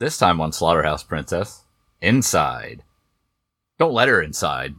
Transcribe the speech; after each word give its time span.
This 0.00 0.16
time 0.16 0.40
on 0.40 0.52
Slaughterhouse 0.52 1.02
Princess, 1.02 1.64
inside. 2.00 2.84
Don't 3.78 3.92
let 3.92 4.08
her 4.08 4.22
inside. 4.22 4.74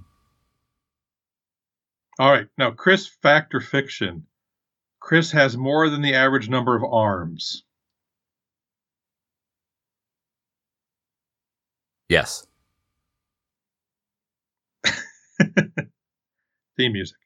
All 2.20 2.32
right. 2.32 2.48
Now, 2.58 2.72
Chris, 2.72 3.08
fact 3.08 3.54
or 3.54 3.60
fiction? 3.60 4.28
Chris 5.02 5.32
has 5.32 5.58
more 5.58 5.90
than 5.90 6.02
the 6.02 6.14
average 6.14 6.50
number 6.50 6.76
of 6.76 6.84
arms. 6.84 7.64
Yes. 12.08 12.48
Theme 16.78 16.94
music. 16.94 17.18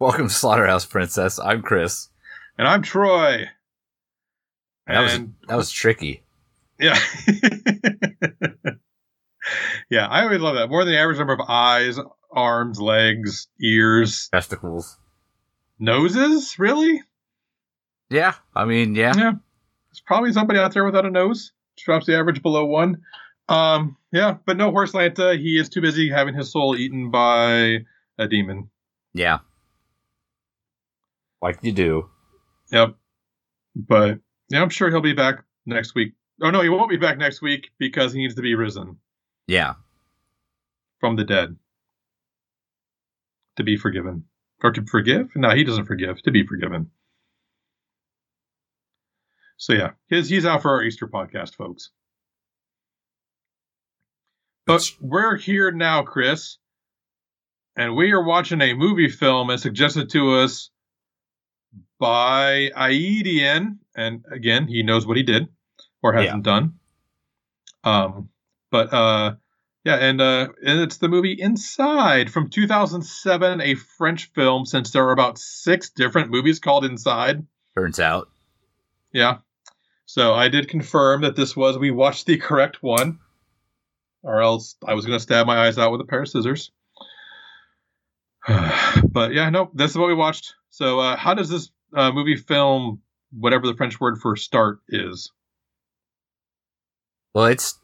Welcome 0.00 0.28
to 0.28 0.34
Slaughterhouse 0.34 0.86
Princess. 0.86 1.38
I'm 1.38 1.60
Chris. 1.60 2.08
And 2.56 2.66
I'm 2.66 2.80
Troy. 2.80 3.44
That 4.86 5.00
was 5.02 5.18
that 5.46 5.56
was 5.56 5.70
tricky. 5.70 6.22
Yeah. 6.78 6.98
yeah, 9.90 10.06
I 10.06 10.22
always 10.22 10.40
love 10.40 10.54
that. 10.54 10.70
More 10.70 10.86
than 10.86 10.94
the 10.94 10.98
average 10.98 11.18
number 11.18 11.34
of 11.34 11.40
eyes, 11.46 11.98
arms, 12.32 12.80
legs, 12.80 13.48
ears, 13.60 14.30
Testicles. 14.32 14.96
noses? 15.78 16.58
Really? 16.58 17.02
Yeah, 18.08 18.32
I 18.56 18.64
mean, 18.64 18.94
yeah. 18.94 19.12
Yeah. 19.14 19.32
There's 19.90 20.00
probably 20.06 20.32
somebody 20.32 20.60
out 20.60 20.72
there 20.72 20.86
without 20.86 21.04
a 21.04 21.10
nose. 21.10 21.52
Which 21.74 21.84
drops 21.84 22.06
the 22.06 22.16
average 22.16 22.40
below 22.40 22.64
one. 22.64 23.02
Um, 23.50 23.98
yeah, 24.12 24.38
but 24.46 24.56
no 24.56 24.70
horse 24.70 24.92
Lanta. 24.92 25.38
He 25.38 25.58
is 25.58 25.68
too 25.68 25.82
busy 25.82 26.08
having 26.08 26.34
his 26.34 26.50
soul 26.50 26.74
eaten 26.74 27.10
by 27.10 27.84
a 28.18 28.26
demon. 28.26 28.70
Yeah. 29.12 29.40
Like 31.42 31.58
you 31.62 31.72
do. 31.72 32.08
Yep. 32.70 32.94
But 33.74 34.18
yeah, 34.48 34.62
I'm 34.62 34.68
sure 34.70 34.90
he'll 34.90 35.00
be 35.00 35.12
back 35.14 35.44
next 35.66 35.94
week. 35.94 36.12
Oh 36.42 36.50
no, 36.50 36.60
he 36.62 36.68
won't 36.68 36.90
be 36.90 36.96
back 36.96 37.18
next 37.18 37.40
week 37.42 37.70
because 37.78 38.12
he 38.12 38.18
needs 38.20 38.34
to 38.34 38.42
be 38.42 38.54
risen 38.54 38.98
Yeah. 39.46 39.74
from 40.98 41.16
the 41.16 41.24
dead. 41.24 41.56
To 43.56 43.64
be 43.64 43.76
forgiven. 43.76 44.24
Or 44.62 44.72
to 44.72 44.84
forgive? 44.84 45.28
No, 45.34 45.50
he 45.50 45.64
doesn't 45.64 45.86
forgive. 45.86 46.20
To 46.22 46.30
be 46.30 46.46
forgiven. 46.46 46.90
So 49.56 49.72
yeah, 49.74 49.90
his 50.08 50.28
he's 50.28 50.46
out 50.46 50.62
for 50.62 50.70
our 50.70 50.82
Easter 50.82 51.06
podcast, 51.06 51.54
folks. 51.54 51.90
But 54.66 54.82
we're 55.00 55.36
here 55.36 55.70
now, 55.72 56.02
Chris, 56.02 56.58
and 57.76 57.96
we 57.96 58.12
are 58.12 58.22
watching 58.22 58.60
a 58.60 58.74
movie 58.74 59.08
film 59.08 59.50
as 59.50 59.62
suggested 59.62 60.10
to 60.10 60.36
us 60.36 60.70
by 62.00 62.70
Aidian, 62.74 63.78
and 63.94 64.24
again, 64.32 64.66
he 64.66 64.82
knows 64.82 65.06
what 65.06 65.16
he 65.18 65.22
did 65.22 65.48
or 66.02 66.12
hasn't 66.14 66.42
done. 66.42 66.74
Um, 67.84 68.30
but 68.70 68.92
uh, 68.92 69.34
yeah, 69.84 69.96
and 69.96 70.20
uh, 70.20 70.48
and 70.64 70.80
it's 70.80 70.96
the 70.96 71.08
movie 71.08 71.36
Inside 71.38 72.30
from 72.30 72.50
2007, 72.50 73.60
a 73.60 73.74
French 73.74 74.30
film. 74.32 74.66
Since 74.66 74.90
there 74.90 75.06
are 75.06 75.12
about 75.12 75.38
six 75.38 75.90
different 75.90 76.30
movies 76.30 76.58
called 76.58 76.84
Inside, 76.84 77.46
Turns 77.76 78.00
out. 78.00 78.28
yeah. 79.12 79.38
So 80.06 80.34
I 80.34 80.48
did 80.48 80.68
confirm 80.68 81.20
that 81.20 81.36
this 81.36 81.56
was 81.56 81.78
we 81.78 81.92
watched 81.92 82.26
the 82.26 82.36
correct 82.36 82.82
one, 82.82 83.20
or 84.22 84.40
else 84.42 84.74
I 84.84 84.94
was 84.94 85.06
going 85.06 85.16
to 85.16 85.22
stab 85.22 85.46
my 85.46 85.66
eyes 85.66 85.78
out 85.78 85.92
with 85.92 86.00
a 86.00 86.04
pair 86.04 86.22
of 86.22 86.28
scissors. 86.28 86.72
but 88.48 89.32
yeah, 89.32 89.50
no, 89.50 89.70
this 89.74 89.92
is 89.92 89.96
what 89.96 90.08
we 90.08 90.14
watched. 90.14 90.54
So 90.70 90.98
uh, 90.98 91.16
how 91.16 91.34
does 91.34 91.48
this 91.48 91.70
uh, 91.94 92.12
movie 92.12 92.36
film, 92.36 93.00
whatever 93.32 93.66
the 93.66 93.74
French 93.74 94.00
word 94.00 94.18
for 94.18 94.36
start 94.36 94.80
is? 94.88 95.30
Well, 97.34 97.46
it's 97.46 97.78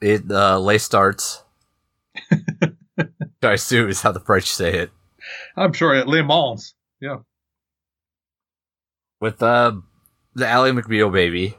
it 0.00 0.30
uh 0.30 0.58
lay 0.58 0.78
starts. 0.78 1.42
I 3.42 3.52
assume 3.52 3.88
is 3.88 4.02
how 4.02 4.12
the 4.12 4.20
French 4.20 4.50
say 4.50 4.74
it. 4.74 4.90
I'm 5.56 5.72
sure 5.72 5.94
at 5.94 6.08
Le 6.08 6.22
Mans. 6.22 6.74
Yeah. 7.00 7.18
With 9.20 9.42
uh 9.42 9.72
the 10.34 10.46
Ally 10.46 10.70
McBeal 10.70 11.12
baby. 11.12 11.56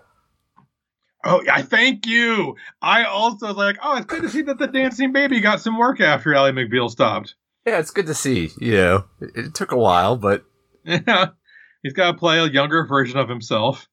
Oh, 1.24 1.44
I 1.52 1.62
thank 1.62 2.08
you. 2.08 2.56
I 2.82 3.04
also 3.04 3.54
like, 3.54 3.78
oh, 3.84 3.98
it's 3.98 4.08
good 4.08 4.24
to 4.24 4.30
see 4.30 4.42
that 4.44 4.58
the 4.58 4.66
dancing 4.68 5.14
baby 5.14 5.40
got 5.40 5.62
some 5.62 5.78
work 5.78 6.02
after 6.02 6.34
Ally 6.34 6.52
McBeal 6.52 6.90
stopped. 6.90 7.36
Yeah, 7.66 7.78
it's 7.78 7.92
good 7.92 8.08
to 8.08 8.16
see. 8.16 8.50
You 8.60 8.74
know, 8.74 9.06
it, 9.20 9.32
it 9.36 9.54
took 9.54 9.72
a 9.72 9.78
while, 9.78 10.18
but 10.18 10.44
Yeah, 10.84 11.28
he's 11.84 11.94
got 11.94 12.12
to 12.12 12.18
play 12.18 12.40
a 12.40 12.48
younger 12.48 12.86
version 12.86 13.20
of 13.20 13.30
himself. 13.30 13.88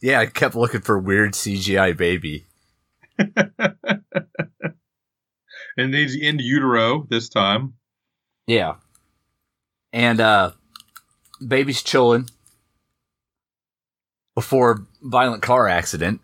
yeah, 0.00 0.20
I 0.20 0.26
kept 0.26 0.54
looking 0.54 0.80
for 0.80 0.98
weird 0.98 1.32
CGI 1.32 1.96
baby. 1.96 2.46
and 5.76 5.94
he's 5.94 6.16
in 6.16 6.38
utero 6.38 7.06
this 7.08 7.28
time. 7.28 7.74
Yeah. 8.46 8.76
And 9.92 10.20
uh 10.20 10.52
baby's 11.46 11.82
chilling 11.82 12.28
before 14.34 14.86
violent 15.02 15.42
car 15.42 15.68
accident. 15.68 16.20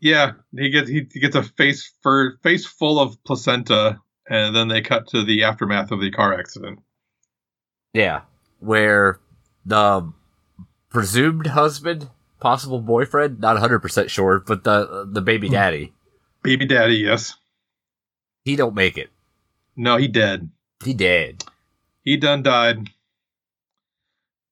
Yeah, 0.00 0.32
he 0.56 0.70
gets 0.70 0.88
he, 0.88 1.02
gets 1.02 1.36
a 1.36 1.42
face 1.42 1.92
for 2.02 2.38
face 2.42 2.66
full 2.66 3.00
of 3.00 3.22
placenta, 3.24 3.98
and 4.28 4.54
then 4.54 4.68
they 4.68 4.82
cut 4.82 5.08
to 5.08 5.24
the 5.24 5.44
aftermath 5.44 5.90
of 5.90 6.00
the 6.00 6.10
car 6.10 6.38
accident. 6.38 6.80
Yeah. 7.94 8.22
Where 8.58 9.20
the 9.64 10.12
presumed 10.90 11.48
husband, 11.48 12.08
possible 12.40 12.80
boyfriend, 12.80 13.40
not 13.40 13.56
100% 13.56 14.08
sure, 14.08 14.40
but 14.40 14.64
the 14.64 15.06
the 15.10 15.20
baby 15.20 15.48
daddy, 15.48 15.92
Baby 16.42 16.66
daddy, 16.66 16.96
yes. 16.96 17.34
he 18.44 18.56
don't 18.56 18.74
make 18.74 18.96
it. 18.96 19.10
No, 19.76 19.96
he 19.96 20.08
dead. 20.08 20.48
He 20.84 20.94
dead. 20.94 21.44
He 22.02 22.16
done 22.16 22.42
died. 22.42 22.88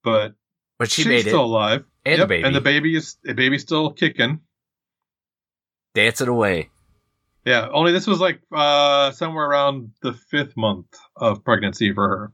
But 0.03 0.35
But 0.79 0.91
she 0.91 1.03
she's 1.03 1.09
made 1.09 1.27
it. 1.27 1.31
still 1.31 1.45
alive. 1.45 1.85
And 2.05 2.19
Yep, 2.19 2.25
the 2.25 2.27
baby 2.29 2.45
and 2.47 2.55
the 2.55 2.61
baby 2.61 2.97
is 2.97 3.17
the 3.23 3.33
baby's 3.33 3.63
still 3.63 3.91
kicking. 3.93 4.41
dancing 5.95 6.29
away. 6.29 6.69
Yeah, 7.47 7.69
only 7.73 7.93
this 7.93 8.07
was 8.07 8.21
like 8.21 8.41
uh 8.53 9.11
somewhere 9.13 9.47
around 9.47 9.93
the 10.03 10.13
fifth 10.13 10.57
month 10.57 10.87
of 11.17 11.45
pregnancy 11.45 11.93
for 11.95 12.09
her. 12.09 12.33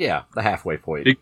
Yeah, 0.00 0.22
the 0.34 0.40
halfway 0.42 0.78
point. 0.78 1.04
Big- 1.04 1.18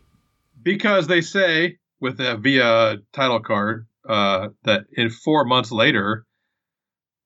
Because 0.63 1.07
they 1.07 1.19
say 1.19 1.77
with 1.99 2.17
the 2.17 2.37
via 2.37 2.97
title 3.11 3.41
card 3.41 3.87
uh 4.07 4.47
that 4.63 4.85
in 4.93 5.09
four 5.09 5.43
months 5.43 5.69
later, 5.71 6.25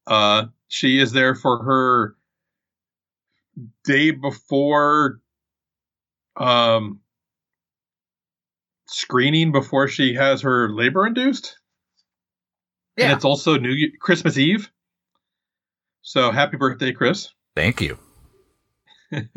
uh 0.07 0.45
she 0.67 0.97
is 0.97 1.11
there 1.11 1.35
for 1.35 1.63
her 1.63 2.15
day 3.85 4.09
before 4.09 5.19
um 6.35 7.01
screening 8.87 9.51
before 9.51 9.87
she 9.87 10.15
has 10.15 10.41
her 10.41 10.69
labor 10.73 11.05
induced. 11.05 11.59
And 12.97 13.11
it's 13.11 13.25
also 13.25 13.59
New 13.59 13.69
Ye- 13.69 13.93
Christmas 13.99 14.39
Eve. 14.39 14.71
So 16.01 16.31
happy 16.31 16.57
birthday, 16.57 16.93
Chris. 16.93 17.29
Thank 17.55 17.79
you. 17.79 17.99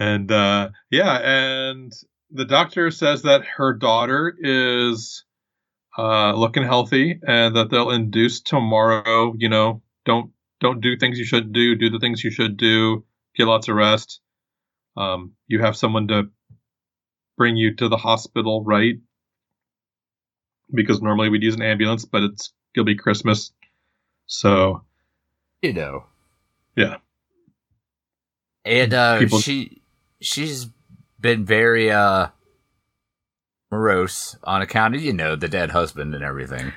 And 0.00 0.32
uh, 0.32 0.70
yeah, 0.90 1.18
and 1.22 1.92
the 2.30 2.46
doctor 2.46 2.90
says 2.90 3.22
that 3.22 3.44
her 3.58 3.74
daughter 3.74 4.34
is 4.40 5.24
uh, 5.98 6.32
looking 6.32 6.62
healthy, 6.62 7.20
and 7.22 7.54
that 7.54 7.68
they'll 7.70 7.90
induce 7.90 8.40
tomorrow. 8.40 9.34
You 9.36 9.50
know, 9.50 9.82
don't 10.06 10.30
don't 10.58 10.80
do 10.80 10.96
things 10.96 11.18
you 11.18 11.26
shouldn't 11.26 11.52
do. 11.52 11.76
Do 11.76 11.90
the 11.90 11.98
things 11.98 12.24
you 12.24 12.30
should 12.30 12.56
do. 12.56 13.04
Get 13.36 13.46
lots 13.46 13.68
of 13.68 13.76
rest. 13.76 14.20
Um, 14.96 15.32
you 15.46 15.60
have 15.60 15.76
someone 15.76 16.08
to 16.08 16.30
bring 17.36 17.56
you 17.56 17.76
to 17.76 17.88
the 17.90 17.98
hospital, 17.98 18.64
right? 18.64 18.94
Because 20.72 21.02
normally 21.02 21.28
we'd 21.28 21.42
use 21.42 21.56
an 21.56 21.62
ambulance, 21.62 22.06
but 22.06 22.22
it's 22.22 22.54
gonna 22.74 22.86
be 22.86 22.96
Christmas, 22.96 23.52
so 24.26 24.82
You 25.60 25.74
know. 25.74 26.06
Yeah. 26.74 26.96
And 28.64 28.94
uh 28.94 29.18
People- 29.18 29.40
she 29.40 29.79
she's 30.20 30.68
been 31.20 31.44
very 31.44 31.90
uh 31.90 32.28
morose 33.70 34.36
on 34.44 34.62
account 34.62 34.94
of, 34.94 35.02
you 35.02 35.12
know, 35.12 35.36
the 35.36 35.48
dead 35.48 35.70
husband 35.70 36.14
and 36.14 36.24
everything. 36.24 36.72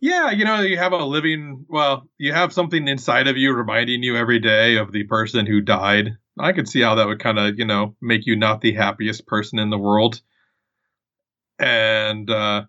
Yeah, 0.00 0.30
you 0.30 0.44
know, 0.44 0.60
you 0.60 0.78
have 0.78 0.92
a 0.92 1.04
living, 1.04 1.66
well, 1.68 2.08
you 2.18 2.32
have 2.32 2.52
something 2.52 2.86
inside 2.86 3.26
of 3.26 3.36
you 3.36 3.52
reminding 3.52 4.04
you 4.04 4.16
every 4.16 4.38
day 4.38 4.76
of 4.76 4.92
the 4.92 5.02
person 5.04 5.46
who 5.46 5.60
died 5.60 6.16
I 6.40 6.52
could 6.52 6.68
see 6.68 6.80
how 6.80 6.94
that 6.96 7.06
would 7.06 7.20
kind 7.20 7.38
of, 7.38 7.58
you 7.58 7.64
know, 7.64 7.96
make 8.00 8.26
you 8.26 8.36
not 8.36 8.60
the 8.60 8.72
happiest 8.72 9.26
person 9.26 9.58
in 9.58 9.70
the 9.70 9.78
world. 9.78 10.20
And 11.58 12.30
uh 12.30 12.64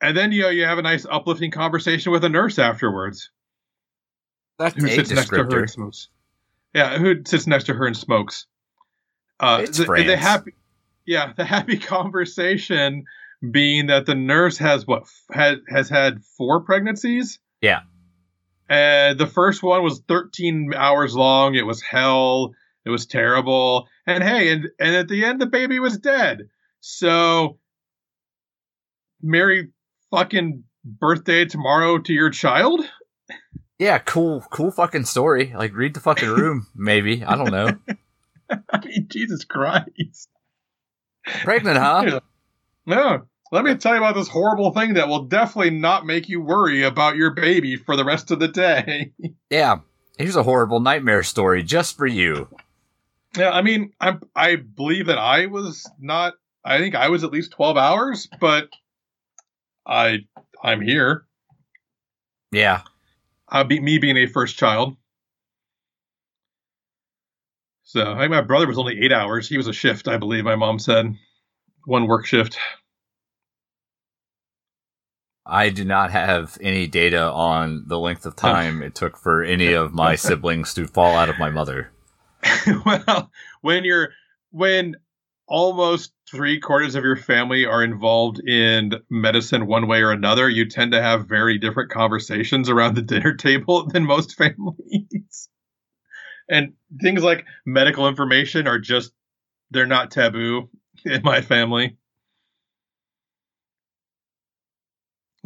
and 0.00 0.16
then 0.16 0.32
you 0.32 0.42
know 0.42 0.48
you 0.48 0.64
have 0.64 0.78
a 0.78 0.82
nice 0.82 1.06
uplifting 1.08 1.52
conversation 1.52 2.10
with 2.10 2.24
a 2.24 2.28
nurse 2.28 2.58
afterwards. 2.58 3.30
That's 4.58 4.74
who 4.74 4.86
a 4.86 4.90
sits 4.90 5.10
next 5.10 5.30
to 5.30 5.36
her 5.36 5.44
descriptor. 5.44 5.60
and 5.60 5.70
smokes. 5.70 6.08
Yeah, 6.74 6.98
who 6.98 7.22
sits 7.24 7.46
next 7.46 7.64
to 7.64 7.74
her 7.74 7.86
and 7.86 7.96
smokes. 7.96 8.46
Uh, 9.40 9.60
It's 9.62 9.78
the, 9.78 9.84
the 9.84 10.16
happy, 10.16 10.52
yeah, 11.06 11.32
the 11.36 11.44
happy 11.44 11.76
conversation 11.94 13.04
being 13.50 13.86
that 13.88 14.06
the 14.06 14.14
nurse 14.14 14.58
has 14.58 14.86
what 14.86 15.02
f- 15.02 15.24
had 15.32 15.58
has 15.68 15.88
had 15.88 16.22
four 16.36 16.60
pregnancies. 16.60 17.38
Yeah. 17.60 17.80
and 18.68 19.18
the 19.18 19.26
first 19.26 19.62
one 19.62 19.82
was 19.82 20.00
13 20.08 20.72
hours 20.76 21.14
long. 21.14 21.54
It 21.54 21.66
was 21.66 21.80
hell. 21.82 22.54
It 22.84 22.90
was 22.90 23.06
terrible. 23.06 23.88
And 24.06 24.22
hey, 24.24 24.50
and 24.52 24.68
and 24.80 24.94
at 24.96 25.08
the 25.08 25.24
end, 25.24 25.40
the 25.40 25.46
baby 25.46 25.78
was 25.80 25.98
dead. 25.98 26.48
So, 26.80 27.58
merry 29.22 29.68
fucking 30.10 30.64
birthday 30.84 31.44
tomorrow 31.44 31.98
to 31.98 32.12
your 32.12 32.30
child. 32.30 32.84
Yeah, 33.78 33.98
cool, 33.98 34.44
cool 34.50 34.70
fucking 34.70 35.04
story. 35.04 35.52
Like, 35.56 35.74
read 35.74 35.94
the 35.94 36.00
fucking 36.00 36.28
room, 36.28 36.66
maybe. 36.74 37.24
I 37.24 37.36
don't 37.36 37.50
know. 37.52 37.76
I 38.72 38.84
mean, 38.84 39.06
Jesus 39.10 39.44
Christ. 39.44 40.28
Pregnant, 41.42 41.78
huh? 41.78 42.20
No. 42.84 43.22
Let 43.52 43.64
me 43.64 43.76
tell 43.76 43.92
you 43.92 43.98
about 43.98 44.16
this 44.16 44.26
horrible 44.28 44.72
thing 44.72 44.94
that 44.94 45.06
will 45.06 45.24
definitely 45.26 45.70
not 45.70 46.04
make 46.04 46.28
you 46.28 46.40
worry 46.40 46.82
about 46.82 47.14
your 47.16 47.30
baby 47.30 47.76
for 47.76 47.94
the 47.96 48.04
rest 48.04 48.30
of 48.32 48.40
the 48.40 48.48
day. 48.48 49.12
Yeah. 49.50 49.80
Here's 50.18 50.34
a 50.36 50.42
horrible 50.42 50.80
nightmare 50.80 51.22
story 51.22 51.62
just 51.62 51.96
for 51.96 52.06
you. 52.06 52.48
yeah, 53.36 53.50
I 53.50 53.62
mean, 53.62 53.92
I 54.00 54.16
I 54.34 54.56
believe 54.56 55.06
that 55.06 55.18
I 55.18 55.46
was 55.46 55.88
not. 56.00 56.34
I 56.64 56.78
think 56.78 56.94
I 56.94 57.08
was 57.08 57.22
at 57.24 57.30
least 57.32 57.52
twelve 57.52 57.76
hours, 57.76 58.28
but 58.40 58.68
I 59.86 60.18
I'm 60.62 60.80
here. 60.80 61.24
Yeah. 62.50 62.82
Uh, 63.50 63.64
be, 63.64 63.80
me 63.80 63.98
being 63.98 64.16
a 64.16 64.26
first 64.26 64.56
child. 64.56 64.96
So 67.84 68.12
I 68.12 68.20
think 68.20 68.30
my 68.30 68.40
brother 68.40 68.66
was 68.66 68.78
only 68.78 69.00
eight 69.02 69.12
hours. 69.12 69.48
He 69.48 69.56
was 69.56 69.66
a 69.66 69.72
shift, 69.72 70.08
I 70.08 70.16
believe. 70.16 70.44
My 70.44 70.56
mom 70.56 70.78
said 70.78 71.14
one 71.84 72.06
work 72.06 72.26
shift. 72.26 72.58
I 75.44 75.70
do 75.70 75.84
not 75.84 76.12
have 76.12 76.56
any 76.60 76.86
data 76.86 77.22
on 77.22 77.84
the 77.88 77.98
length 77.98 78.24
of 78.26 78.36
time 78.36 78.82
it 78.82 78.94
took 78.94 79.18
for 79.18 79.42
any 79.42 79.72
of 79.72 79.92
my 79.92 80.14
siblings 80.16 80.72
to 80.74 80.86
fall 80.86 81.16
out 81.16 81.28
of 81.28 81.38
my 81.38 81.50
mother. 81.50 81.90
well, 82.86 83.30
when 83.60 83.84
you're 83.84 84.10
when 84.50 84.96
almost 85.48 86.12
three 86.30 86.60
quarters 86.60 86.94
of 86.94 87.04
your 87.04 87.16
family 87.16 87.66
are 87.66 87.82
involved 87.82 88.40
in 88.40 88.92
medicine 89.10 89.66
one 89.66 89.86
way 89.88 90.00
or 90.00 90.12
another, 90.12 90.48
you 90.48 90.66
tend 90.66 90.92
to 90.92 91.02
have 91.02 91.28
very 91.28 91.58
different 91.58 91.90
conversations 91.90 92.70
around 92.70 92.94
the 92.94 93.02
dinner 93.02 93.34
table 93.34 93.86
than 93.92 94.04
most 94.04 94.36
families. 94.36 95.48
And 96.52 96.74
things 97.00 97.24
like 97.24 97.46
medical 97.64 98.06
information 98.06 98.68
are 98.68 98.78
just 98.78 99.12
they're 99.70 99.86
not 99.86 100.10
taboo 100.10 100.68
in 101.04 101.22
my 101.24 101.40
family. 101.40 101.96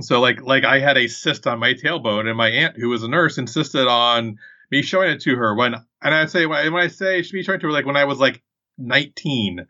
So 0.01 0.21
like 0.21 0.43
like 0.43 0.65
I 0.65 0.81
had 0.81 0.99
a 0.99 1.07
cyst 1.07 1.47
on 1.47 1.59
my 1.59 1.73
tailbone, 1.73 2.27
and 2.27 2.37
my 2.37 2.51
aunt, 2.51 2.77
who 2.77 2.91
was 2.91 3.03
a 3.03 3.09
nurse, 3.09 3.39
insisted 3.39 3.87
on 3.87 4.37
me 4.71 4.83
showing 4.83 5.11
it 5.11 5.21
to 5.23 5.37
her 5.37 5.55
when, 5.55 5.75
and 6.03 6.15
I 6.15 6.27
say 6.27 6.45
when 6.45 6.75
I 6.75 6.89
say 6.89 7.23
she 7.23 7.33
be 7.33 7.43
showing 7.43 7.61
to 7.61 7.69
her 7.69 7.73
like 7.73 7.87
when 7.87 7.97
I 7.97 8.05
was 8.05 8.19
like 8.19 8.43
19, 8.77 9.65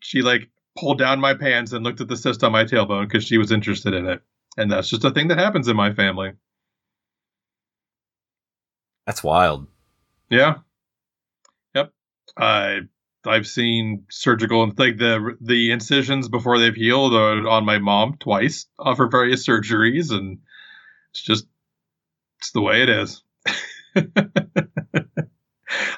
she 0.00 0.22
like 0.22 0.50
pulled 0.78 0.98
down 0.98 1.18
my 1.18 1.34
pants 1.34 1.72
and 1.72 1.82
looked 1.82 2.00
at 2.00 2.08
the 2.08 2.16
cyst 2.16 2.44
on 2.44 2.52
my 2.52 2.64
tailbone 2.64 3.08
because 3.08 3.24
she 3.24 3.38
was 3.38 3.50
interested 3.50 3.94
in 3.94 4.06
it, 4.06 4.20
and 4.56 4.70
that's 4.70 4.90
just 4.90 5.04
a 5.04 5.10
thing 5.10 5.28
that 5.28 5.38
happens 5.38 5.66
in 5.66 5.76
my 5.76 5.92
family. 5.92 6.32
That's 9.06 9.24
wild. 9.24 9.66
Yeah, 10.30 10.56
yep. 11.74 11.92
I 12.36 12.80
I've 13.26 13.46
seen 13.46 14.04
surgical 14.10 14.62
and 14.62 14.78
like 14.78 14.98
the 14.98 15.36
the 15.40 15.70
incisions 15.72 16.28
before 16.28 16.58
they've 16.58 16.74
healed 16.74 17.14
on 17.14 17.64
my 17.64 17.78
mom 17.78 18.16
twice 18.18 18.66
uh, 18.78 18.94
for 18.94 19.08
various 19.08 19.46
surgeries, 19.46 20.10
and 20.12 20.38
it's 21.10 21.22
just 21.22 21.46
it's 22.38 22.52
the 22.52 22.62
way 22.62 22.82
it 22.82 22.88
is. 22.88 23.22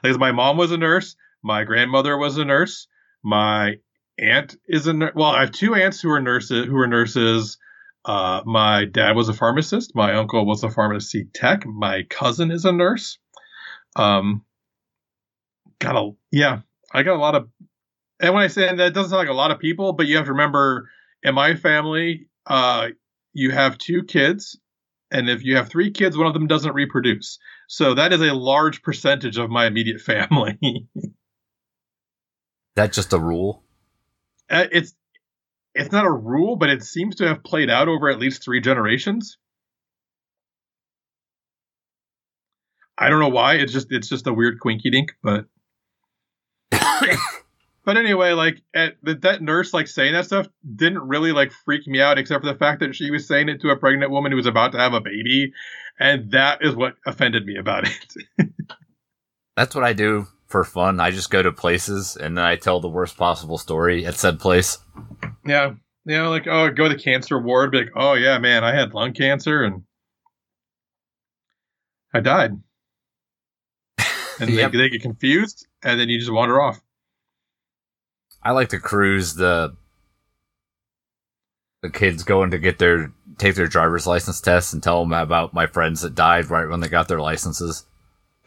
Because 0.03 0.19
my 0.19 0.32
mom 0.32 0.56
was 0.56 0.73
a 0.73 0.77
nurse, 0.77 1.15
my 1.43 1.65
grandmother 1.65 2.17
was 2.17 2.38
a 2.38 2.44
nurse, 2.44 2.88
my 3.23 3.77
aunt 4.19 4.56
is 4.67 4.87
a 4.87 4.93
nurse. 4.93 5.12
Well, 5.15 5.31
I 5.31 5.41
have 5.41 5.53
two 5.53 5.75
aunts 5.75 6.00
who 6.00 6.11
are 6.11 6.21
nurses. 6.21 6.67
Who 6.67 6.77
are 6.77 6.87
nurses. 6.87 7.59
Uh, 8.05 8.43
my 8.47 8.87
dad 8.87 9.15
was 9.15 9.29
a 9.29 9.35
pharmacist. 9.35 9.94
My 9.94 10.15
uncle 10.15 10.47
was 10.47 10.65
a 10.65 10.71
pharmacy 10.71 11.29
tech. 11.35 11.67
My 11.67 12.05
cousin 12.05 12.50
is 12.50 12.65
a 12.65 12.73
nurse. 12.73 13.19
Um, 13.97 14.45
got 15.79 15.97
a 15.97 16.11
yeah. 16.31 16.61
I 16.93 17.03
got 17.03 17.17
a 17.17 17.21
lot 17.21 17.35
of, 17.35 17.49
and 18.21 18.35
when 18.35 18.43
I 18.43 18.49
say 18.49 18.67
that, 18.67 18.81
it 18.81 18.95
doesn't 18.95 19.11
sound 19.11 19.21
like 19.21 19.29
a 19.29 19.37
lot 19.37 19.51
of 19.51 19.59
people, 19.59 19.93
but 19.93 20.07
you 20.07 20.17
have 20.17 20.27
to 20.27 20.33
remember, 20.33 20.91
in 21.23 21.35
my 21.35 21.55
family, 21.55 22.29
uh, 22.47 22.89
you 23.33 23.51
have 23.51 23.79
two 23.79 24.03
kids, 24.03 24.59
and 25.11 25.29
if 25.29 25.45
you 25.45 25.57
have 25.57 25.69
three 25.69 25.91
kids, 25.91 26.17
one 26.17 26.27
of 26.27 26.35
them 26.35 26.47
doesn't 26.47 26.75
reproduce. 26.75 27.39
So 27.69 27.95
that 27.95 28.13
is 28.13 28.21
a 28.21 28.35
large 28.35 28.83
percentage 28.83 29.39
of 29.39 29.51
my 29.51 29.67
immediate 29.67 30.01
family. 30.13 30.89
That 32.77 32.93
just 32.93 33.13
a 33.13 33.19
rule. 33.19 33.63
Uh, 34.49 34.67
it's 34.73 34.95
it's 35.75 35.93
not 35.93 36.05
a 36.05 36.11
rule, 36.11 36.57
but 36.57 36.71
it 36.71 36.83
seems 36.83 37.17
to 37.17 37.29
have 37.29 37.45
played 37.45 37.71
out 37.71 37.89
over 37.89 38.09
at 38.11 38.19
least 38.19 38.43
three 38.43 38.61
generations. 38.61 39.39
I 43.00 43.08
don't 43.08 43.19
know 43.19 43.29
why. 43.29 43.55
It's 43.55 43.73
just 43.73 43.91
it's 43.91 44.08
just 44.08 44.26
a 44.26 44.32
weird 44.32 44.61
quinky 44.61 44.91
dink, 44.91 45.12
but 45.23 45.47
but 46.70 47.97
anyway, 47.97 48.32
like 48.32 48.61
at, 48.75 48.97
that 49.02 49.23
that 49.23 49.41
nurse 49.41 49.73
like 49.73 49.88
saying 49.88 50.12
that 50.12 50.26
stuff 50.26 50.47
didn't 50.76 51.08
really 51.08 51.32
like 51.32 51.50
freak 51.50 51.87
me 51.87 52.00
out, 52.00 52.19
except 52.19 52.44
for 52.44 52.52
the 52.52 52.58
fact 52.58 52.81
that 52.81 52.94
she 52.94 53.11
was 53.11 53.26
saying 53.26 53.49
it 53.49 53.62
to 53.62 53.70
a 53.70 53.76
pregnant 53.76 54.11
woman 54.11 54.31
who 54.31 54.37
was 54.37 54.47
about 54.47 54.73
to 54.73 54.79
have 54.79 54.93
a 54.93 55.00
baby, 55.00 55.55
and 55.99 56.31
that 56.32 56.58
is 56.61 56.76
what 56.76 56.97
offended 57.06 57.47
me 57.47 57.56
about 57.56 57.88
it. 57.88 58.49
That's 59.56 59.75
what 59.75 59.85
I 59.85 59.94
do 59.94 60.26
for 60.46 60.62
fun. 60.62 61.00
I 61.00 61.11
just 61.11 61.31
go 61.31 61.43
to 61.43 61.53
places 61.53 62.17
and 62.17 62.37
then 62.37 62.44
I 62.44 62.56
tell 62.56 62.81
the 62.81 62.88
worst 62.88 63.17
possible 63.17 63.56
story 63.56 64.05
at 64.05 64.14
said 64.14 64.41
place. 64.41 64.79
yeah, 65.46 65.73
you 66.05 66.17
know, 66.17 66.29
like 66.29 66.46
oh, 66.46 66.70
go 66.70 66.86
to 66.86 66.94
the 66.94 67.03
cancer 67.03 67.41
ward, 67.41 67.70
be 67.70 67.79
like, 67.79 67.93
oh 67.96 68.13
yeah, 68.13 68.39
man, 68.39 68.63
I 68.63 68.75
had 68.75 68.93
lung 68.93 69.15
cancer 69.15 69.63
and 69.63 69.84
I 72.13 72.20
died, 72.20 72.53
and 74.41 74.51
Yep. 74.51 74.73
they, 74.73 74.79
they 74.79 74.89
get 74.89 75.03
confused, 75.03 75.67
and 75.82 76.01
then 76.01 76.09
you 76.09 76.19
just 76.19 76.32
wander 76.32 76.61
off. 76.61 76.81
I 78.43 78.53
like 78.53 78.69
to 78.70 78.81
cruise 78.81 79.35
the 79.35 79.77
the 81.82 81.91
kids 81.91 82.23
going 82.25 82.51
to 82.51 82.59
get 82.59 82.79
their 82.79 83.13
take 83.39 83.55
their 83.55 83.67
driver's 83.67 84.06
license 84.06 84.41
tests 84.41 84.73
and 84.73 84.82
tell 84.82 85.01
them 85.03 85.13
about 85.13 85.55
my 85.55 85.67
friends 85.67 86.03
that 86.03 86.15
died 86.15 86.51
right 86.51 86.69
when 86.69 86.81
they 86.81 86.89
got 86.89 87.09
their 87.09 87.20
licenses. 87.20 87.85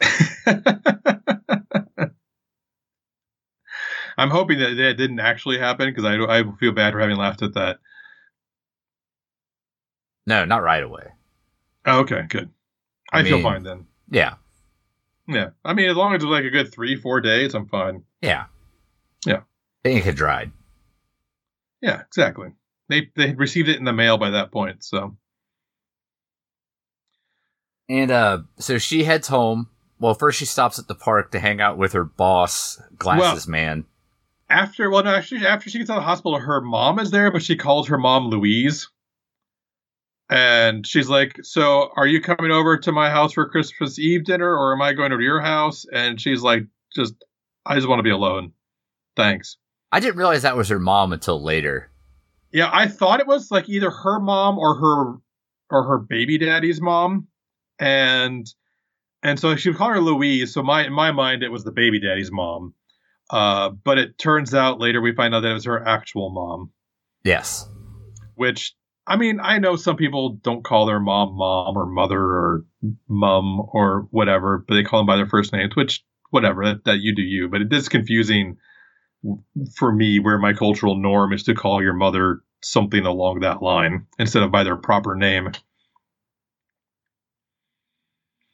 I'm 4.16 4.30
hoping 4.30 4.58
that 4.60 4.74
that 4.76 4.94
didn't 4.96 5.20
actually 5.20 5.58
happen 5.58 5.88
because 5.88 6.04
I 6.04 6.14
I 6.16 6.44
feel 6.60 6.72
bad 6.72 6.92
for 6.92 7.00
having 7.00 7.16
laughed 7.16 7.42
at 7.42 7.54
that. 7.54 7.78
No, 10.26 10.44
not 10.44 10.62
right 10.62 10.82
away. 10.82 11.08
Oh, 11.86 12.00
okay, 12.00 12.22
good. 12.28 12.50
I, 13.12 13.20
I 13.20 13.24
feel 13.24 13.42
fine 13.42 13.62
then. 13.62 13.86
Yeah, 14.10 14.34
Yeah, 15.26 15.50
I 15.64 15.72
mean, 15.74 15.88
as 15.88 15.96
long 15.96 16.14
as 16.14 16.22
it's 16.22 16.30
like 16.30 16.44
a 16.44 16.50
good 16.50 16.72
three, 16.72 16.96
four 16.96 17.20
days, 17.20 17.54
I'm 17.54 17.66
fine. 17.66 18.04
yeah, 18.20 18.44
Yeah. 19.26 19.40
They 19.82 19.94
ink 19.94 20.04
had 20.04 20.16
dried. 20.16 20.52
Yeah, 21.80 22.02
exactly. 22.02 22.48
They 22.88 23.10
they 23.16 23.28
had 23.28 23.38
received 23.38 23.68
it 23.68 23.78
in 23.78 23.84
the 23.84 23.92
mail 23.92 24.18
by 24.18 24.30
that 24.30 24.52
point, 24.52 24.84
so 24.84 25.16
And 27.88 28.10
uh, 28.10 28.38
so 28.58 28.78
she 28.78 29.04
heads 29.04 29.28
home. 29.28 29.68
Well, 29.98 30.14
first 30.14 30.38
she 30.38 30.44
stops 30.44 30.78
at 30.78 30.88
the 30.88 30.94
park 30.94 31.30
to 31.30 31.38
hang 31.38 31.60
out 31.60 31.78
with 31.78 31.92
her 31.92 32.04
boss, 32.04 32.80
Glasses 32.98 33.46
Man. 33.46 33.84
after 34.50 34.90
well, 34.90 35.04
no, 35.04 35.14
actually, 35.14 35.46
after 35.46 35.70
she 35.70 35.78
gets 35.78 35.90
out 35.90 35.98
of 35.98 36.02
the 36.02 36.06
hospital, 36.06 36.38
her 36.38 36.60
mom 36.60 36.98
is 36.98 37.10
there, 37.10 37.30
but 37.30 37.42
she 37.42 37.56
calls 37.56 37.88
her 37.88 37.98
mom 37.98 38.28
Louise, 38.28 38.88
and 40.30 40.86
she's 40.86 41.08
like, 41.08 41.38
"So, 41.42 41.90
are 41.96 42.06
you 42.06 42.20
coming 42.20 42.50
over 42.50 42.78
to 42.78 42.92
my 42.92 43.10
house 43.10 43.32
for 43.34 43.48
Christmas 43.48 43.98
Eve 43.98 44.24
dinner, 44.24 44.56
or 44.56 44.72
am 44.72 44.82
I 44.82 44.92
going 44.92 45.12
over 45.12 45.20
to 45.20 45.24
your 45.24 45.40
house?" 45.40 45.84
And 45.92 46.20
she's 46.20 46.42
like, 46.42 46.64
"Just, 46.94 47.14
I 47.66 47.74
just 47.74 47.88
want 47.88 47.98
to 47.98 48.04
be 48.04 48.10
alone. 48.10 48.52
Thanks." 49.16 49.56
I 49.92 50.00
didn't 50.00 50.16
realize 50.16 50.42
that 50.42 50.56
was 50.56 50.68
her 50.70 50.78
mom 50.80 51.12
until 51.12 51.40
later. 51.42 51.90
Yeah, 52.52 52.70
I 52.72 52.88
thought 52.88 53.20
it 53.20 53.26
was 53.26 53.50
like 53.50 53.68
either 53.68 53.90
her 53.90 54.18
mom 54.20 54.58
or 54.58 54.74
her 54.76 55.14
or 55.70 55.84
her 55.84 55.98
baby 55.98 56.38
daddy's 56.38 56.80
mom, 56.80 57.28
and 57.78 58.46
and 59.22 59.38
so 59.38 59.56
she 59.56 59.70
would 59.70 59.78
call 59.78 59.88
her 59.90 60.00
Louise. 60.00 60.52
So 60.54 60.62
my 60.62 60.84
in 60.86 60.92
my 60.92 61.10
mind, 61.12 61.42
it 61.42 61.50
was 61.50 61.64
the 61.64 61.72
baby 61.72 62.00
daddy's 62.00 62.32
mom. 62.32 62.74
Uh, 63.30 63.70
but 63.70 63.98
it 63.98 64.18
turns 64.18 64.54
out 64.54 64.78
later 64.80 65.00
we 65.00 65.14
find 65.14 65.34
out 65.34 65.40
that 65.40 65.50
it 65.50 65.54
was 65.54 65.64
her 65.64 65.82
actual 65.88 66.28
mom, 66.30 66.70
Yes. 67.24 67.66
which 68.34 68.74
I 69.06 69.16
mean, 69.16 69.38
I 69.40 69.58
know 69.58 69.76
some 69.76 69.96
people 69.96 70.30
don't 70.42 70.64
call 70.64 70.86
their 70.86 71.00
mom 71.00 71.36
mom 71.36 71.76
or 71.76 71.86
mother 71.86 72.20
or 72.20 72.64
mum 73.08 73.60
or 73.72 74.08
whatever, 74.10 74.64
but 74.66 74.74
they 74.74 74.82
call 74.82 75.00
them 75.00 75.06
by 75.06 75.16
their 75.16 75.28
first 75.28 75.52
names, 75.52 75.76
which 75.76 76.02
whatever 76.30 76.64
that, 76.64 76.84
that 76.84 77.00
you 77.00 77.14
do 77.14 77.22
you. 77.22 77.48
But 77.48 77.60
it 77.62 77.72
is 77.72 77.88
confusing 77.88 78.56
for 79.76 79.92
me 79.92 80.18
where 80.18 80.38
my 80.38 80.52
cultural 80.52 80.96
norm 80.96 81.32
is 81.32 81.42
to 81.44 81.54
call 81.54 81.82
your 81.82 81.92
mother 81.92 82.40
something 82.62 83.04
along 83.04 83.40
that 83.40 83.62
line 83.62 84.06
instead 84.18 84.42
of 84.42 84.50
by 84.50 84.64
their 84.64 84.76
proper 84.76 85.14
name. 85.14 85.52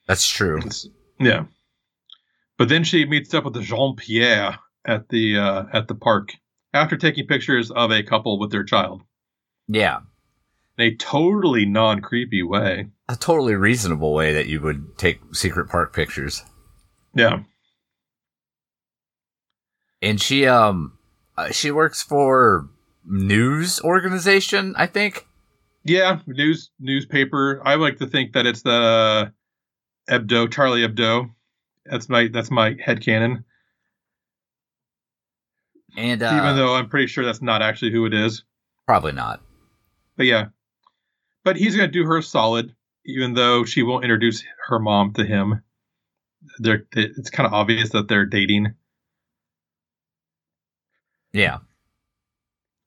That's 0.06 0.26
true. 0.28 0.58
It's- 0.58 0.88
yeah. 1.18 1.44
But 2.58 2.68
then 2.68 2.84
she 2.84 3.04
meets 3.04 3.32
up 3.32 3.44
with 3.44 3.62
Jean 3.62 3.96
Pierre 3.96 4.58
at 4.84 5.08
the 5.08 5.38
uh, 5.38 5.64
at 5.72 5.88
the 5.88 5.94
park 5.94 6.32
after 6.74 6.96
taking 6.96 7.26
pictures 7.26 7.70
of 7.70 7.90
a 7.90 8.02
couple 8.02 8.38
with 8.38 8.50
their 8.50 8.64
child 8.64 9.02
Yeah. 9.68 10.00
In 10.80 10.86
a 10.92 10.94
totally 10.96 11.66
non 11.66 12.00
creepy 12.00 12.42
way. 12.42 12.88
A 13.08 13.16
totally 13.16 13.54
reasonable 13.54 14.14
way 14.14 14.32
that 14.32 14.46
you 14.46 14.60
would 14.60 14.96
take 14.96 15.20
secret 15.32 15.68
park 15.68 15.94
pictures. 15.94 16.42
Yeah. 17.14 17.40
And 20.00 20.20
she 20.20 20.46
um 20.46 20.98
uh, 21.36 21.50
she 21.50 21.70
works 21.70 22.02
for 22.02 22.68
news 23.04 23.80
organization, 23.80 24.74
I 24.76 24.86
think. 24.86 25.26
Yeah, 25.84 26.20
news 26.26 26.70
newspaper. 26.78 27.62
I 27.64 27.74
like 27.74 27.98
to 27.98 28.06
think 28.06 28.32
that 28.32 28.46
it's 28.46 28.62
the 28.62 29.32
Hebdo, 30.08 30.50
Charlie 30.52 30.86
Hebdo. 30.86 31.30
That's 31.86 32.08
my 32.08 32.28
that's 32.28 32.50
my 32.50 32.76
head 32.82 33.00
headcanon. 33.00 33.44
And 35.96 36.22
uh, 36.22 36.32
Even 36.36 36.56
though 36.56 36.74
I'm 36.74 36.88
pretty 36.88 37.08
sure 37.08 37.24
that's 37.24 37.42
not 37.42 37.62
actually 37.62 37.90
who 37.90 38.06
it 38.06 38.14
is. 38.14 38.44
probably 38.86 39.12
not. 39.12 39.42
But 40.16 40.26
yeah. 40.26 40.46
But 41.44 41.56
he's 41.56 41.74
gonna 41.76 41.88
do 41.88 42.04
her 42.04 42.20
solid, 42.22 42.74
even 43.06 43.34
though 43.34 43.64
she 43.64 43.82
won't 43.82 44.04
introduce 44.04 44.44
her 44.68 44.78
mom 44.78 45.12
to 45.14 45.24
him. 45.24 45.62
They're 46.58 46.84
it's 46.92 47.30
kind 47.30 47.46
of 47.46 47.52
obvious 47.52 47.90
that 47.90 48.08
they're 48.08 48.26
dating. 48.26 48.74
Yeah. 51.32 51.58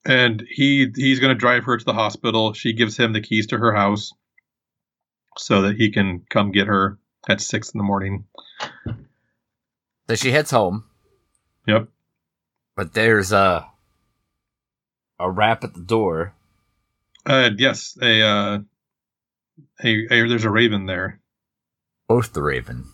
and 0.06 0.44
he 0.50 0.92
he's 0.96 1.20
going 1.22 1.34
to 1.34 1.40
drive 1.40 1.64
her 1.64 1.78
to 1.78 1.86
the 1.86 1.94
hospital. 1.94 2.54
She 2.54 2.74
gives 2.74 2.98
him 2.98 3.14
the 3.14 3.22
keys 3.22 3.48
to 3.48 3.58
her 3.58 3.74
house 3.74 4.12
so 5.38 5.62
that 5.64 5.78
he 5.78 5.92
can 5.92 6.26
come 6.30 6.52
get 6.52 6.68
her 6.68 6.98
at 7.30 7.40
six 7.42 7.70
in 7.74 7.78
the 7.78 7.84
morning. 7.86 8.26
So 10.10 10.16
she 10.16 10.32
heads 10.32 10.52
home, 10.52 10.84
Yep. 11.68 11.88
but 12.76 12.94
there's 12.94 13.32
a 13.32 13.70
a 15.20 15.32
rap 15.32 15.64
at 15.64 15.74
the 15.74 15.80
door. 15.82 16.34
Uh, 17.26 17.52
yes, 17.58 17.98
a, 18.02 18.22
uh, 18.22 18.60
a, 19.84 19.90
a 20.14 20.28
there's 20.28 20.44
a 20.46 20.50
raven 20.50 20.86
there. 20.86 21.20
Both 22.08 22.34
the 22.34 22.44
Raven. 22.44 22.86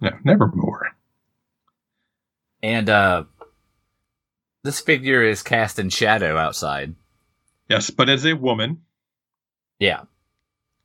No, 0.00 0.10
nevermore. 0.24 0.90
And 2.62 2.88
uh 2.88 3.24
this 4.64 4.80
figure 4.80 5.22
is 5.22 5.42
cast 5.42 5.78
in 5.78 5.88
shadow 5.90 6.36
outside. 6.36 6.94
Yes, 7.68 7.90
but 7.90 8.08
as 8.08 8.24
a 8.26 8.34
woman 8.34 8.82
Yeah. 9.78 10.02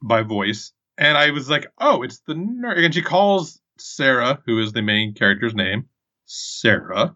by 0.01 0.21
voice, 0.23 0.71
and 0.97 1.17
I 1.17 1.31
was 1.31 1.49
like, 1.49 1.67
oh, 1.79 2.03
it's 2.03 2.19
the 2.19 2.35
nurse. 2.35 2.79
And 2.83 2.93
she 2.93 3.01
calls 3.01 3.59
Sarah, 3.77 4.41
who 4.45 4.59
is 4.59 4.71
the 4.73 4.81
main 4.81 5.13
character's 5.13 5.55
name, 5.55 5.87
Sarah, 6.25 7.15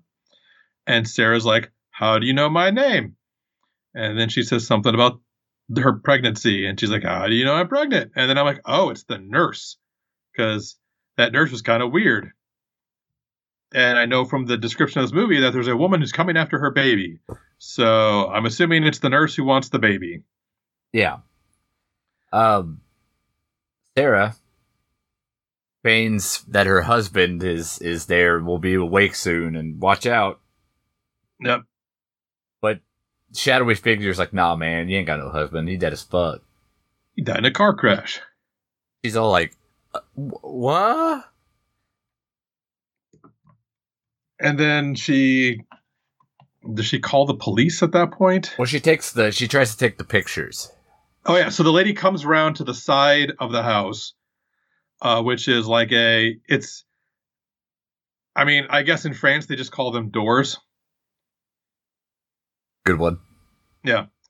and 0.86 1.08
Sarah's 1.08 1.46
like, 1.46 1.72
how 1.92 2.20
do 2.20 2.26
you 2.26 2.34
know 2.34 2.50
my 2.50 2.70
name? 2.72 3.16
And 3.94 4.18
then 4.20 4.30
she 4.30 4.44
says 4.44 4.66
something 4.68 4.94
about 4.94 5.20
her 5.76 5.94
pregnancy, 5.94 6.66
and 6.66 6.80
she's 6.80 6.92
like, 6.92 7.04
how 7.04 7.28
do 7.28 7.34
you 7.34 7.46
know 7.46 7.56
I'm 7.56 7.68
pregnant? 7.68 8.12
And 8.16 8.30
then 8.30 8.38
I'm 8.38 8.46
like, 8.46 8.62
oh, 8.66 8.90
it's 8.90 9.04
the 9.04 9.18
nurse, 9.18 9.78
because 10.32 10.78
that 11.18 11.34
nurse 11.34 11.52
was 11.52 11.62
kind 11.62 11.84
of 11.84 11.92
weird. 11.92 12.32
And 13.74 13.98
I 13.98 14.06
know 14.06 14.24
from 14.24 14.46
the 14.46 14.58
description 14.58 15.02
of 15.02 15.08
this 15.08 15.14
movie 15.14 15.42
that 15.42 15.52
there's 15.52 15.68
a 15.68 15.76
woman 15.76 16.00
who's 16.00 16.14
coming 16.14 16.38
after 16.38 16.58
her 16.60 16.72
baby. 16.72 17.20
So 17.58 18.30
I'm 18.30 18.46
assuming 18.46 18.84
it's 18.84 19.00
the 19.00 19.10
nurse 19.10 19.36
who 19.36 19.44
wants 19.44 19.70
the 19.70 19.80
baby. 19.80 20.24
Yeah. 20.94 21.18
Um 22.32 22.82
Sarah 23.98 24.36
feigns 25.84 26.44
that 26.44 26.68
her 26.68 26.82
husband 26.82 27.44
is 27.44 27.80
is 27.80 28.06
there 28.06 28.40
will 28.40 28.60
be 28.60 28.76
awake 28.76 29.16
soon 29.16 29.56
and 29.56 29.82
watch 29.82 30.06
out. 30.06 30.40
Yep. 31.42 31.64
But 32.62 32.80
shadowy 33.38 33.76
figure's 33.76 34.20
like, 34.20 34.34
nah 34.34 34.56
man, 34.56 34.90
you 34.90 34.98
ain't 34.98 35.08
got 35.08 35.20
no 35.20 35.30
husband, 35.30 35.70
he 35.70 35.78
dead 35.78 35.94
as 35.94 36.04
fuck. 36.04 36.42
He 37.16 37.22
died 37.22 37.40
in 37.40 37.46
a 37.46 37.52
car 37.52 37.74
crash. 37.74 38.20
She's 39.04 39.16
all 39.16 39.32
like 39.32 39.56
uh, 39.94 40.02
what? 40.16 41.26
And 44.40 44.60
then 44.60 44.96
she 44.96 45.62
does 46.74 46.86
she 46.86 47.00
call 47.00 47.26
the 47.26 47.34
police 47.34 47.82
at 47.82 47.92
that 47.94 48.12
point? 48.12 48.56
Well 48.58 48.66
she 48.66 48.80
takes 48.80 49.12
the 49.12 49.32
she 49.32 49.48
tries 49.48 49.72
to 49.72 49.78
take 49.78 49.98
the 49.98 50.04
pictures. 50.04 50.72
Oh 51.26 51.36
yeah, 51.36 51.50
so 51.50 51.64
the 51.64 51.72
lady 51.72 51.94
comes 51.94 52.24
around 52.24 52.56
to 52.56 52.64
the 52.64 52.74
side 52.74 53.34
of 53.40 53.52
the 53.52 53.64
house, 53.64 54.14
uh, 55.02 55.22
which 55.22 55.48
is 55.48 55.68
like 55.68 55.92
a 55.92 56.38
it's. 56.48 56.84
I 58.36 58.46
mean, 58.46 58.68
I 58.70 58.84
guess 58.84 59.04
in 59.04 59.14
France 59.14 59.48
they 59.48 59.56
just 59.56 59.72
call 59.72 59.92
them 59.92 60.10
doors, 60.10 60.60
Good 62.88 63.00
one. 63.00 63.20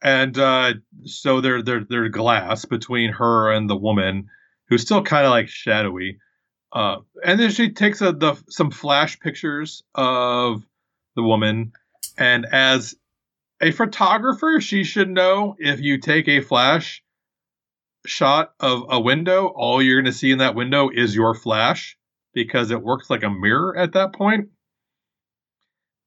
And 0.02 0.38
uh, 0.38 0.74
so 1.06 1.42
they're 1.42 1.62
they're 1.62 1.86
they're 1.90 2.10
glass 2.10 2.66
between 2.66 3.12
her 3.14 3.52
and 3.52 3.70
the 3.70 3.76
woman, 3.76 4.28
who's 4.70 4.82
still 4.82 5.04
kind 5.04 5.26
of 5.26 5.32
like 5.32 5.48
shadowy. 5.48 6.20
Uh, 6.72 6.98
and 7.24 7.40
then 7.40 7.50
she 7.50 7.72
takes 7.72 8.02
a, 8.02 8.12
the 8.12 8.36
some 8.50 8.72
flash 8.72 9.20
pictures 9.20 9.84
of 9.96 10.64
the 11.16 11.24
woman, 11.24 11.72
and 12.18 12.46
as 12.46 12.96
a 13.62 13.72
photographer, 13.72 14.60
she 14.62 14.84
should 14.84 15.10
know 15.10 15.56
if 15.58 15.80
you 15.80 16.00
take 16.00 16.28
a 16.28 16.42
flash 16.42 17.04
shot 18.06 18.54
of 18.60 18.84
a 18.90 19.00
window, 19.00 19.48
all 19.48 19.82
you're 19.82 20.02
going 20.02 20.12
to 20.12 20.18
see 20.18 20.32
in 20.32 20.40
that 20.40 20.56
window 20.56 20.90
is 20.94 21.16
your 21.16 21.34
flash 21.34 21.98
because 22.34 22.72
it 22.72 22.82
works 22.82 23.10
like 23.10 23.24
a 23.24 23.30
mirror 23.30 23.76
at 23.78 23.94
that 23.94 24.14
point. 24.14 24.50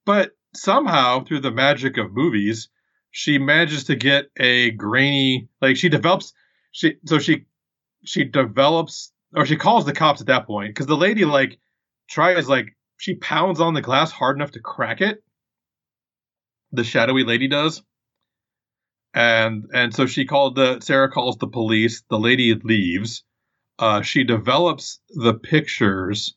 But 0.07 0.31
somehow, 0.55 1.25
through 1.25 1.41
the 1.41 1.51
magic 1.51 1.99
of 1.99 2.13
movies, 2.13 2.69
she 3.11 3.39
manages 3.39 3.85
to 3.85 3.97
get 3.97 4.27
a 4.37 4.71
grainy, 4.73 5.49
like 5.61 5.77
she 5.77 5.89
develops, 5.89 6.33
she 6.73 6.97
so 7.07 7.19
she 7.19 7.47
she 8.05 8.25
develops 8.25 9.13
or 9.35 9.47
she 9.47 9.57
calls 9.57 9.85
the 9.85 9.93
cops 9.93 10.21
at 10.21 10.29
that 10.29 10.47
point 10.47 10.71
because 10.71 10.87
the 10.87 10.97
lady 10.97 11.25
like 11.25 11.59
tries 12.09 12.49
like 12.49 12.77
she 12.97 13.15
pounds 13.15 13.61
on 13.61 13.75
the 13.75 13.83
glass 13.83 14.11
hard 14.11 14.37
enough 14.37 14.53
to 14.53 14.61
crack 14.61 15.01
it. 15.01 15.23
The 16.73 16.85
shadowy 16.85 17.25
lady 17.25 17.49
does. 17.49 17.83
And 19.13 19.69
and 19.75 19.95
so 19.95 20.07
she 20.07 20.25
called 20.25 20.55
the 20.55 20.81
sarah 20.81 21.11
calls 21.11 21.37
the 21.39 21.49
police 21.49 22.03
the 22.09 22.19
lady 22.19 22.55
leaves. 22.55 23.25
Uh 23.79 24.03
she 24.03 24.23
develops 24.25 25.01
the 25.09 25.35
pictures 25.35 26.35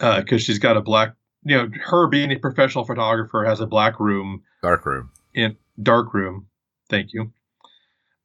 uh 0.00 0.20
because 0.20 0.42
she's 0.42 0.58
got 0.58 0.78
a 0.78 0.82
black 0.82 1.14
you 1.44 1.56
know 1.56 1.68
her 1.84 2.08
being 2.08 2.32
a 2.32 2.38
professional 2.38 2.84
photographer 2.84 3.44
has 3.44 3.60
a 3.60 3.66
black 3.66 4.00
room. 4.00 4.42
Dark 4.62 4.86
room. 4.86 5.10
in 5.34 5.56
dark 5.80 6.14
room 6.14 6.46
thank 6.90 7.12
you 7.12 7.32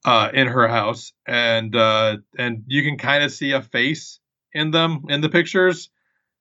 uh 0.04 0.30
in 0.32 0.46
her 0.46 0.68
house 0.68 1.12
and 1.26 1.74
uh 1.76 2.16
and 2.38 2.64
you 2.66 2.82
can 2.82 2.98
kind 2.98 3.24
of 3.24 3.32
see 3.32 3.52
a 3.52 3.62
face 3.62 4.20
in 4.52 4.70
them 4.70 5.04
in 5.08 5.20
the 5.20 5.28
pictures 5.28 5.90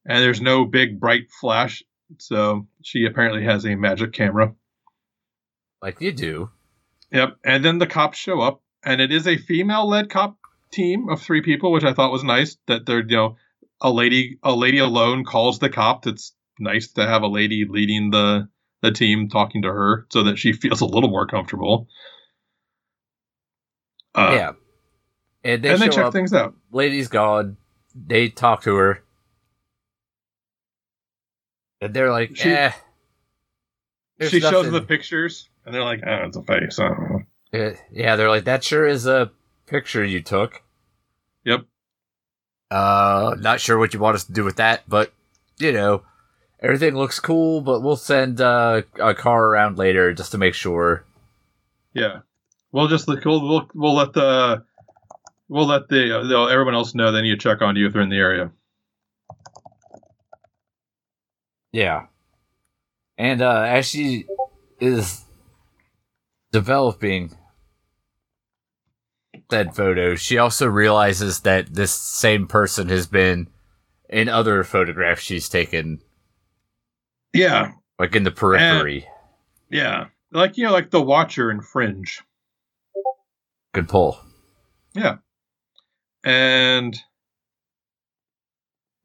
and 0.05 0.23
there's 0.23 0.41
no 0.41 0.65
big 0.65 0.99
bright 0.99 1.29
flash 1.41 1.83
so 2.17 2.67
she 2.83 3.05
apparently 3.05 3.43
has 3.43 3.65
a 3.65 3.75
magic 3.75 4.13
camera 4.13 4.53
Like 5.81 6.01
you 6.01 6.11
do. 6.11 6.51
Yep. 7.11 7.37
And 7.43 7.63
then 7.63 7.77
the 7.79 7.87
cops 7.87 8.17
show 8.17 8.41
up, 8.41 8.61
and 8.83 9.01
it 9.01 9.11
is 9.11 9.27
a 9.27 9.37
female 9.37 9.87
led 9.87 10.09
cop 10.09 10.37
team 10.71 11.09
of 11.09 11.21
three 11.21 11.41
people, 11.41 11.71
which 11.71 11.83
I 11.83 11.93
thought 11.93 12.11
was 12.11 12.23
nice. 12.23 12.57
That 12.67 12.85
they're, 12.85 13.01
you 13.01 13.15
know, 13.15 13.37
a 13.81 13.91
lady 13.91 14.39
a 14.43 14.53
lady 14.53 14.79
alone 14.79 15.23
calls 15.23 15.59
the 15.59 15.69
cop. 15.69 16.07
It's 16.07 16.33
nice 16.59 16.91
to 16.93 17.07
have 17.07 17.23
a 17.23 17.27
lady 17.27 17.65
leading 17.67 18.11
the 18.11 18.49
the 18.81 18.91
team 18.91 19.29
talking 19.29 19.61
to 19.63 19.67
her 19.69 20.05
so 20.09 20.23
that 20.23 20.37
she 20.37 20.53
feels 20.53 20.81
a 20.81 20.85
little 20.85 21.09
more 21.09 21.27
comfortable. 21.27 21.87
Uh, 24.15 24.31
yeah. 24.33 24.51
And 25.43 25.63
they 25.63 25.69
and 25.71 25.81
they 25.81 25.89
check 25.89 26.05
up, 26.05 26.13
things 26.13 26.33
out. 26.33 26.53
lady's 26.71 27.07
gone. 27.07 27.57
They 27.95 28.29
talk 28.29 28.63
to 28.63 28.75
her. 28.75 29.03
And 31.81 31.93
they're 31.93 32.11
like, 32.11 32.35
She- 32.35 32.49
eh. 32.51 32.71
she 34.21 34.39
shows 34.41 34.65
them 34.65 34.73
the 34.73 34.81
pictures, 34.81 35.47
and 35.65 35.73
they're 35.73 35.83
like, 35.83 36.01
"Oh, 36.05 36.25
it's 36.25 36.35
a 36.35 36.43
face." 36.43 36.77
I 36.77 36.89
don't 36.89 36.99
know. 37.09 37.21
Eh, 37.53 37.73
Yeah, 37.91 38.15
they're 38.17 38.27
like, 38.29 38.43
that 38.43 38.63
sure 38.65 38.85
is 38.85 39.05
a 39.05 39.31
picture 39.65 40.03
you 40.03 40.21
took. 40.21 40.61
Yep. 41.45 41.61
Uh, 42.69 43.35
not 43.39 43.61
sure 43.61 43.77
what 43.77 43.93
you 43.93 43.99
want 43.99 44.15
us 44.15 44.25
to 44.25 44.33
do 44.33 44.43
with 44.43 44.57
that, 44.57 44.83
but, 44.89 45.13
you 45.57 45.71
know. 45.71 46.03
Everything 46.61 46.95
looks 46.95 47.19
cool, 47.19 47.61
but 47.61 47.81
we'll 47.81 47.95
send 47.95 48.41
uh, 48.41 48.81
a 48.99 49.13
car 49.13 49.45
around 49.45 49.77
later 49.77 50.13
just 50.13 50.31
to 50.31 50.37
make 50.37 50.53
sure. 50.53 51.05
Yeah, 51.93 52.19
we'll 52.71 52.87
just 52.87 53.07
we'll 53.07 53.47
we'll, 53.47 53.69
we'll 53.73 53.95
let 53.95 54.13
the 54.13 54.63
we'll 55.47 55.67
let 55.67 55.89
the 55.89 56.19
uh, 56.19 56.45
everyone 56.45 56.75
else 56.75 56.93
know 56.93 57.11
they 57.11 57.21
need 57.21 57.31
to 57.31 57.37
check 57.37 57.61
on 57.61 57.75
you 57.75 57.87
if 57.87 57.93
they're 57.93 58.01
in 58.01 58.09
the 58.09 58.17
area. 58.17 58.51
Yeah. 61.71 62.07
And 63.17 63.41
uh, 63.41 63.63
as 63.67 63.85
she 63.85 64.25
is 64.79 65.25
developing 66.51 67.35
said 69.51 69.75
photo, 69.75 70.15
she 70.15 70.37
also 70.37 70.67
realizes 70.67 71.41
that 71.41 71.73
this 71.73 71.91
same 71.91 72.47
person 72.47 72.89
has 72.89 73.07
been 73.07 73.47
in 74.09 74.29
other 74.29 74.63
photographs 74.63 75.21
she's 75.21 75.49
taken, 75.49 76.01
Yeah, 77.33 77.71
like 77.99 78.15
in 78.15 78.23
the 78.23 78.31
periphery. 78.31 79.07
yeah, 79.69 80.07
like 80.31 80.57
you 80.57 80.65
know, 80.65 80.71
like 80.71 80.91
the 80.91 81.01
Watcher 81.01 81.49
and 81.49 81.63
Fringe. 81.63 82.21
Good 83.73 83.87
pull. 83.87 84.19
Yeah. 84.93 85.17
And 86.23 86.97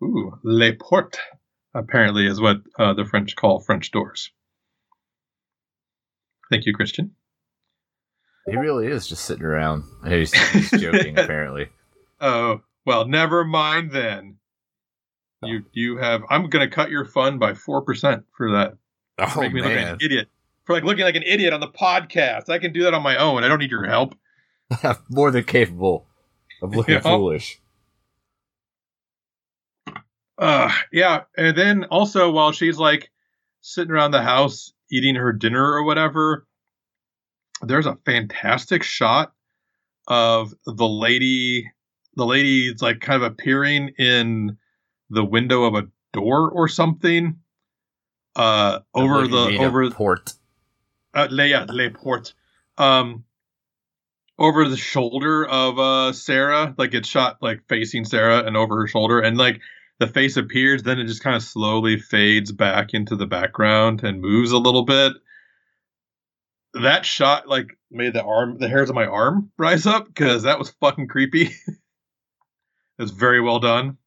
ooh, 0.02 0.38
les 0.42 0.72
portes 0.72 1.18
apparently 1.74 2.26
is 2.26 2.40
what 2.40 2.58
uh, 2.78 2.94
the 2.94 3.04
French 3.04 3.36
call 3.36 3.60
French 3.60 3.90
doors. 3.90 4.30
Thank 6.50 6.66
you, 6.66 6.72
Christian. 6.72 7.12
He 8.46 8.56
really 8.56 8.86
is 8.88 9.06
just 9.06 9.24
sitting 9.24 9.44
around. 9.44 9.84
He's, 10.06 10.32
he's 10.32 10.70
joking, 10.80 11.18
apparently. 11.18 11.68
Oh 12.20 12.60
well, 12.86 13.06
never 13.06 13.44
mind 13.44 13.90
then. 13.90 14.36
You 15.46 15.64
you 15.72 15.96
have. 15.98 16.22
I'm 16.30 16.48
gonna 16.48 16.68
cut 16.70 16.90
your 16.90 17.04
fun 17.04 17.38
by 17.38 17.54
four 17.54 17.82
percent 17.82 18.24
for 18.36 18.50
that. 18.52 18.74
Oh 19.18 19.40
Make 19.40 19.52
me 19.52 19.62
look 19.62 19.70
like 19.70 19.78
an 19.86 19.98
idiot 20.00 20.28
for 20.64 20.74
like 20.74 20.84
looking 20.84 21.04
like 21.04 21.14
an 21.16 21.22
idiot 21.22 21.52
on 21.52 21.60
the 21.60 21.68
podcast. 21.68 22.48
I 22.48 22.58
can 22.58 22.72
do 22.72 22.82
that 22.84 22.94
on 22.94 23.02
my 23.02 23.16
own. 23.16 23.44
I 23.44 23.48
don't 23.48 23.58
need 23.58 23.70
your 23.70 23.86
help. 23.86 24.14
more 25.10 25.30
than 25.30 25.44
capable 25.44 26.06
of 26.62 26.74
looking 26.74 26.94
Yeah. 26.94 27.00
foolish. 27.00 27.60
Uh, 30.36 30.72
yeah, 30.92 31.22
and 31.36 31.56
then 31.56 31.84
also 31.84 32.30
while 32.30 32.50
she's 32.52 32.76
like 32.78 33.10
sitting 33.60 33.92
around 33.92 34.10
the 34.10 34.22
house 34.22 34.72
eating 34.90 35.14
her 35.14 35.32
dinner 35.32 35.62
or 35.64 35.84
whatever, 35.84 36.46
there's 37.62 37.86
a 37.86 37.96
fantastic 38.04 38.82
shot 38.82 39.32
of 40.08 40.52
the 40.66 40.88
lady. 40.88 41.70
The 42.16 42.26
lady's 42.26 42.82
like 42.82 43.00
kind 43.00 43.22
of 43.22 43.30
appearing 43.30 43.90
in 43.98 44.56
the 45.10 45.24
window 45.24 45.64
of 45.64 45.74
a 45.74 45.88
door 46.12 46.50
or 46.50 46.68
something. 46.68 47.36
Uh, 48.36 48.80
over 48.94 49.28
the 49.28 49.58
over 49.60 49.90
port. 49.90 50.32
uh, 51.14 51.28
le, 51.30 51.46
yeah, 51.46 51.66
le 51.68 51.90
port. 51.90 52.34
Um, 52.78 53.24
over 54.38 54.68
the 54.68 54.76
shoulder 54.76 55.46
of 55.46 55.78
uh 55.78 56.12
Sarah, 56.12 56.74
like 56.76 56.94
it's 56.94 57.08
shot 57.08 57.38
like 57.40 57.60
facing 57.68 58.04
Sarah 58.04 58.42
and 58.44 58.56
over 58.56 58.80
her 58.80 58.86
shoulder, 58.88 59.20
and 59.20 59.38
like 59.38 59.60
the 60.00 60.06
face 60.08 60.36
appears, 60.36 60.82
then 60.82 60.98
it 60.98 61.06
just 61.06 61.22
kind 61.22 61.36
of 61.36 61.42
slowly 61.42 61.98
fades 61.98 62.50
back 62.50 62.94
into 62.94 63.16
the 63.16 63.26
background 63.26 64.02
and 64.02 64.20
moves 64.20 64.50
a 64.50 64.58
little 64.58 64.84
bit. 64.84 65.12
That 66.74 67.06
shot 67.06 67.46
like 67.46 67.78
made 67.90 68.12
the 68.12 68.24
arm, 68.24 68.58
the 68.58 68.68
hairs 68.68 68.90
of 68.90 68.96
my 68.96 69.06
arm 69.06 69.52
rise 69.56 69.86
up 69.86 70.08
because 70.08 70.42
that 70.42 70.58
was 70.58 70.70
fucking 70.80 71.06
creepy. 71.06 71.54
it's 72.98 73.12
very 73.12 73.40
well 73.40 73.60
done. 73.60 73.98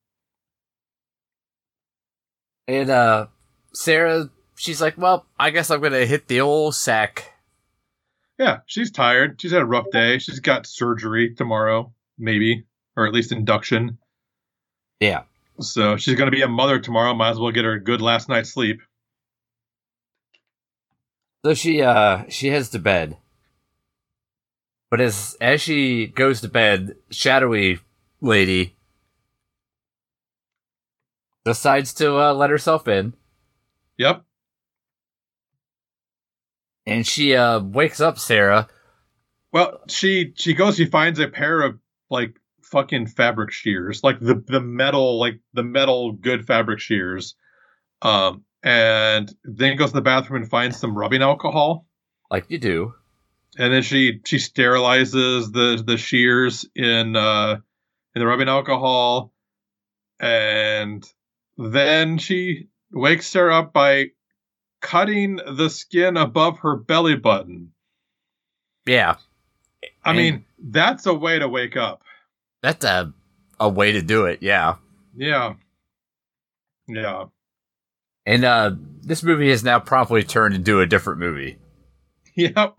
And 2.68 2.90
uh 2.90 3.28
Sarah, 3.74 4.30
she's 4.56 4.82
like, 4.82 4.98
Well, 4.98 5.26
I 5.40 5.52
guess 5.52 5.72
I'm 5.72 5.82
gonna 5.82 6.06
hit 6.06 6.28
the 6.28 6.42
old 6.42 6.76
sack. 6.76 7.34
Yeah, 8.38 8.60
she's 8.68 8.92
tired. 8.92 9.42
She's 9.42 9.52
had 9.52 9.62
a 9.64 9.66
rough 9.66 9.90
day. 9.92 10.20
She's 10.20 10.40
got 10.40 10.68
surgery 10.68 11.34
tomorrow, 11.34 11.92
maybe, 12.20 12.66
or 12.96 13.08
at 13.08 13.14
least 13.14 13.32
induction. 13.32 13.98
Yeah. 15.00 15.24
So 15.60 15.98
she's 15.98 16.16
going 16.16 16.30
to 16.30 16.36
be 16.36 16.44
a 16.44 16.48
mother 16.48 16.80
tomorrow. 16.80 17.16
Might 17.16 17.32
as 17.32 17.40
well 17.40 17.52
get 17.52 17.66
her 17.66 17.74
a 17.74 17.84
good 17.84 18.00
last 18.00 18.30
night's 18.30 18.54
sleep. 18.54 18.80
So 21.44 21.56
she 21.56 21.82
uh 21.82 22.26
she 22.30 22.50
heads 22.50 22.70
to 22.70 22.80
bed. 22.80 23.18
But 24.92 25.02
as 25.02 25.36
as 25.42 25.62
she 25.62 26.08
goes 26.08 26.42
to 26.42 26.48
bed, 26.48 26.96
shadowy 27.10 27.80
lady 28.22 28.76
decides 31.48 31.94
to 31.96 32.18
uh, 32.20 32.34
let 32.34 32.50
herself 32.52 32.88
in, 32.88 33.14
Yep. 33.98 34.24
and 36.86 37.06
she 37.06 37.36
uh 37.36 37.60
wakes 37.60 38.00
up 38.00 38.20
Sarah. 38.20 38.68
Well, 39.52 39.80
she 39.88 40.34
she 40.36 40.54
goes. 40.54 40.76
She 40.78 40.86
finds 40.86 41.20
a 41.20 41.28
pair 41.28 41.62
of 41.62 41.80
like 42.10 42.36
fucking 42.64 43.08
fabric 43.08 43.52
shears, 43.52 44.04
like 44.04 44.20
the 44.20 44.44
the 44.48 44.62
metal, 44.62 45.20
like 45.20 45.40
the 45.54 45.64
metal 45.64 46.12
good 46.12 46.46
fabric 46.46 46.80
shears. 46.80 47.36
Um, 48.02 48.44
and 48.64 49.34
then 49.44 49.78
goes 49.78 49.90
to 49.90 49.96
the 49.96 50.02
bathroom 50.02 50.42
and 50.44 50.50
finds 50.52 50.78
some 50.78 50.96
rubbing 50.98 51.22
alcohol. 51.22 51.88
Like 52.30 52.46
you 52.50 52.60
do. 52.60 52.94
and 53.58 53.72
then 53.74 53.82
she 53.82 54.20
she 54.26 54.38
sterilizes 54.38 55.52
the 55.52 55.82
the 55.86 55.98
shears 55.98 56.66
in 56.76 57.16
uh 57.16 57.58
in 58.16 58.20
the 58.20 58.28
rubbing 58.28 58.50
alcohol 58.50 59.32
and 60.20 61.04
then 61.58 62.18
she 62.18 62.68
wakes 62.92 63.34
her 63.34 63.52
up 63.52 63.74
by 63.74 64.08
cutting 64.82 65.38
the 65.38 65.70
skin 65.70 66.18
above 66.18 66.60
her 66.60 66.76
belly 66.78 67.16
button 67.16 67.72
Yeah. 68.86 69.16
i 70.06 70.10
And- 70.12 70.18
mean 70.18 70.46
that's 70.60 71.06
a 71.06 71.14
way 71.14 71.40
to 71.40 71.48
wake 71.50 71.76
up 71.78 72.02
That's 72.62 72.86
a 72.86 73.14
a 73.60 73.68
way 73.70 73.92
to 73.94 74.02
do 74.02 74.26
it, 74.26 74.42
yeah. 74.44 74.76
yeah 75.16 75.54
yeah 76.88 77.26
And 78.26 78.44
uh 78.46 78.72
this 79.02 79.24
movie 79.24 79.50
has 79.50 79.64
now 79.64 79.80
promptly 79.80 80.24
turned 80.24 80.54
into 80.56 80.80
a 80.82 80.86
different 80.86 81.20
movie. 81.20 81.58
Yep. 82.36 82.76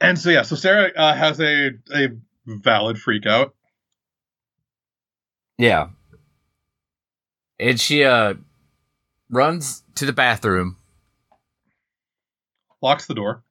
And 0.00 0.18
so 0.18 0.30
yeah, 0.30 0.42
so 0.42 0.56
Sarah 0.56 0.90
uh, 0.96 1.14
has 1.14 1.40
a 1.40 1.70
a 1.94 2.08
valid 2.46 2.98
freak 2.98 3.24
out. 3.26 3.54
Yeah. 5.58 5.88
And 7.60 7.80
she 7.80 8.04
uh 8.04 8.34
runs 9.30 9.82
to 9.96 10.06
the 10.06 10.12
bathroom 10.12 10.76
locks 12.80 13.06
the 13.06 13.14
door. 13.14 13.42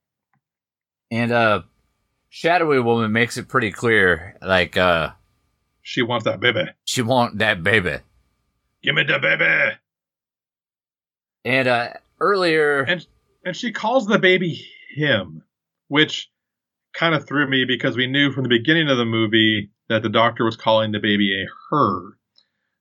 and 1.12 1.32
uh 1.32 1.62
shadowy 2.30 2.80
woman 2.80 3.12
makes 3.12 3.38
it 3.38 3.48
pretty 3.48 3.72
clear 3.72 4.38
like 4.42 4.78
uh 4.78 5.12
She 5.82 6.02
wants 6.02 6.26
that 6.26 6.40
baby. 6.40 6.66
she 6.86 7.02
want 7.02 7.38
that 7.40 7.64
baby. 7.64 7.98
Give 8.84 8.96
me 8.96 9.04
the 9.04 9.20
baby. 9.20 9.76
And 11.46 11.68
uh 11.68 11.90
earlier 12.20 12.82
And 12.84 13.06
and 13.46 13.56
she 13.56 13.72
calls 13.72 14.08
the 14.08 14.20
baby 14.20 14.66
him, 14.96 15.44
which 15.88 16.30
kind 16.94 17.14
of 17.14 17.28
threw 17.28 17.48
me 17.50 17.66
because 17.66 17.96
we 17.96 18.08
knew 18.08 18.32
from 18.32 18.44
the 18.44 18.50
beginning 18.50 18.90
of 18.90 18.98
the 18.98 19.06
movie 19.06 19.70
that 19.90 20.02
the 20.02 20.10
doctor 20.10 20.44
was 20.44 20.56
calling 20.58 20.92
the 20.92 21.00
baby 21.00 21.34
a 21.42 21.46
her. 21.70 22.18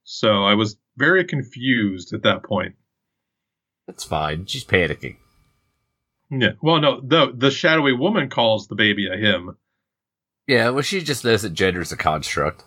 So 0.03 0.43
I 0.45 0.55
was 0.55 0.77
very 0.97 1.23
confused 1.23 2.13
at 2.13 2.23
that 2.23 2.43
point. 2.43 2.75
that's 3.87 4.03
fine. 4.03 4.45
She's 4.45 4.65
panicking. 4.65 5.17
Yeah. 6.29 6.51
Well, 6.61 6.81
no, 6.81 6.99
the 7.01 7.31
the 7.33 7.51
shadowy 7.51 7.93
woman 7.93 8.29
calls 8.29 8.67
the 8.67 8.75
baby 8.75 9.07
a 9.07 9.15
him. 9.15 9.55
Yeah, 10.47 10.69
well 10.71 10.81
she 10.81 11.01
just 11.01 11.23
knows 11.23 11.41
that 11.43 11.53
gender's 11.53 11.91
a 11.91 11.97
construct. 11.97 12.63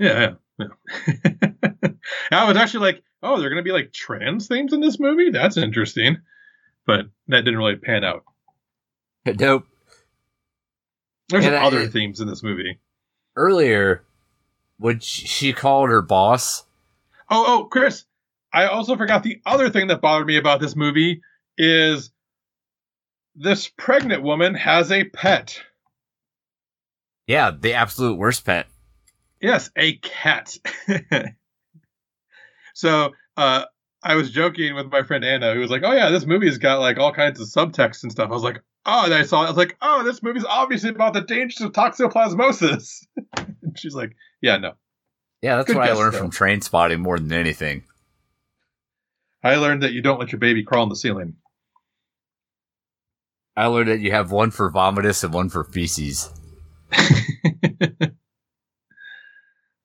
Yeah, 0.00 0.34
yeah. 0.58 0.66
yeah. 1.06 1.90
I 2.32 2.48
was 2.48 2.56
actually 2.56 2.86
like, 2.92 3.02
oh, 3.22 3.38
they're 3.40 3.50
gonna 3.50 3.62
be 3.62 3.72
like 3.72 3.92
trans 3.92 4.48
themes 4.48 4.72
in 4.72 4.80
this 4.80 4.98
movie. 4.98 5.30
That's 5.30 5.56
interesting, 5.56 6.18
but 6.86 7.06
that 7.28 7.44
didn't 7.44 7.58
really 7.58 7.76
pan 7.76 8.02
out. 8.04 8.24
Nope. 9.38 9.64
There's 11.28 11.44
I- 11.44 11.56
other 11.56 11.86
themes 11.86 12.20
in 12.20 12.26
this 12.28 12.42
movie. 12.42 12.78
Earlier 13.36 14.04
when 14.78 15.00
sh- 15.00 15.26
she 15.26 15.52
called 15.52 15.90
her 15.90 16.00
boss 16.02 16.64
Oh, 17.30 17.44
oh, 17.46 17.64
Chris, 17.66 18.04
I 18.52 18.66
also 18.66 18.96
forgot 18.96 19.22
the 19.22 19.40
other 19.44 19.70
thing 19.70 19.88
that 19.88 20.00
bothered 20.00 20.26
me 20.26 20.36
about 20.36 20.60
this 20.60 20.74
movie 20.74 21.20
is 21.56 22.10
this 23.34 23.68
pregnant 23.68 24.22
woman 24.22 24.54
has 24.54 24.90
a 24.90 25.04
pet. 25.04 25.62
Yeah, 27.26 27.50
the 27.50 27.74
absolute 27.74 28.16
worst 28.16 28.44
pet. 28.44 28.66
Yes, 29.40 29.70
a 29.76 29.96
cat. 29.96 30.56
so, 32.74 33.12
uh, 33.36 33.64
I 34.02 34.14
was 34.14 34.30
joking 34.30 34.74
with 34.74 34.90
my 34.90 35.02
friend 35.02 35.24
Anna, 35.24 35.52
who 35.52 35.60
was 35.60 35.70
like, 35.70 35.82
"Oh 35.84 35.92
yeah, 35.92 36.10
this 36.10 36.26
movie's 36.26 36.58
got 36.58 36.80
like 36.80 36.98
all 36.98 37.12
kinds 37.12 37.40
of 37.40 37.48
subtext 37.48 38.02
and 38.02 38.10
stuff." 38.10 38.30
I 38.30 38.34
was 38.34 38.42
like, 38.42 38.62
"Oh," 38.86 39.04
and 39.04 39.14
I 39.14 39.24
saw, 39.24 39.42
it, 39.42 39.46
I 39.46 39.50
was 39.50 39.56
like, 39.56 39.76
"Oh, 39.82 40.02
this 40.04 40.22
movie's 40.22 40.44
obviously 40.44 40.90
about 40.90 41.12
the 41.12 41.20
dangers 41.20 41.60
of 41.60 41.72
toxoplasmosis." 41.72 43.06
and 43.36 43.78
she's 43.78 43.94
like, 43.94 44.16
"Yeah, 44.40 44.56
no, 44.56 44.72
Yeah, 45.42 45.56
that's 45.56 45.68
Good 45.68 45.76
what 45.76 45.88
I 45.88 45.92
learned 45.92 46.14
though. 46.14 46.18
from 46.18 46.30
Trainspotting 46.30 46.98
more 46.98 47.18
than 47.18 47.32
anything. 47.32 47.84
I 49.42 49.56
learned 49.56 49.82
that 49.84 49.92
you 49.92 50.02
don't 50.02 50.18
let 50.18 50.32
your 50.32 50.40
baby 50.40 50.64
crawl 50.64 50.82
on 50.82 50.88
the 50.88 50.96
ceiling. 50.96 51.36
I 53.56 53.66
learned 53.66 53.88
that 53.90 54.00
you 54.00 54.10
have 54.12 54.30
one 54.32 54.50
for 54.50 54.70
vomitus 54.70 55.22
and 55.24 55.32
one 55.32 55.48
for 55.48 55.64
feces. 55.64 56.30
you 56.98 57.06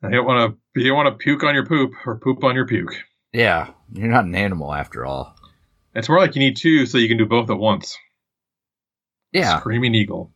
don't 0.02 0.26
want 0.26 0.56
to. 0.76 0.82
You 0.82 0.88
don't 0.89 0.98
want 0.98 1.08
to 1.13 1.24
puke 1.24 1.44
on 1.44 1.56
your 1.56 1.66
poop 1.66 1.92
or 2.06 2.18
poop 2.18 2.44
on 2.44 2.56
your 2.56 2.68
puke. 2.68 2.94
Yeah, 3.32 3.72
you're 3.92 4.08
not 4.10 4.26
an 4.26 4.36
animal 4.36 4.74
after 4.74 5.06
all. 5.06 5.36
It's 5.96 6.10
more 6.10 6.20
like 6.20 6.36
you 6.36 6.39
need 6.39 6.58
two 6.58 6.86
so 6.86 6.98
you 6.98 7.08
can 7.08 7.18
do 7.18 7.26
both 7.26 7.50
at 7.50 7.58
once. 7.58 7.98
Yeah, 9.32 9.60
Screaming 9.60 9.96
eagle. 9.96 10.32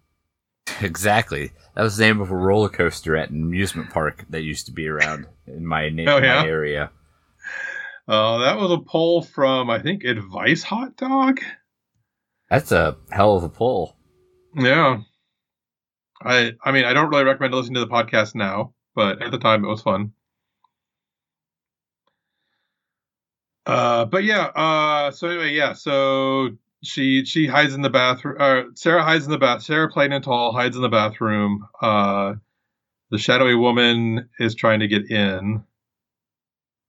exactly. 0.82 1.52
That 1.76 1.84
was 1.84 1.98
the 1.98 2.06
name 2.06 2.22
of 2.22 2.32
a 2.32 2.36
roller 2.36 2.70
coaster 2.70 3.16
at 3.16 3.30
an 3.30 3.42
amusement 3.44 3.92
park 3.92 4.26
that 4.30 4.42
used 4.44 4.66
to 4.68 4.72
be 4.72 4.88
around 4.88 5.28
in 5.46 5.66
my, 5.66 5.90
na- 5.90 6.16
Oh, 6.16 6.18
yeah? 6.18 6.42
my 6.42 6.48
area. 6.48 6.92
Uh, 8.08 8.38
that 8.40 8.58
was 8.58 8.72
a 8.72 8.78
poll 8.80 9.22
from 9.22 9.70
I 9.70 9.80
think 9.82 10.04
Advice 10.06 10.64
Hot 10.64 10.96
Dog. 10.96 11.40
That's 12.50 12.72
a 12.72 12.98
hell 13.12 13.36
of 13.36 13.44
a 13.44 13.50
pull. 13.50 13.98
Yeah. 14.56 15.00
I 16.24 16.54
I 16.64 16.72
mean 16.72 16.86
I 16.86 16.94
don't 16.94 17.10
really 17.10 17.26
recommend 17.26 17.54
listening 17.54 17.76
to 17.76 17.82
the 17.82 17.88
podcast 17.88 18.34
now, 18.34 18.74
but 18.96 19.22
at 19.22 19.32
the 19.32 19.38
time 19.38 19.66
it 19.66 19.68
was 19.68 19.82
fun. 19.82 20.14
Uh, 23.66 24.06
but 24.06 24.24
yeah. 24.24 24.46
Uh, 24.46 25.12
so 25.12 25.28
anyway, 25.28 25.54
yeah. 25.54 25.74
So 25.74 26.52
she 26.84 27.26
she 27.26 27.48
hides 27.48 27.74
in 27.74 27.82
the 27.82 27.90
bathroom. 27.90 28.38
Uh, 28.40 28.62
Sarah 28.76 29.04
hides 29.04 29.26
in 29.26 29.32
the 29.32 29.38
bath. 29.38 29.64
Sarah 29.64 29.90
Plain 29.90 30.22
Tall 30.22 30.54
hides 30.54 30.76
in 30.76 30.82
the 30.82 30.90
bathroom. 30.90 31.68
Uh, 31.82 32.34
the 33.10 33.18
shadowy 33.18 33.56
woman 33.56 34.30
is 34.40 34.54
trying 34.56 34.80
to 34.82 34.88
get 34.88 35.10
in, 35.10 35.64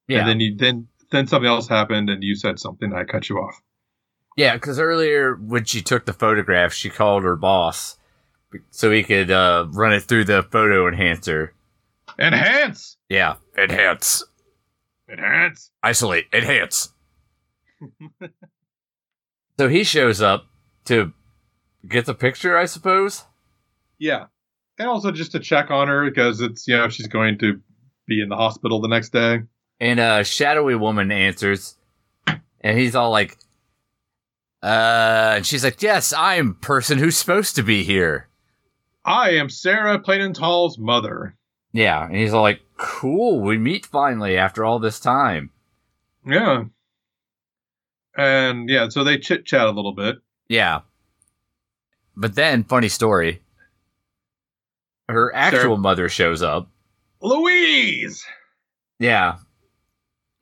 Yeah, 0.09 0.21
and 0.21 0.29
then 0.29 0.41
you 0.41 0.57
then 0.57 0.89
then 1.11 1.27
something 1.27 1.49
else 1.49 1.69
happened, 1.69 2.11
and 2.11 2.23
you 2.23 2.35
said 2.35 2.59
something. 2.59 2.93
I 2.93 3.05
cut 3.05 3.29
you 3.29 3.37
off. 3.39 3.61
yeah. 4.37 4.55
Because 4.55 4.79
earlier 4.79 5.35
when 5.37 5.65
she 5.65 5.81
took 5.83 6.05
the 6.07 6.13
photograph, 6.13 6.73
she 6.73 6.91
called 6.91 7.23
her 7.25 7.37
boss 7.37 7.97
so 8.71 8.91
he 8.91 9.03
could 9.03 9.31
uh, 9.31 9.67
run 9.71 9.93
it 9.93 10.01
through 10.01 10.25
the 10.25 10.43
photo 10.43 10.87
enhancer. 10.89 11.55
Enhance, 12.19 12.97
Yeah, 13.09 13.37
enhance, 13.57 14.25
enhance. 15.09 15.71
isolate, 15.83 16.27
enhance. 16.33 16.93
so 19.59 19.69
he 19.69 19.85
shows 19.85 20.23
up 20.23 20.47
to 20.85 21.13
get 21.87 22.07
the 22.07 22.15
picture, 22.15 22.57
I 22.57 22.67
suppose. 22.67 23.25
Yeah. 23.99 24.27
And 24.79 24.89
also 24.89 25.11
just 25.11 25.33
to 25.33 25.41
check 25.41 25.71
on 25.71 25.89
her 25.89 26.09
because 26.09 26.41
it's, 26.41 26.69
you 26.69 26.77
know, 26.77 26.89
she's 26.89 27.09
going 27.09 27.39
to 27.39 27.61
be 28.07 28.23
in 28.23 28.29
the 28.29 28.37
hospital 28.37 28.81
the 28.81 28.89
next 28.89 29.11
day. 29.11 29.43
And 29.81 30.01
a 30.01 30.25
shadowy 30.25 30.75
woman 30.75 31.13
answers, 31.13 31.77
and 32.61 32.79
he's 32.79 32.97
all 32.97 33.13
like, 33.13 33.39
"Uh," 34.61 35.35
and 35.37 35.47
she's 35.47 35.63
like, 35.63 35.81
"Yes, 35.83 36.13
I'm 36.13 36.55
person 36.55 36.99
who's 36.99 37.17
supposed 37.17 37.55
to 37.57 37.63
be 37.63 37.85
here." 37.85 38.29
I 39.05 39.31
am 39.31 39.49
Sarah 39.49 40.01
Plain 40.01 40.21
and 40.21 40.35
Tall's 40.35 40.79
mother. 40.79 41.37
Yeah, 41.73 42.05
and 42.05 42.17
he's 42.17 42.33
all 42.33 42.43
like, 42.43 42.61
"Cool, 42.77 43.41
we 43.41 43.57
meet 43.57 43.87
finally 43.87 44.37
after 44.37 44.65
all 44.65 44.81
this 44.81 44.99
time." 44.99 45.51
Yeah. 46.27 46.65
And 48.17 48.69
yeah, 48.69 48.89
so 48.89 49.05
they 49.05 49.19
chit 49.19 49.45
chat 49.47 49.67
a 49.67 49.71
little 49.71 49.95
bit. 49.95 50.17
Yeah, 50.49 50.81
but 52.17 52.35
then, 52.35 52.65
funny 52.65 52.89
story, 52.89 53.43
her 55.09 55.35
actual 55.35 55.61
Sarah- 55.61 55.77
mother 55.77 56.09
shows 56.09 56.43
up. 56.43 56.69
Louise! 57.21 58.25
Yeah, 58.99 59.37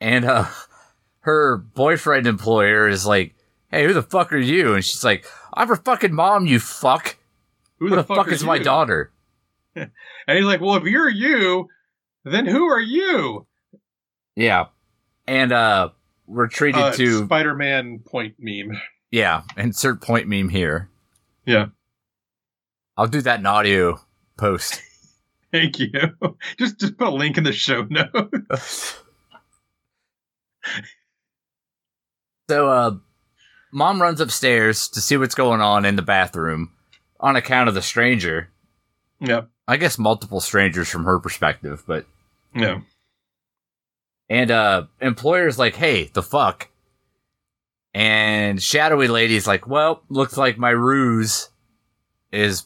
and 0.00 0.24
uh, 0.24 0.46
her 1.20 1.56
boyfriend 1.58 2.26
employer 2.26 2.88
is 2.88 3.04
like, 3.06 3.34
"Hey, 3.70 3.84
who 3.84 3.92
the 3.92 4.02
fuck 4.02 4.32
are 4.32 4.38
you?" 4.38 4.74
And 4.74 4.84
she's 4.84 5.04
like, 5.04 5.26
"I'm 5.54 5.68
her 5.68 5.76
fucking 5.76 6.14
mom, 6.14 6.46
you 6.46 6.58
fuck." 6.60 7.16
Who 7.78 7.88
Who 7.88 7.96
the, 7.96 8.04
fuck, 8.04 8.28
are 8.28 8.30
is 8.30 8.42
my 8.44 8.58
daughter? 8.58 9.10
And 9.76 10.38
he's 10.38 10.46
like, 10.46 10.62
well, 10.62 10.76
if 10.76 10.84
you're 10.84 11.10
you, 11.10 11.68
then 12.24 12.46
who 12.46 12.64
are 12.64 12.80
you? 12.80 13.46
Yeah. 14.34 14.68
And 15.28 15.52
uh 15.52 15.90
we're 16.26 16.48
treated 16.48 16.80
Uh, 16.80 16.92
to 16.92 17.24
Spider 17.24 17.54
Man 17.54 17.98
point 18.00 18.34
meme. 18.38 18.80
yeah, 19.10 19.42
insert 19.56 20.00
point 20.00 20.26
meme 20.28 20.48
here. 20.48 20.88
Yeah. 21.44 21.66
I'll 22.96 23.06
do 23.06 23.20
that 23.22 23.40
in 23.40 23.46
audio 23.46 24.00
post. 24.38 24.80
Thank 25.52 25.78
you. 25.78 25.90
just 26.58 26.78
just 26.80 26.96
put 26.98 27.08
a 27.08 27.10
link 27.10 27.38
in 27.38 27.44
the 27.44 27.52
show 27.52 27.82
notes. 27.90 28.98
so 32.48 32.68
uh 32.68 32.96
mom 33.72 34.00
runs 34.02 34.20
upstairs 34.20 34.88
to 34.88 35.00
see 35.00 35.16
what's 35.16 35.34
going 35.34 35.60
on 35.60 35.84
in 35.84 35.96
the 35.96 36.02
bathroom 36.02 36.72
on 37.20 37.36
account 37.36 37.68
of 37.68 37.74
the 37.74 37.82
stranger. 37.82 38.50
yep. 39.20 39.48
I 39.68 39.76
guess 39.78 39.98
multiple 39.98 40.40
strangers 40.40 40.88
from 40.88 41.04
her 41.04 41.18
perspective, 41.18 41.82
but 41.86 42.06
Yeah. 42.54 42.80
And 44.28 44.50
uh 44.50 44.86
employer's 45.00 45.58
like, 45.58 45.76
"Hey, 45.76 46.10
the 46.12 46.22
fuck?" 46.22 46.68
And 47.94 48.62
shadowy 48.62 49.08
lady's 49.08 49.46
like, 49.46 49.66
"Well, 49.66 50.02
looks 50.08 50.36
like 50.36 50.58
my 50.58 50.70
ruse 50.70 51.48
is 52.32 52.64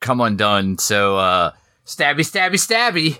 come 0.00 0.20
undone. 0.20 0.78
So 0.78 1.18
uh 1.18 1.52
stabby 1.84 2.20
stabby 2.20 2.54
stabby." 2.54 3.18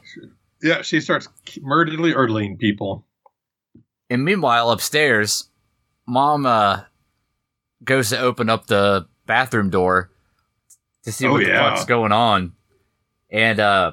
Yeah, 0.62 0.82
she 0.82 1.00
starts 1.00 1.28
murderly 1.60 2.14
urdling 2.14 2.58
people. 2.58 3.04
And 4.08 4.24
meanwhile, 4.24 4.70
upstairs, 4.70 5.50
mom 6.06 6.46
uh, 6.46 6.82
goes 7.84 8.08
to 8.10 8.18
open 8.18 8.48
up 8.48 8.66
the 8.66 9.06
bathroom 9.26 9.68
door 9.68 10.10
to 11.04 11.12
see 11.12 11.26
Oh, 11.26 11.32
what 11.32 11.42
yeah. 11.46 11.62
the 11.64 11.70
fuck's 11.70 11.84
going 11.84 12.12
on. 12.12 12.52
And 13.30 13.60
uh, 13.60 13.92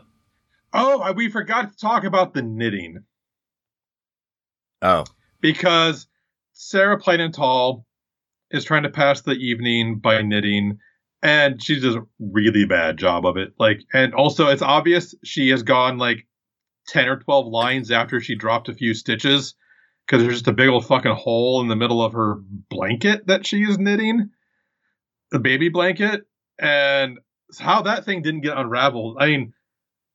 Oh, 0.74 1.00
I- 1.02 1.12
we 1.12 1.30
forgot 1.30 1.72
to 1.72 1.78
talk 1.78 2.04
about 2.04 2.34
the 2.34 2.42
knitting 2.42 3.04
oh, 4.82 5.06
because 5.40 6.08
Sarah 6.54 7.00
Plain 7.00 7.20
and 7.22 7.34
Tall 7.34 7.86
is 8.52 8.66
trying 8.66 8.84
to 8.84 8.90
pass 8.90 9.22
the 9.22 9.34
evening 9.34 10.00
by 10.00 10.22
knitting, 10.22 10.80
and 11.22 11.62
she 11.62 11.80
does 11.80 11.96
a 11.96 12.06
really 12.20 12.66
bad 12.66 12.98
job 12.98 13.26
of 13.26 13.38
it. 13.38 13.54
Like, 13.60 13.82
and 13.94 14.14
also 14.14 14.48
it's 14.48 14.62
obvious 14.62 15.16
she 15.24 15.50
has 15.50 15.64
gone 15.64 15.98
like 15.98 16.28
ten 16.88 17.08
or 17.08 17.18
twelve 17.18 17.48
lines 17.48 17.92
after 17.92 18.20
she 18.20 18.36
dropped 18.36 18.70
a 18.70 18.74
few 18.74 18.94
stitches 18.94 19.56
because 20.06 20.22
there's 20.24 20.36
just 20.36 20.48
a 20.48 20.54
big 20.54 20.70
old 20.70 20.86
fucking 20.86 21.16
hole 21.16 21.62
in 21.62 21.68
the 21.68 21.76
middle 21.76 22.04
of 22.04 22.14
her 22.14 22.36
blanket 22.70 23.28
that 23.28 23.46
she 23.46 23.62
is 23.64 23.78
knitting, 23.78 24.32
the 25.32 25.40
baby 25.40 25.70
blanket, 25.70 26.28
and 26.60 27.20
how 27.60 27.84
that 27.84 28.06
thing 28.06 28.24
didn't 28.24 28.42
get 28.42 28.58
unraveled. 28.58 29.18
I 29.20 29.28
mean. 29.28 29.54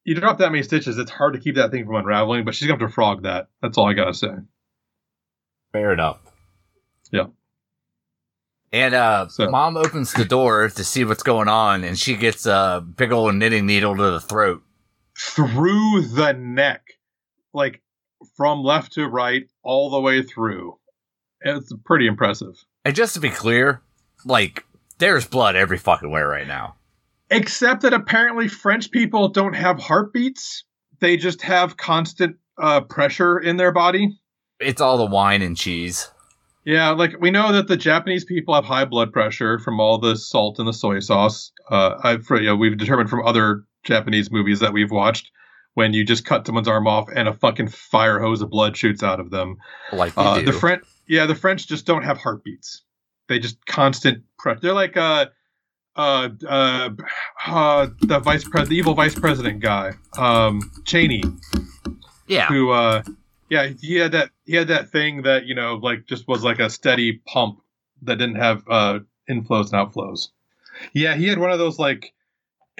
You 0.08 0.14
drop 0.14 0.38
that 0.38 0.50
many 0.50 0.62
stitches, 0.62 0.96
it's 0.96 1.10
hard 1.10 1.34
to 1.34 1.38
keep 1.38 1.56
that 1.56 1.70
thing 1.70 1.84
from 1.84 1.96
unraveling, 1.96 2.44
but 2.46 2.54
she's 2.54 2.66
gonna 2.66 2.80
have 2.80 2.88
to 2.88 2.94
frog 2.94 3.24
that. 3.24 3.48
That's 3.60 3.76
all 3.76 3.90
I 3.90 3.92
gotta 3.92 4.14
say. 4.14 4.28
fair 5.72 5.92
enough. 5.92 6.18
Yeah. 7.12 7.26
And 8.72 8.94
uh, 8.94 9.28
So- 9.28 9.50
mom 9.50 9.76
opens 9.76 10.12
the 10.14 10.24
door 10.24 10.68
to 10.70 10.84
see 10.84 11.04
what's 11.04 11.22
going 11.22 11.48
on, 11.48 11.84
and 11.84 11.98
she 11.98 12.16
gets 12.16 12.46
a 12.46 12.82
big 12.96 13.12
old 13.12 13.34
knitting 13.34 13.66
needle 13.66 13.94
to 13.96 14.02
the 14.12 14.20
throat. 14.20 14.62
through 15.18 16.02
the 16.14 16.32
neck, 16.32 16.82
like 17.52 17.82
from 18.36 18.62
left 18.62 18.92
to 18.92 19.06
right, 19.06 19.44
all 19.62 19.90
the 19.90 20.00
way 20.00 20.22
through. 20.22 20.78
It's 21.42 21.72
pretty 21.84 22.06
impressive. 22.06 22.54
And 22.84 22.94
just 22.96 23.12
to 23.14 23.20
be 23.20 23.28
clear, 23.30 23.82
like, 24.24 24.64
there's 24.98 25.26
blood 25.26 25.54
every 25.56 25.76
fucking 25.78 26.10
where 26.10 26.28
right 26.28 26.46
now. 26.46 26.76
Except 27.30 27.82
that 27.82 27.92
apparently 27.92 28.48
French 28.48 28.90
people 28.90 29.28
don't 29.28 29.54
have 29.54 29.78
heartbeats; 29.78 30.64
they 31.00 31.16
just 31.16 31.42
have 31.42 31.76
constant 31.76 32.36
uh, 32.56 32.80
pressure 32.82 33.38
in 33.38 33.56
their 33.56 33.72
body. 33.72 34.18
It's 34.60 34.80
all 34.80 34.98
the 34.98 35.06
wine 35.06 35.42
and 35.42 35.56
cheese. 35.56 36.10
Yeah, 36.64 36.90
like 36.90 37.18
we 37.20 37.30
know 37.30 37.52
that 37.52 37.68
the 37.68 37.76
Japanese 37.76 38.24
people 38.24 38.54
have 38.54 38.64
high 38.64 38.84
blood 38.84 39.12
pressure 39.12 39.58
from 39.58 39.80
all 39.80 39.98
the 39.98 40.16
salt 40.16 40.58
and 40.58 40.68
the 40.68 40.72
soy 40.72 40.98
sauce. 41.00 41.52
Uh, 41.70 41.94
I, 42.02 42.18
for, 42.18 42.38
you 42.38 42.48
know, 42.48 42.56
we've 42.56 42.76
determined 42.76 43.08
from 43.08 43.24
other 43.26 43.64
Japanese 43.84 44.30
movies 44.30 44.60
that 44.60 44.72
we've 44.72 44.90
watched 44.90 45.30
when 45.74 45.94
you 45.94 46.04
just 46.04 46.24
cut 46.24 46.44
someone's 46.44 46.68
arm 46.68 46.86
off 46.86 47.08
and 47.14 47.28
a 47.28 47.32
fucking 47.32 47.68
fire 47.68 48.18
hose 48.18 48.42
of 48.42 48.50
blood 48.50 48.76
shoots 48.76 49.02
out 49.02 49.20
of 49.20 49.30
them. 49.30 49.56
Like 49.92 50.12
Uh, 50.16 50.40
do. 50.40 50.46
the 50.46 50.52
French, 50.52 50.82
yeah, 51.06 51.26
the 51.26 51.34
French 51.34 51.68
just 51.68 51.86
don't 51.86 52.02
have 52.02 52.18
heartbeats. 52.18 52.82
They 53.28 53.38
just 53.38 53.64
constant 53.64 54.24
pressure. 54.38 54.60
They're 54.60 54.72
like 54.74 54.96
uh, 54.96 55.26
uh, 55.98 56.28
uh, 56.48 56.90
uh, 57.46 57.88
the 58.00 58.20
vice 58.20 58.44
pres, 58.44 58.68
the 58.68 58.76
evil 58.76 58.94
vice 58.94 59.18
president 59.18 59.60
guy, 59.60 59.92
um, 60.16 60.60
Cheney, 60.84 61.22
yeah. 62.28 62.46
who, 62.46 62.70
uh, 62.70 63.02
yeah, 63.50 63.66
he 63.80 63.96
had 63.96 64.12
that 64.12 64.30
he 64.46 64.54
had 64.54 64.68
that 64.68 64.90
thing 64.90 65.22
that 65.22 65.46
you 65.46 65.54
know, 65.54 65.74
like 65.74 66.06
just 66.06 66.28
was 66.28 66.44
like 66.44 66.60
a 66.60 66.70
steady 66.70 67.20
pump 67.26 67.60
that 68.02 68.16
didn't 68.16 68.36
have 68.36 68.62
uh 68.68 69.00
inflows 69.28 69.72
and 69.72 69.92
outflows. 69.92 70.28
Yeah, 70.94 71.16
he 71.16 71.26
had 71.26 71.38
one 71.38 71.50
of 71.50 71.58
those 71.58 71.78
like. 71.78 72.14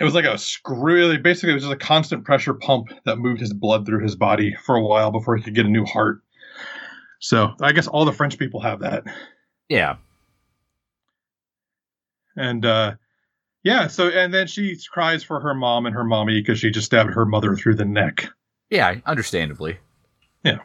It 0.01 0.05
was 0.05 0.15
like 0.15 0.27
a 0.27 0.39
screw. 0.39 1.19
Basically, 1.19 1.51
it 1.51 1.55
was 1.55 1.65
just 1.65 1.75
a 1.75 1.77
constant 1.77 2.25
pressure 2.25 2.55
pump 2.55 2.87
that 3.05 3.17
moved 3.17 3.41
his 3.41 3.53
blood 3.53 3.85
through 3.85 4.05
his 4.05 4.15
body 4.15 4.55
for 4.65 4.77
a 4.77 4.83
while 4.85 5.11
before 5.11 5.37
he 5.37 5.43
could 5.43 5.57
get 5.57 5.67
a 5.67 5.69
new 5.69 5.85
heart. 5.85 6.21
So 7.19 7.55
I 7.61 7.73
guess 7.73 7.89
all 7.89 8.05
the 8.05 8.13
French 8.13 8.39
people 8.39 8.61
have 8.61 8.79
that. 8.79 9.03
Yeah. 9.69 9.97
And 12.37 12.65
uh, 12.65 12.95
yeah, 13.63 13.89
so 13.89 14.09
and 14.09 14.33
then 14.33 14.47
she 14.47 14.77
cries 14.91 15.23
for 15.23 15.41
her 15.41 15.55
mom 15.55 15.87
and 15.87 15.95
her 15.95 16.05
mommy 16.05 16.41
because 16.41 16.59
she 16.59 16.71
just 16.71 16.87
stabbed 16.87 17.15
her 17.15 17.27
mother 17.27 17.57
through 17.57 17.75
the 17.75 17.85
neck. 17.85 18.29
Yeah, 18.71 18.97
understandably. 19.07 19.79
Yeah. 20.45 20.59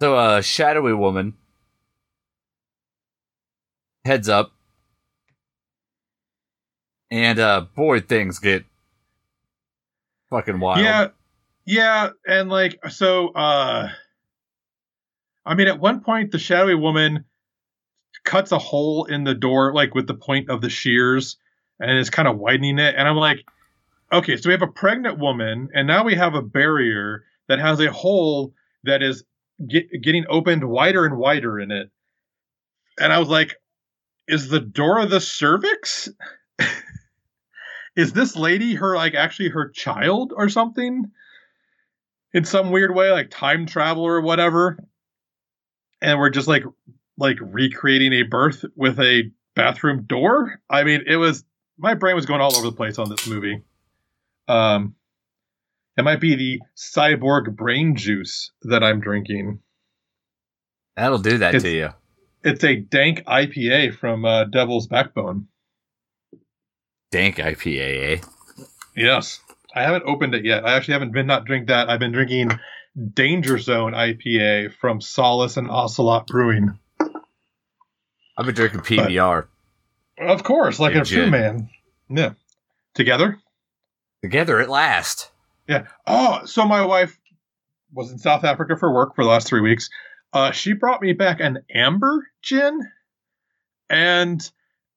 So, 0.00 0.16
uh, 0.16 0.40
shadowy 0.40 0.94
woman 0.94 1.34
heads 4.04 4.28
up, 4.28 4.52
and 7.10 7.38
uh, 7.38 7.66
boy, 7.74 8.00
things 8.00 8.38
get 8.38 8.64
fucking 10.30 10.58
wild. 10.58 10.80
Yeah, 10.80 11.08
yeah, 11.66 12.10
and 12.26 12.48
like 12.48 12.78
so, 12.90 13.28
uh, 13.28 13.90
I 15.44 15.54
mean, 15.54 15.68
at 15.68 15.78
one 15.78 16.00
point, 16.00 16.32
the 16.32 16.38
shadowy 16.38 16.74
woman 16.74 17.24
cuts 18.30 18.52
a 18.52 18.58
hole 18.58 19.06
in 19.06 19.24
the 19.24 19.34
door, 19.34 19.74
like 19.74 19.92
with 19.92 20.06
the 20.06 20.14
point 20.14 20.48
of 20.50 20.60
the 20.60 20.70
shears, 20.70 21.36
and 21.80 21.98
is 21.98 22.10
kind 22.10 22.28
of 22.28 22.38
widening 22.38 22.78
it. 22.78 22.94
And 22.96 23.08
I'm 23.08 23.16
like, 23.16 23.44
okay, 24.12 24.36
so 24.36 24.48
we 24.48 24.52
have 24.52 24.62
a 24.62 24.68
pregnant 24.68 25.18
woman, 25.18 25.68
and 25.74 25.88
now 25.88 26.04
we 26.04 26.14
have 26.14 26.34
a 26.36 26.42
barrier 26.42 27.24
that 27.48 27.58
has 27.58 27.80
a 27.80 27.90
hole 27.90 28.54
that 28.84 29.02
is 29.02 29.24
get, 29.66 29.90
getting 30.00 30.26
opened 30.28 30.62
wider 30.62 31.04
and 31.04 31.18
wider 31.18 31.58
in 31.58 31.72
it. 31.72 31.90
And 33.00 33.12
I 33.12 33.18
was 33.18 33.26
like, 33.26 33.56
is 34.28 34.48
the 34.48 34.60
door 34.60 35.00
of 35.00 35.10
the 35.10 35.20
cervix? 35.20 36.08
is 37.96 38.12
this 38.12 38.36
lady 38.36 38.76
her 38.76 38.94
like 38.94 39.14
actually 39.14 39.48
her 39.48 39.70
child 39.70 40.32
or 40.36 40.48
something? 40.48 41.10
In 42.32 42.44
some 42.44 42.70
weird 42.70 42.94
way, 42.94 43.10
like 43.10 43.30
time 43.30 43.66
travel 43.66 44.04
or 44.04 44.20
whatever. 44.20 44.78
And 46.00 46.16
we're 46.16 46.30
just 46.30 46.46
like 46.46 46.62
like 47.20 47.36
recreating 47.40 48.12
a 48.14 48.22
birth 48.24 48.64
with 48.74 48.98
a 48.98 49.30
bathroom 49.54 50.04
door. 50.04 50.60
I 50.68 50.82
mean, 50.84 51.02
it 51.06 51.16
was 51.16 51.44
my 51.78 51.94
brain 51.94 52.16
was 52.16 52.26
going 52.26 52.40
all 52.40 52.56
over 52.56 52.66
the 52.66 52.76
place 52.76 52.98
on 52.98 53.08
this 53.08 53.26
movie. 53.28 53.62
Um, 54.48 54.94
it 55.96 56.02
might 56.02 56.20
be 56.20 56.34
the 56.34 56.60
cyborg 56.76 57.54
brain 57.56 57.94
juice 57.94 58.50
that 58.62 58.82
I'm 58.82 59.00
drinking. 59.00 59.60
That'll 60.96 61.18
do 61.18 61.38
that 61.38 61.54
It's- 61.54 61.62
to 61.62 61.70
you. 61.70 61.88
It's 62.42 62.64
a 62.64 62.76
dank 62.76 63.22
IPA 63.26 63.94
from 63.96 64.24
uh, 64.24 64.44
Devil's 64.44 64.86
Backbone. 64.86 65.46
Dank 67.12 67.36
IPA, 67.36 68.14
eh? 68.14 68.64
Yes, 68.96 69.40
I 69.74 69.82
haven't 69.82 70.04
opened 70.06 70.34
it 70.34 70.46
yet. 70.46 70.64
I 70.64 70.72
actually 70.72 70.92
haven't 70.94 71.12
been 71.12 71.26
not 71.26 71.44
drink 71.44 71.68
that. 71.68 71.90
I've 71.90 72.00
been 72.00 72.12
drinking 72.12 72.52
Danger 73.12 73.58
Zone 73.58 73.92
IPA 73.92 74.72
from 74.80 75.02
Solace 75.02 75.58
and 75.58 75.70
Ocelot 75.70 76.26
Brewing. 76.28 76.78
I've 78.36 78.46
been 78.46 78.54
drinking 78.54 78.80
PBR. 78.80 79.46
Of 80.18 80.44
course, 80.44 80.78
like 80.78 80.94
a 80.94 81.04
true 81.04 81.30
man. 81.30 81.70
Yeah, 82.08 82.32
together. 82.94 83.38
Together 84.22 84.60
at 84.60 84.68
last. 84.68 85.30
Yeah. 85.68 85.86
Oh, 86.06 86.44
so 86.44 86.66
my 86.66 86.84
wife 86.84 87.18
was 87.92 88.10
in 88.10 88.18
South 88.18 88.44
Africa 88.44 88.76
for 88.76 88.92
work 88.92 89.14
for 89.14 89.24
the 89.24 89.30
last 89.30 89.46
three 89.46 89.60
weeks. 89.60 89.88
Uh, 90.32 90.52
she 90.52 90.72
brought 90.72 91.00
me 91.00 91.12
back 91.12 91.40
an 91.40 91.64
amber 91.74 92.26
gin 92.42 92.80
and 93.88 94.50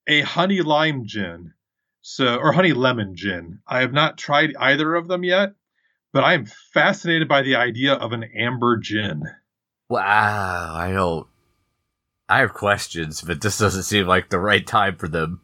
a 0.08 0.22
honey 0.22 0.62
lime 0.62 1.06
gin. 1.06 1.54
So, 2.02 2.36
or 2.36 2.52
honey 2.52 2.74
lemon 2.74 3.16
gin. 3.16 3.60
I 3.68 3.80
have 3.80 3.94
not 3.94 4.18
tried 4.18 4.56
either 4.60 4.94
of 4.96 5.08
them 5.08 5.24
yet, 5.24 5.54
but 6.12 6.24
I 6.24 6.34
am 6.34 6.46
fascinated 6.74 7.30
by 7.30 7.44
the 7.44 7.56
idea 7.56 7.94
of 7.94 8.12
an 8.12 8.24
amber 8.24 8.78
gin. 8.78 9.24
Wow, 9.90 10.76
I 10.76 10.92
don't. 10.92 11.28
I 12.30 12.40
have 12.40 12.54
questions, 12.54 13.22
but 13.22 13.42
this 13.42 13.58
doesn't 13.58 13.84
seem 13.84 14.08
like 14.08 14.30
the 14.30 14.40
right 14.40 14.66
time 14.66 14.96
for 14.96 15.08
them. 15.08 15.42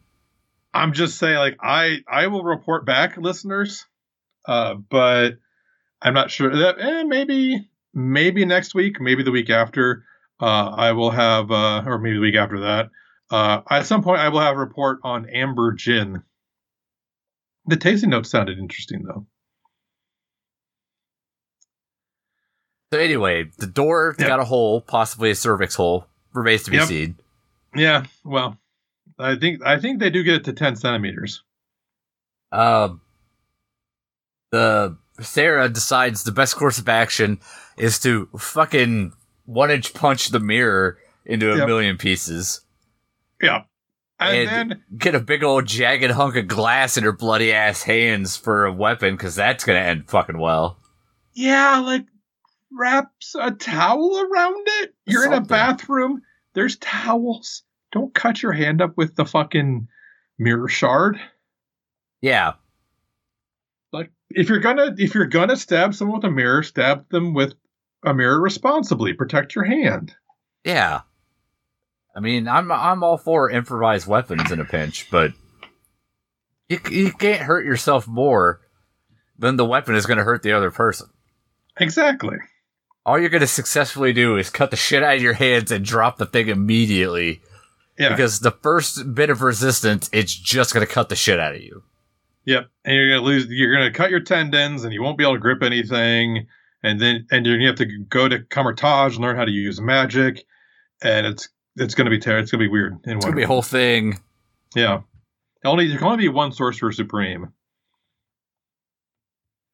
I'm 0.72 0.92
just 0.92 1.18
saying, 1.18 1.36
like, 1.36 1.56
I 1.60 1.98
I 2.08 2.28
will 2.28 2.44
report 2.44 2.86
back, 2.86 3.16
listeners. 3.16 3.86
Uh, 4.46 4.74
but 4.74 5.32
I'm 6.00 6.14
not 6.14 6.30
sure 6.30 6.50
that 6.50 6.80
eh, 6.80 7.02
maybe 7.04 7.68
maybe 7.92 8.44
next 8.44 8.74
week, 8.74 9.00
maybe 9.00 9.22
the 9.22 9.30
week 9.30 9.50
after, 9.50 10.04
uh, 10.40 10.70
I 10.70 10.92
will 10.92 11.10
have, 11.10 11.50
uh, 11.50 11.82
or 11.84 11.98
maybe 11.98 12.16
the 12.16 12.22
week 12.22 12.36
after 12.36 12.60
that. 12.60 12.88
Uh, 13.30 13.60
at 13.70 13.86
some 13.86 14.02
point, 14.02 14.20
I 14.20 14.28
will 14.28 14.40
have 14.40 14.56
a 14.56 14.60
report 14.60 15.00
on 15.04 15.28
amber 15.28 15.72
gin. 15.72 16.22
The 17.66 17.76
tasting 17.76 18.10
notes 18.10 18.30
sounded 18.30 18.58
interesting, 18.58 19.04
though. 19.04 19.26
So 22.92 22.98
anyway, 22.98 23.50
the 23.58 23.66
door 23.66 24.16
Yep. 24.18 24.26
got 24.28 24.40
a 24.40 24.44
hole, 24.44 24.80
possibly 24.80 25.30
a 25.30 25.34
cervix 25.34 25.76
hole. 25.76 26.06
Remains 26.32 26.62
to 26.64 26.70
be 26.70 26.76
Yep. 26.78 26.88
seen. 26.88 27.16
Yeah, 27.74 28.04
well, 28.24 28.58
I 29.18 29.36
think 29.36 29.64
I 29.64 29.78
think 29.78 29.98
they 30.00 30.10
do 30.10 30.22
get 30.22 30.34
it 30.36 30.44
to 30.44 30.52
10 30.52 30.76
centimeters. 30.76 31.42
Um, 32.52 33.00
the 34.50 34.96
Sarah 35.20 35.68
decides 35.68 36.24
the 36.24 36.32
best 36.32 36.56
course 36.56 36.78
of 36.78 36.88
action 36.88 37.38
is 37.76 37.98
to 38.00 38.28
fucking 38.38 39.12
one 39.44 39.70
inch 39.70 39.92
punch 39.94 40.28
the 40.28 40.40
mirror 40.40 40.98
into 41.24 41.52
a 41.52 41.58
Yep. 41.58 41.66
million 41.68 41.96
pieces. 41.98 42.62
Yeah, 43.40 43.64
and, 44.18 44.48
And- 44.48 44.70
then 44.70 44.84
Get 44.96 45.14
a 45.14 45.20
big 45.20 45.42
old 45.44 45.66
jagged 45.66 46.10
hunk 46.12 46.36
of 46.36 46.46
glass 46.48 46.96
in 46.96 47.04
her 47.04 47.12
bloody 47.12 47.52
ass 47.52 47.82
hands 47.84 48.36
for 48.36 48.64
a 48.64 48.72
weapon, 48.72 49.14
because 49.16 49.34
that's 49.34 49.64
gonna 49.64 49.78
end 49.78 50.08
fucking 50.10 50.38
well. 50.38 50.78
Yeah, 51.34 51.78
like 51.78 52.06
wraps 52.72 53.34
a 53.38 53.50
towel 53.50 54.18
around 54.20 54.66
it. 54.82 54.94
You're 55.06 55.26
in 55.26 55.32
a 55.32 55.40
bathroom. 55.40 56.22
There's 56.54 56.76
towels. 56.76 57.62
Don't 57.92 58.14
cut 58.14 58.42
your 58.42 58.52
hand 58.52 58.80
up 58.82 58.96
with 58.96 59.16
the 59.16 59.24
fucking 59.24 59.88
mirror 60.38 60.68
shard. 60.68 61.18
Yeah, 62.22 62.52
Like 63.92 64.12
if 64.28 64.48
you're 64.48 64.60
gonna 64.60 64.94
if 64.98 65.14
you're 65.14 65.26
gonna 65.26 65.56
stab 65.56 65.94
someone 65.94 66.18
with 66.20 66.26
a 66.26 66.30
mirror, 66.30 66.62
stab 66.62 67.08
them 67.08 67.32
with 67.34 67.54
a 68.04 68.12
mirror 68.14 68.40
responsibly. 68.40 69.14
Protect 69.14 69.54
your 69.54 69.64
hand. 69.64 70.14
yeah. 70.64 71.00
I 72.14 72.18
mean, 72.20 72.48
I'm 72.48 72.70
I'm 72.72 73.04
all 73.04 73.16
for 73.16 73.48
improvised 73.50 74.06
weapons 74.06 74.50
in 74.50 74.58
a 74.60 74.64
pinch, 74.64 75.08
but 75.10 75.32
you 76.68 76.78
you 76.90 77.12
can't 77.12 77.40
hurt 77.42 77.64
yourself 77.64 78.06
more 78.08 78.60
than 79.38 79.56
the 79.56 79.64
weapon 79.64 79.94
is 79.94 80.06
gonna 80.06 80.24
hurt 80.24 80.42
the 80.42 80.52
other 80.52 80.70
person. 80.72 81.08
Exactly. 81.78 82.36
All 83.10 83.18
you're 83.18 83.28
going 83.28 83.40
to 83.40 83.48
successfully 83.48 84.12
do 84.12 84.36
is 84.36 84.50
cut 84.50 84.70
the 84.70 84.76
shit 84.76 85.02
out 85.02 85.16
of 85.16 85.20
your 85.20 85.32
hands 85.32 85.72
and 85.72 85.84
drop 85.84 86.18
the 86.18 86.26
thing 86.26 86.46
immediately. 86.46 87.42
Yeah. 87.98 88.10
Because 88.10 88.38
the 88.38 88.52
first 88.52 89.16
bit 89.16 89.30
of 89.30 89.42
resistance, 89.42 90.08
it's 90.12 90.32
just 90.32 90.72
going 90.72 90.86
to 90.86 90.92
cut 90.92 91.08
the 91.08 91.16
shit 91.16 91.40
out 91.40 91.56
of 91.56 91.60
you. 91.60 91.82
Yep. 92.44 92.70
And 92.84 92.94
you're 92.94 93.08
gonna 93.08 93.26
lose. 93.26 93.46
You're 93.48 93.74
gonna 93.74 93.90
cut 93.90 94.10
your 94.10 94.20
tendons, 94.20 94.84
and 94.84 94.92
you 94.92 95.02
won't 95.02 95.18
be 95.18 95.24
able 95.24 95.34
to 95.34 95.40
grip 95.40 95.60
anything. 95.64 96.46
And 96.84 97.00
then 97.00 97.26
and 97.32 97.44
you're 97.44 97.56
gonna 97.56 97.66
have 97.66 97.76
to 97.78 97.98
go 98.08 98.28
to 98.28 98.44
Kamar-Taj 98.44 99.16
and 99.16 99.22
learn 99.22 99.36
how 99.36 99.44
to 99.44 99.50
use 99.50 99.80
magic. 99.80 100.44
And 101.02 101.26
it's 101.26 101.48
it's 101.74 101.96
gonna 101.96 102.10
be 102.10 102.20
terrible. 102.20 102.44
It's 102.44 102.52
gonna 102.52 102.62
be 102.62 102.68
weird. 102.68 102.92
And 103.04 103.16
It's 103.16 103.24
going 103.24 103.32
to 103.32 103.36
be 103.36 103.42
a 103.42 103.48
whole 103.48 103.60
thing. 103.60 104.20
Yeah. 104.76 105.00
Only 105.64 105.88
there 105.88 105.98
can 105.98 106.06
only 106.06 106.24
be 106.24 106.28
one 106.28 106.52
sorcerer 106.52 106.92
supreme. 106.92 107.52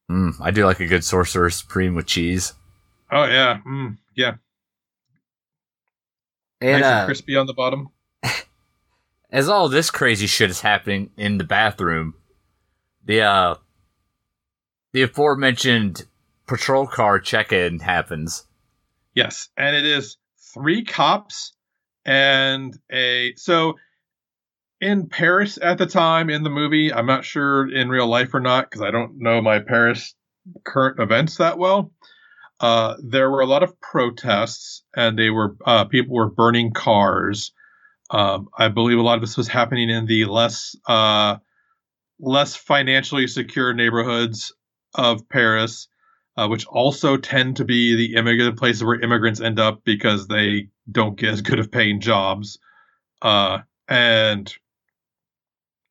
Mm, 0.09 0.41
I 0.41 0.49
do 0.49 0.65
like 0.65 0.79
a 0.79 0.87
good 0.87 1.03
sorcerer 1.03 1.51
supreme 1.51 1.93
with 1.93 2.07
cheese. 2.07 2.53
Oh 3.11 3.25
yeah. 3.25 3.59
Mm, 3.67 3.97
yeah. 4.15 4.35
And 6.59 6.81
nice 6.81 6.83
and 6.83 6.83
uh, 6.83 7.05
crispy 7.05 7.35
on 7.35 7.45
the 7.45 7.53
bottom. 7.53 7.89
as 9.31 9.47
all 9.49 9.69
this 9.69 9.91
crazy 9.91 10.27
shit 10.27 10.49
is 10.49 10.61
happening 10.61 11.11
in 11.17 11.37
the 11.37 11.43
bathroom, 11.43 12.15
the 13.05 13.21
uh, 13.21 13.55
the 14.93 15.03
aforementioned 15.03 16.05
patrol 16.47 16.87
car 16.87 17.19
check-in 17.19 17.79
happens. 17.79 18.45
Yes. 19.13 19.49
And 19.57 19.75
it 19.75 19.85
is 19.85 20.17
three 20.53 20.83
cops 20.83 21.53
and 22.05 22.77
a 22.91 23.33
so 23.35 23.75
in 24.79 25.07
Paris 25.07 25.57
at 25.61 25.77
the 25.77 25.85
time 25.85 26.29
in 26.29 26.43
the 26.43 26.49
movie, 26.49 26.93
I'm 26.93 27.05
not 27.05 27.25
sure 27.25 27.71
in 27.71 27.89
real 27.89 28.07
life 28.07 28.33
or 28.33 28.39
not, 28.39 28.69
because 28.69 28.81
I 28.81 28.91
don't 28.91 29.19
know 29.19 29.41
my 29.41 29.59
Paris 29.59 30.15
current 30.63 30.99
events 30.99 31.37
that 31.37 31.57
well. 31.57 31.91
Uh, 32.59 32.95
there 33.03 33.29
were 33.29 33.41
a 33.41 33.45
lot 33.45 33.63
of 33.63 33.79
protests, 33.79 34.83
and 34.95 35.17
they 35.17 35.29
were 35.29 35.55
uh, 35.65 35.85
people 35.85 36.15
were 36.15 36.29
burning 36.29 36.73
cars. 36.73 37.51
Um, 38.09 38.49
I 38.57 38.69
believe 38.69 38.97
a 38.97 39.01
lot 39.01 39.15
of 39.15 39.21
this 39.21 39.37
was 39.37 39.47
happening 39.47 39.89
in 39.89 40.05
the 40.05 40.25
less 40.25 40.75
uh, 40.87 41.37
less 42.19 42.55
financially 42.55 43.27
secure 43.27 43.73
neighborhoods 43.73 44.53
of 44.95 45.29
Paris, 45.29 45.87
uh, 46.35 46.47
which 46.47 46.65
also 46.65 47.17
tend 47.17 47.57
to 47.57 47.65
be 47.65 47.95
the 47.95 48.15
immigrant 48.15 48.57
places 48.57 48.83
where 48.83 48.99
immigrants 48.99 49.41
end 49.41 49.59
up 49.59 49.83
because 49.83 50.27
they 50.27 50.69
don't 50.91 51.19
get 51.19 51.33
as 51.33 51.41
good 51.41 51.59
of 51.59 51.71
paying 51.71 51.99
jobs. 51.99 52.57
Uh, 53.21 53.59
and 53.87 54.53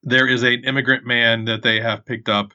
there 0.03 0.27
is 0.27 0.43
an 0.43 0.65
immigrant 0.65 1.05
man 1.07 1.45
that 1.47 1.63
they 1.63 1.81
have 1.81 2.07
picked 2.07 2.29
up 2.29 2.53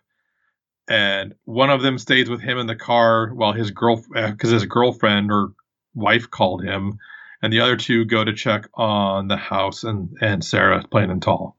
and 0.91 1.35
one 1.45 1.69
of 1.69 1.81
them 1.81 1.97
stays 1.97 2.29
with 2.29 2.41
him 2.41 2.57
in 2.57 2.67
the 2.67 2.75
car 2.75 3.33
while 3.33 3.53
his 3.53 3.71
girl 3.71 4.03
uh, 4.13 4.31
because 4.31 4.49
his 4.49 4.65
girlfriend 4.65 5.31
or 5.31 5.53
wife 5.95 6.29
called 6.29 6.65
him, 6.65 6.99
and 7.41 7.53
the 7.53 7.61
other 7.61 7.77
two 7.77 8.03
go 8.03 8.25
to 8.25 8.33
check 8.33 8.67
on 8.73 9.29
the 9.29 9.37
house 9.37 9.85
and 9.85 10.09
and 10.19 10.43
Sarah 10.43 10.83
playing 10.91 11.09
and 11.09 11.21
tall. 11.21 11.55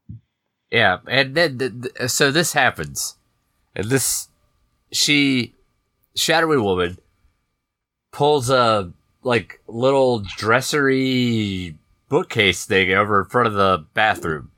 Yeah, 0.70 0.98
and 1.08 1.34
then 1.34 1.58
th- 1.58 1.72
th- 1.80 2.10
so 2.10 2.30
this 2.30 2.52
happens, 2.52 3.16
and 3.74 3.86
this 3.86 4.28
she 4.92 5.54
shadowy 6.14 6.58
woman 6.58 6.98
pulls 8.10 8.50
a 8.50 8.92
like 9.22 9.62
little 9.66 10.20
dressery 10.20 11.74
bookcase 12.10 12.66
thing 12.66 12.92
over 12.92 13.22
in 13.22 13.30
front 13.30 13.48
of 13.48 13.54
the 13.54 13.86
bathroom. 13.94 14.50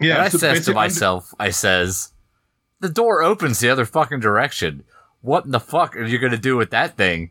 Yeah, 0.00 0.14
and 0.14 0.22
I 0.22 0.28
so 0.28 0.38
says 0.38 0.66
to 0.66 0.74
myself, 0.74 1.32
I 1.38 1.50
says, 1.50 2.12
the 2.80 2.88
door 2.88 3.22
opens 3.22 3.58
the 3.60 3.70
other 3.70 3.84
fucking 3.84 4.20
direction. 4.20 4.84
What 5.20 5.44
in 5.44 5.50
the 5.50 5.60
fuck 5.60 5.96
are 5.96 6.04
you 6.04 6.18
gonna 6.18 6.36
do 6.38 6.56
with 6.56 6.70
that 6.70 6.96
thing? 6.96 7.30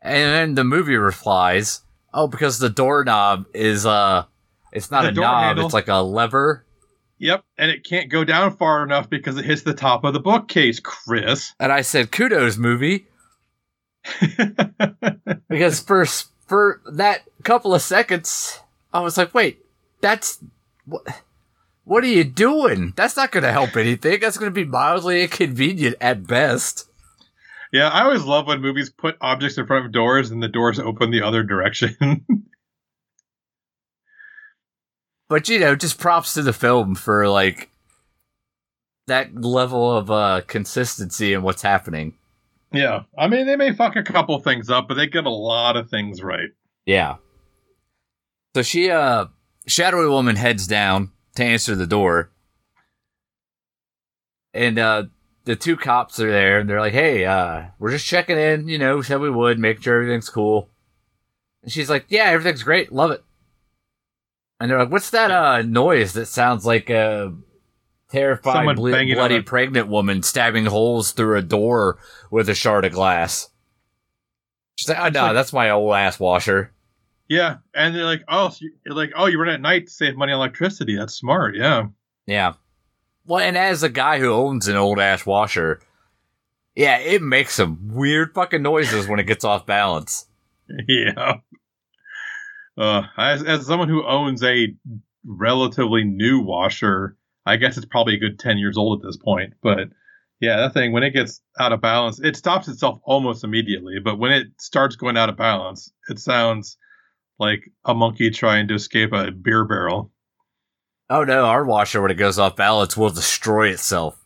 And 0.00 0.32
then 0.34 0.54
the 0.54 0.64
movie 0.64 0.96
replies, 0.96 1.82
oh, 2.12 2.26
because 2.26 2.58
the 2.58 2.70
doorknob 2.70 3.46
is 3.54 3.86
uh, 3.86 4.24
it's 4.72 4.90
not 4.90 5.02
The 5.02 5.08
a 5.08 5.12
knob, 5.12 5.42
handle. 5.44 5.64
it's 5.66 5.74
like 5.74 5.88
a 5.88 6.02
lever. 6.02 6.64
Yep, 7.18 7.44
and 7.56 7.70
it 7.70 7.84
can't 7.84 8.10
go 8.10 8.24
down 8.24 8.56
far 8.56 8.82
enough 8.82 9.08
because 9.08 9.36
it 9.38 9.44
hits 9.44 9.62
the 9.62 9.74
top 9.74 10.02
of 10.02 10.12
the 10.12 10.18
bookcase, 10.18 10.80
Chris. 10.80 11.54
And 11.60 11.70
I 11.70 11.82
said, 11.82 12.10
kudos, 12.10 12.56
movie. 12.56 13.06
Because 15.48 15.80
for 15.80 16.04
for 16.46 16.80
that 16.92 17.22
couple 17.44 17.74
of 17.74 17.82
seconds, 17.82 18.58
I 18.92 19.00
was 19.00 19.16
like, 19.18 19.34
"Wait, 19.34 19.64
that's 20.00 20.38
what? 20.86 21.02
What 21.84 22.04
are 22.04 22.08
you 22.08 22.24
doing? 22.24 22.92
That's 22.96 23.16
not 23.16 23.32
going 23.32 23.42
to 23.42 23.52
help 23.52 23.76
anything. 23.76 24.20
That's 24.20 24.38
going 24.38 24.52
to 24.52 24.54
be 24.54 24.64
mildly 24.68 25.22
inconvenient 25.22 25.96
at 26.00 26.26
best." 26.26 26.88
yeah, 27.72 27.88
I 27.88 28.02
always 28.04 28.24
love 28.24 28.46
when 28.46 28.60
movies 28.60 28.90
put 28.90 29.16
objects 29.20 29.56
in 29.56 29.66
front 29.66 29.86
of 29.86 29.92
doors 29.92 30.30
and 30.30 30.42
the 30.42 30.48
doors 30.48 30.78
open 30.78 31.10
the 31.10 31.22
other 31.22 31.42
direction. 31.42 32.24
But 35.28 35.48
you 35.48 35.58
know, 35.60 35.74
just 35.74 35.98
props 35.98 36.34
to 36.34 36.42
the 36.42 36.52
film 36.52 36.94
for 36.94 37.26
like 37.26 37.70
that 39.06 39.34
level 39.34 39.90
of 39.90 40.10
uh 40.10 40.42
consistency 40.46 41.32
in 41.32 41.40
what's 41.40 41.62
happening. 41.62 42.18
yeah, 42.70 43.04
I 43.16 43.28
mean 43.28 43.46
they 43.46 43.56
may 43.56 43.72
fuck 43.72 43.96
a 43.96 44.02
couple 44.02 44.38
things 44.40 44.68
up, 44.68 44.88
but 44.88 44.94
they 44.94 45.06
get 45.06 45.24
a 45.24 45.30
lot 45.30 45.78
of 45.78 45.88
things 45.88 46.22
right. 46.22 46.50
Yeah. 46.84 47.16
So 48.54 48.60
she, 48.60 48.90
uh, 48.90 49.28
shadowy 49.66 50.06
woman 50.06 50.36
heads 50.36 50.66
down 50.66 51.12
to 51.36 51.44
answer 51.44 51.74
the 51.74 51.86
door. 51.86 52.30
And, 54.54 54.78
uh, 54.78 55.04
the 55.44 55.56
two 55.56 55.76
cops 55.76 56.20
are 56.20 56.30
there 56.30 56.60
and 56.60 56.70
they're 56.70 56.80
like, 56.80 56.92
Hey, 56.92 57.24
uh, 57.24 57.64
we're 57.78 57.90
just 57.90 58.06
checking 58.06 58.38
in, 58.38 58.68
you 58.68 58.78
know, 58.78 59.02
said 59.02 59.20
we 59.20 59.30
would, 59.30 59.58
make 59.58 59.82
sure 59.82 60.00
everything's 60.00 60.28
cool. 60.28 60.68
And 61.62 61.72
she's 61.72 61.90
like, 61.90 62.04
Yeah, 62.08 62.24
everything's 62.26 62.62
great. 62.62 62.92
Love 62.92 63.10
it. 63.10 63.24
And 64.60 64.70
they're 64.70 64.78
like, 64.78 64.90
What's 64.92 65.10
that, 65.10 65.30
uh, 65.32 65.62
noise 65.62 66.12
that 66.12 66.26
sounds 66.26 66.64
like 66.64 66.90
a 66.90 67.34
terrified, 68.10 68.52
Someone 68.52 68.76
ble- 68.76 68.90
bloody 69.14 69.36
a- 69.36 69.42
pregnant 69.42 69.88
woman 69.88 70.22
stabbing 70.22 70.66
holes 70.66 71.10
through 71.12 71.38
a 71.38 71.42
door 71.42 71.98
with 72.30 72.48
a 72.48 72.54
shard 72.54 72.84
of 72.84 72.92
glass? 72.92 73.48
She's 74.76 74.88
like, 74.90 74.98
Oh, 75.00 75.08
no, 75.08 75.22
like- 75.24 75.34
that's 75.34 75.52
my 75.52 75.70
old 75.70 75.92
ass 75.96 76.20
washer. 76.20 76.72
Yeah, 77.32 77.56
and 77.74 77.94
they're 77.94 78.04
like, 78.04 78.22
oh, 78.28 78.50
so 78.50 78.58
you- 78.60 78.74
you're 78.84 78.94
like, 78.94 79.12
oh, 79.16 79.24
you 79.26 79.40
run 79.40 79.48
at 79.48 79.60
night 79.60 79.86
to 79.86 79.92
save 79.92 80.16
money 80.16 80.32
on 80.32 80.38
electricity. 80.38 80.96
That's 80.96 81.14
smart. 81.14 81.56
Yeah, 81.56 81.86
Yeah. 82.26 82.54
Well, 83.24 83.40
and 83.40 83.56
as 83.56 83.82
a 83.82 83.88
guy 83.88 84.18
who 84.18 84.30
owns 84.32 84.68
an 84.68 84.76
old 84.76 84.98
ass 84.98 85.24
washer, 85.24 85.80
yeah, 86.74 86.98
it 86.98 87.22
makes 87.22 87.54
some 87.54 87.78
weird 87.94 88.34
fucking 88.34 88.62
noises 88.62 89.06
when 89.08 89.18
it 89.20 89.26
gets 89.26 89.44
off 89.44 89.64
balance. 89.64 90.26
yeah. 90.88 91.36
Uh, 92.76 93.02
as 93.16 93.42
as 93.44 93.66
someone 93.66 93.88
who 93.88 94.04
owns 94.06 94.42
a 94.42 94.74
relatively 95.24 96.04
new 96.04 96.40
washer, 96.40 97.16
I 97.46 97.56
guess 97.56 97.76
it's 97.76 97.86
probably 97.86 98.14
a 98.14 98.18
good 98.18 98.38
ten 98.38 98.58
years 98.58 98.76
old 98.76 99.00
at 99.00 99.06
this 99.06 99.16
point. 99.18 99.54
But 99.62 99.88
yeah, 100.40 100.56
that 100.56 100.74
thing 100.74 100.92
when 100.92 101.02
it 101.02 101.10
gets 101.12 101.40
out 101.60 101.72
of 101.72 101.80
balance, 101.80 102.18
it 102.20 102.36
stops 102.36 102.68
itself 102.68 102.98
almost 103.04 103.44
immediately. 103.44 103.98
But 104.02 104.18
when 104.18 104.32
it 104.32 104.48
starts 104.58 104.96
going 104.96 105.16
out 105.16 105.28
of 105.28 105.36
balance, 105.36 105.92
it 106.08 106.18
sounds 106.18 106.76
like 107.38 107.70
a 107.84 107.94
monkey 107.94 108.30
trying 108.30 108.68
to 108.68 108.74
escape 108.74 109.12
a 109.12 109.30
beer 109.30 109.64
barrel. 109.64 110.10
Oh 111.10 111.24
no, 111.24 111.44
our 111.44 111.64
washer 111.64 112.00
when 112.00 112.10
it 112.10 112.14
goes 112.14 112.38
off 112.38 112.56
balance 112.56 112.96
will 112.96 113.10
destroy 113.10 113.68
itself. 113.68 114.18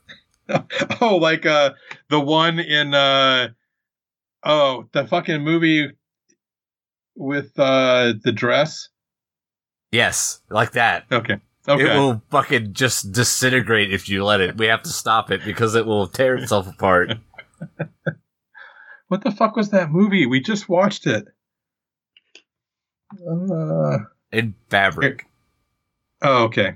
oh, 1.00 1.16
like 1.16 1.44
uh 1.46 1.70
the 2.08 2.20
one 2.20 2.58
in 2.58 2.94
uh 2.94 3.48
oh 4.44 4.88
the 4.92 5.06
fucking 5.06 5.42
movie 5.42 5.90
with 7.16 7.58
uh 7.58 8.14
the 8.22 8.32
dress. 8.32 8.88
Yes, 9.90 10.40
like 10.50 10.72
that. 10.72 11.06
Okay. 11.10 11.40
Okay. 11.68 11.82
It 11.82 11.98
will 11.98 12.22
fucking 12.30 12.74
just 12.74 13.10
disintegrate 13.10 13.92
if 13.92 14.08
you 14.08 14.24
let 14.24 14.40
it. 14.40 14.56
We 14.56 14.66
have 14.66 14.82
to 14.82 14.90
stop 14.90 15.32
it 15.32 15.44
because 15.44 15.74
it 15.74 15.86
will 15.86 16.06
tear 16.06 16.36
itself 16.36 16.68
apart. 16.68 17.14
what 19.08 19.24
the 19.24 19.32
fuck 19.32 19.56
was 19.56 19.70
that 19.70 19.90
movie? 19.90 20.26
We 20.26 20.40
just 20.40 20.68
watched 20.68 21.06
it. 21.06 21.26
Uh, 23.12 23.98
In 24.32 24.54
fabric. 24.68 25.26
oh, 26.22 26.44
okay. 26.44 26.74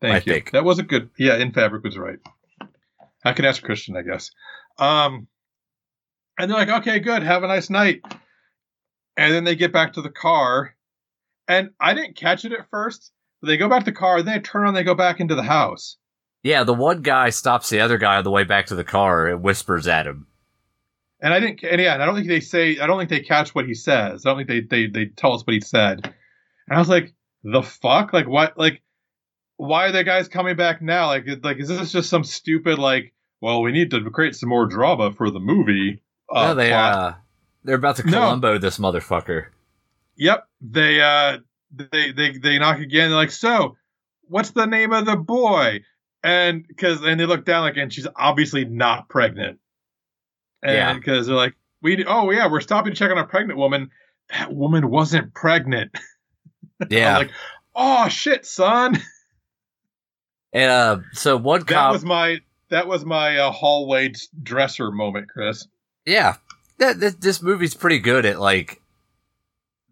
Thank 0.00 0.14
I 0.14 0.16
you. 0.18 0.32
think. 0.32 0.50
That 0.52 0.64
was 0.64 0.78
a 0.78 0.82
good. 0.82 1.10
Yeah, 1.18 1.36
in 1.36 1.52
fabric 1.52 1.82
was 1.84 1.98
right. 1.98 2.18
I 3.24 3.32
can 3.32 3.44
ask 3.44 3.62
Christian, 3.62 3.96
I 3.96 4.02
guess. 4.02 4.30
Um, 4.78 5.26
and 6.38 6.48
they're 6.50 6.58
like, 6.58 6.68
okay, 6.68 7.00
good, 7.00 7.22
have 7.24 7.42
a 7.42 7.48
nice 7.48 7.68
night. 7.68 8.00
And 9.16 9.34
then 9.34 9.42
they 9.42 9.56
get 9.56 9.72
back 9.72 9.94
to 9.94 10.02
the 10.02 10.10
car, 10.10 10.76
and 11.48 11.70
I 11.80 11.94
didn't 11.94 12.16
catch 12.16 12.44
it 12.44 12.52
at 12.52 12.70
first. 12.70 13.10
But 13.40 13.48
they 13.48 13.56
go 13.56 13.68
back 13.68 13.80
to 13.80 13.84
the 13.86 13.92
car, 13.96 14.22
then 14.22 14.34
they 14.36 14.40
turn 14.40 14.62
around, 14.62 14.74
they 14.74 14.84
go 14.84 14.94
back 14.94 15.18
into 15.20 15.34
the 15.34 15.42
house. 15.42 15.96
Yeah, 16.44 16.62
the 16.62 16.74
one 16.74 17.02
guy 17.02 17.30
stops 17.30 17.68
the 17.68 17.80
other 17.80 17.98
guy 17.98 18.16
on 18.16 18.24
the 18.24 18.30
way 18.30 18.44
back 18.44 18.66
to 18.66 18.76
the 18.76 18.84
car 18.84 19.26
and 19.26 19.42
whispers 19.42 19.88
at 19.88 20.06
him. 20.06 20.27
And 21.20 21.34
I 21.34 21.40
didn't, 21.40 21.62
and 21.64 21.80
yeah, 21.80 21.94
and 21.94 22.02
I 22.02 22.06
don't 22.06 22.14
think 22.14 22.28
they 22.28 22.40
say, 22.40 22.78
I 22.78 22.86
don't 22.86 22.98
think 22.98 23.10
they 23.10 23.20
catch 23.20 23.54
what 23.54 23.66
he 23.66 23.74
says. 23.74 24.24
I 24.24 24.30
don't 24.30 24.46
think 24.46 24.48
they 24.48 24.60
they 24.60 24.86
they 24.88 25.06
tell 25.06 25.34
us 25.34 25.42
what 25.44 25.54
he 25.54 25.60
said. 25.60 26.04
And 26.68 26.76
I 26.76 26.78
was 26.78 26.88
like, 26.88 27.12
the 27.42 27.62
fuck, 27.62 28.12
like 28.12 28.28
what, 28.28 28.56
like, 28.56 28.82
why 29.56 29.86
are 29.86 29.92
the 29.92 30.04
guys 30.04 30.28
coming 30.28 30.54
back 30.56 30.80
now? 30.80 31.06
Like, 31.06 31.26
like 31.42 31.58
is 31.58 31.68
this 31.68 31.92
just 31.92 32.08
some 32.08 32.24
stupid 32.24 32.78
like, 32.78 33.14
well, 33.40 33.62
we 33.62 33.72
need 33.72 33.90
to 33.90 34.10
create 34.10 34.36
some 34.36 34.48
more 34.48 34.66
drama 34.66 35.12
for 35.12 35.30
the 35.30 35.40
movie? 35.40 36.02
Uh, 36.32 36.48
no, 36.48 36.54
they 36.54 36.70
plot? 36.70 36.94
uh 36.94 37.14
they're 37.64 37.76
about 37.76 37.96
to 37.96 38.06
No. 38.06 38.20
Columbo 38.20 38.58
this 38.58 38.78
motherfucker. 38.78 39.46
Yep, 40.16 40.48
they 40.60 41.00
uh, 41.00 41.38
they 41.70 42.12
they 42.12 42.38
they 42.38 42.58
knock 42.58 42.78
again. 42.78 43.10
They're 43.10 43.16
like, 43.16 43.30
so, 43.30 43.76
what's 44.22 44.50
the 44.50 44.66
name 44.66 44.92
of 44.92 45.06
the 45.06 45.16
boy? 45.16 45.80
And 46.22 46.66
because 46.66 47.02
and 47.02 47.20
they 47.20 47.26
look 47.26 47.44
down 47.44 47.62
like, 47.62 47.76
and 47.76 47.92
she's 47.92 48.06
obviously 48.16 48.64
not 48.64 49.08
pregnant. 49.08 49.58
And 50.62 50.74
Yeah. 50.74 50.92
because 50.94 51.26
they're 51.26 51.36
like, 51.36 51.54
we 51.82 52.04
oh 52.04 52.30
yeah, 52.30 52.50
we're 52.50 52.60
stopping 52.60 52.92
to 52.92 52.98
check 52.98 53.10
on 53.10 53.18
a 53.18 53.24
pregnant 53.26 53.58
woman. 53.58 53.90
That 54.30 54.52
woman 54.52 54.90
wasn't 54.90 55.34
pregnant. 55.34 55.92
Yeah. 56.90 57.18
Like, 57.18 57.30
oh 57.74 58.08
shit, 58.08 58.46
son. 58.46 59.02
and 60.52 60.70
uh 60.70 60.98
so 61.12 61.36
one 61.36 61.60
That 61.60 61.68
cop 61.68 61.92
was 61.92 62.04
my 62.04 62.38
that 62.70 62.86
was 62.86 63.04
my 63.04 63.36
uh, 63.36 63.50
hallway 63.50 64.12
dresser 64.42 64.90
moment, 64.92 65.28
Chris. 65.28 65.66
Yeah, 66.06 66.36
that, 66.78 67.00
that 67.00 67.20
this 67.20 67.42
movie's 67.42 67.74
pretty 67.74 67.98
good 67.98 68.24
at 68.26 68.38
like 68.38 68.80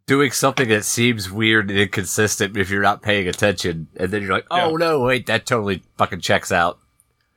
doing 0.07 0.31
something 0.31 0.69
that 0.69 0.85
seems 0.85 1.29
weird 1.31 1.71
and 1.71 1.79
inconsistent 1.81 2.57
if 2.57 2.71
you're 2.71 2.83
not 2.83 3.03
paying 3.03 3.27
attention, 3.27 3.89
and 3.97 4.11
then 4.13 4.23
you're 4.23 4.31
like, 4.33 4.47
"Oh 4.51 4.71
Yeah. 4.79 4.87
no, 4.87 5.01
wait, 5.01 5.27
that 5.27 5.45
totally 5.47 5.83
fucking 5.99 6.21
checks 6.21 6.53
out." 6.53 6.79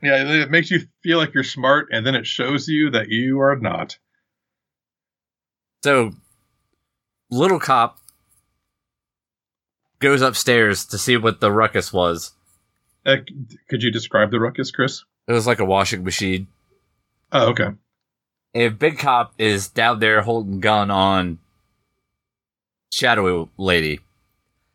Yeah, 0.02 0.22
it 0.42 0.50
makes 0.50 0.70
you 0.70 0.80
feel 1.02 1.18
like 1.18 1.34
you're 1.34 1.44
smart, 1.44 1.88
and 1.92 2.06
then 2.06 2.14
it 2.14 2.26
shows 2.26 2.66
you 2.68 2.90
that 2.90 3.08
you 3.08 3.40
are 3.40 3.56
not. 3.56 3.98
So, 5.84 6.12
little 7.30 7.60
cop 7.60 7.98
goes 9.98 10.22
upstairs 10.22 10.84
to 10.86 10.98
see 10.98 11.16
what 11.16 11.40
the 11.40 11.52
ruckus 11.52 11.92
was. 11.92 12.32
Uh, 13.04 13.16
could 13.68 13.82
you 13.82 13.90
describe 13.90 14.30
the 14.30 14.40
ruckus, 14.40 14.70
Chris? 14.70 15.04
It 15.28 15.32
was 15.32 15.46
like 15.46 15.60
a 15.60 15.64
washing 15.64 16.04
machine, 16.04 16.48
Oh, 17.32 17.50
okay. 17.50 17.68
and 18.54 18.78
big 18.78 18.98
cop 18.98 19.32
is 19.38 19.68
down 19.68 20.00
there 20.00 20.22
holding 20.22 20.60
gun 20.60 20.90
on 20.90 21.38
shadowy 22.92 23.48
lady. 23.56 24.00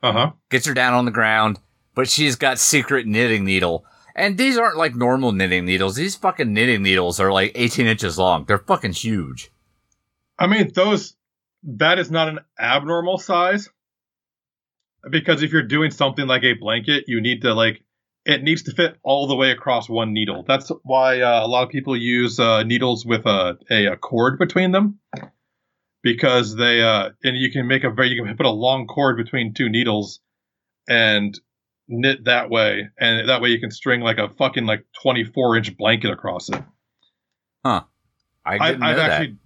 Uh 0.01 0.11
huh. 0.13 0.31
gets 0.51 0.65
her 0.67 0.73
down 0.73 0.93
on 0.93 1.05
the 1.05 1.11
ground, 1.11 1.59
but 1.95 2.07
she's 2.07 2.35
got 2.35 2.59
secret 2.59 3.07
knitting 3.07 3.43
needle. 3.43 3.85
And 4.15 4.37
these 4.37 4.57
aren't 4.57 4.77
like 4.77 4.95
normal 4.95 5.33
knitting 5.33 5.65
needles. 5.65 5.95
These 5.95 6.15
fucking 6.15 6.53
knitting 6.53 6.83
needles 6.83 7.19
are 7.19 7.31
like 7.31 7.51
18 7.55 7.85
inches 7.85 8.17
long. 8.17 8.45
They're 8.45 8.57
fucking 8.57 8.93
huge. 8.93 9.51
I 10.39 10.47
mean, 10.47 10.71
those 10.73 11.15
that 11.63 11.99
is 11.99 12.11
not 12.11 12.29
an 12.29 12.39
abnormal 12.59 13.17
size 13.17 13.69
because 15.09 15.43
if 15.43 15.51
you're 15.51 15.63
doing 15.63 15.91
something 15.91 16.27
like 16.27 16.43
a 16.43 16.53
blanket, 16.53 17.05
you 17.07 17.21
need 17.21 17.41
to 17.41 17.53
like 17.53 17.83
it 18.25 18.41
needs 18.41 18.63
to 18.63 18.71
fit 18.71 18.97
all 19.03 19.27
the 19.27 19.35
way 19.35 19.51
across 19.51 19.87
one 19.87 20.13
needle. 20.13 20.43
That's 20.47 20.71
why 20.83 21.21
uh, 21.21 21.45
a 21.45 21.47
lot 21.47 21.63
of 21.63 21.69
people 21.69 21.95
use 21.95 22.39
uh, 22.39 22.63
needles 22.63 23.05
with 23.05 23.25
a, 23.25 23.57
a, 23.69 23.85
a 23.85 23.97
cord 23.97 24.39
between 24.39 24.71
them 24.71 24.99
because 26.01 26.55
they 26.55 26.81
uh, 26.81 27.09
and 27.23 27.37
you 27.37 27.51
can 27.51 27.67
make 27.67 27.83
a 27.83 27.89
very 27.89 28.09
you 28.09 28.23
can 28.23 28.37
put 28.37 28.45
a 28.45 28.51
long 28.51 28.87
cord 28.87 29.17
between 29.17 29.53
two 29.53 29.69
needles 29.69 30.21
and 30.87 31.39
knit 31.87 32.25
that 32.25 32.49
way, 32.49 32.89
and 32.99 33.29
that 33.29 33.41
way 33.41 33.49
you 33.49 33.59
can 33.59 33.71
string 33.71 34.01
like 34.01 34.17
a 34.17 34.29
fucking 34.29 34.65
like 34.65 34.85
twenty 35.01 35.23
four 35.23 35.55
inch 35.57 35.75
blanket 35.77 36.11
across 36.11 36.49
it. 36.49 36.63
Huh. 37.63 37.83
I 38.45 38.55
I, 38.55 38.71
didn't 38.71 38.83
I've 38.83 38.95
know 38.97 39.01
that. 39.01 39.11
actually 39.11 39.37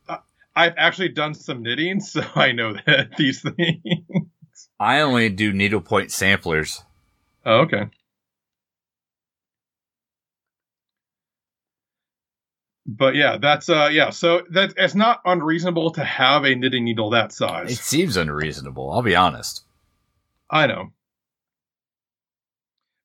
I've 0.55 0.73
actually 0.77 1.09
done 1.09 1.33
some 1.33 1.63
knitting, 1.63 1.99
so 2.01 2.21
I 2.35 2.51
know 2.51 2.73
that 2.85 3.11
these 3.17 3.41
things. 3.41 4.69
I 4.79 4.99
only 5.01 5.29
do 5.29 5.53
needlepoint 5.53 6.11
samplers. 6.11 6.83
oh, 7.45 7.61
okay. 7.61 7.85
But 12.85 13.13
yeah, 13.13 13.37
that's 13.37 13.69
uh 13.69 13.89
yeah, 13.91 14.09
so 14.09 14.41
that 14.49 14.73
it's 14.75 14.95
not 14.95 15.21
unreasonable 15.23 15.91
to 15.91 16.03
have 16.03 16.43
a 16.43 16.55
knitting 16.55 16.85
needle 16.85 17.11
that 17.11 17.31
size. 17.31 17.71
It 17.71 17.77
seems 17.77 18.17
unreasonable. 18.17 18.91
I'll 18.91 19.03
be 19.03 19.15
honest. 19.15 19.63
I 20.49 20.65
know. 20.65 20.91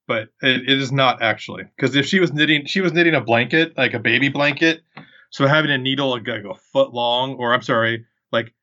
But 0.06 0.28
it, 0.42 0.68
it 0.68 0.80
is 0.80 0.92
not 0.92 1.22
actually 1.22 1.64
because 1.76 1.96
if 1.96 2.06
she 2.06 2.20
was 2.20 2.32
knitting, 2.32 2.66
she 2.66 2.80
was 2.80 2.92
knitting 2.92 3.14
a 3.14 3.20
blanket, 3.20 3.76
like 3.76 3.94
a 3.94 3.98
baby 3.98 4.28
blanket. 4.28 4.82
So 5.30 5.46
having 5.46 5.70
a 5.70 5.78
needle 5.78 6.10
like 6.10 6.28
a 6.28 6.54
foot 6.72 6.92
long, 6.92 7.34
or 7.34 7.54
I'm 7.54 7.62
sorry, 7.62 8.04
like 8.30 8.54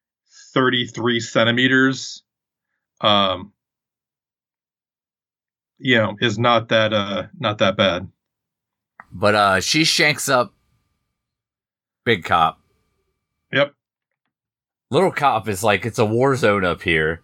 33 0.53 1.19
centimeters, 1.19 2.23
um, 3.01 3.53
you 5.79 5.97
know, 5.97 6.15
is 6.21 6.37
not 6.37 6.69
that 6.69 6.93
uh 6.93 7.27
not 7.39 7.57
that 7.57 7.75
bad. 7.75 8.07
But 9.11 9.35
uh, 9.35 9.59
she 9.59 9.83
shanks 9.83 10.29
up 10.29 10.53
Big 12.05 12.23
Cop. 12.23 12.59
Yep. 13.51 13.73
Little 14.89 15.11
Cop 15.11 15.47
is 15.47 15.63
like, 15.63 15.85
it's 15.85 15.99
a 15.99 16.05
war 16.05 16.35
zone 16.35 16.63
up 16.63 16.81
here. 16.81 17.21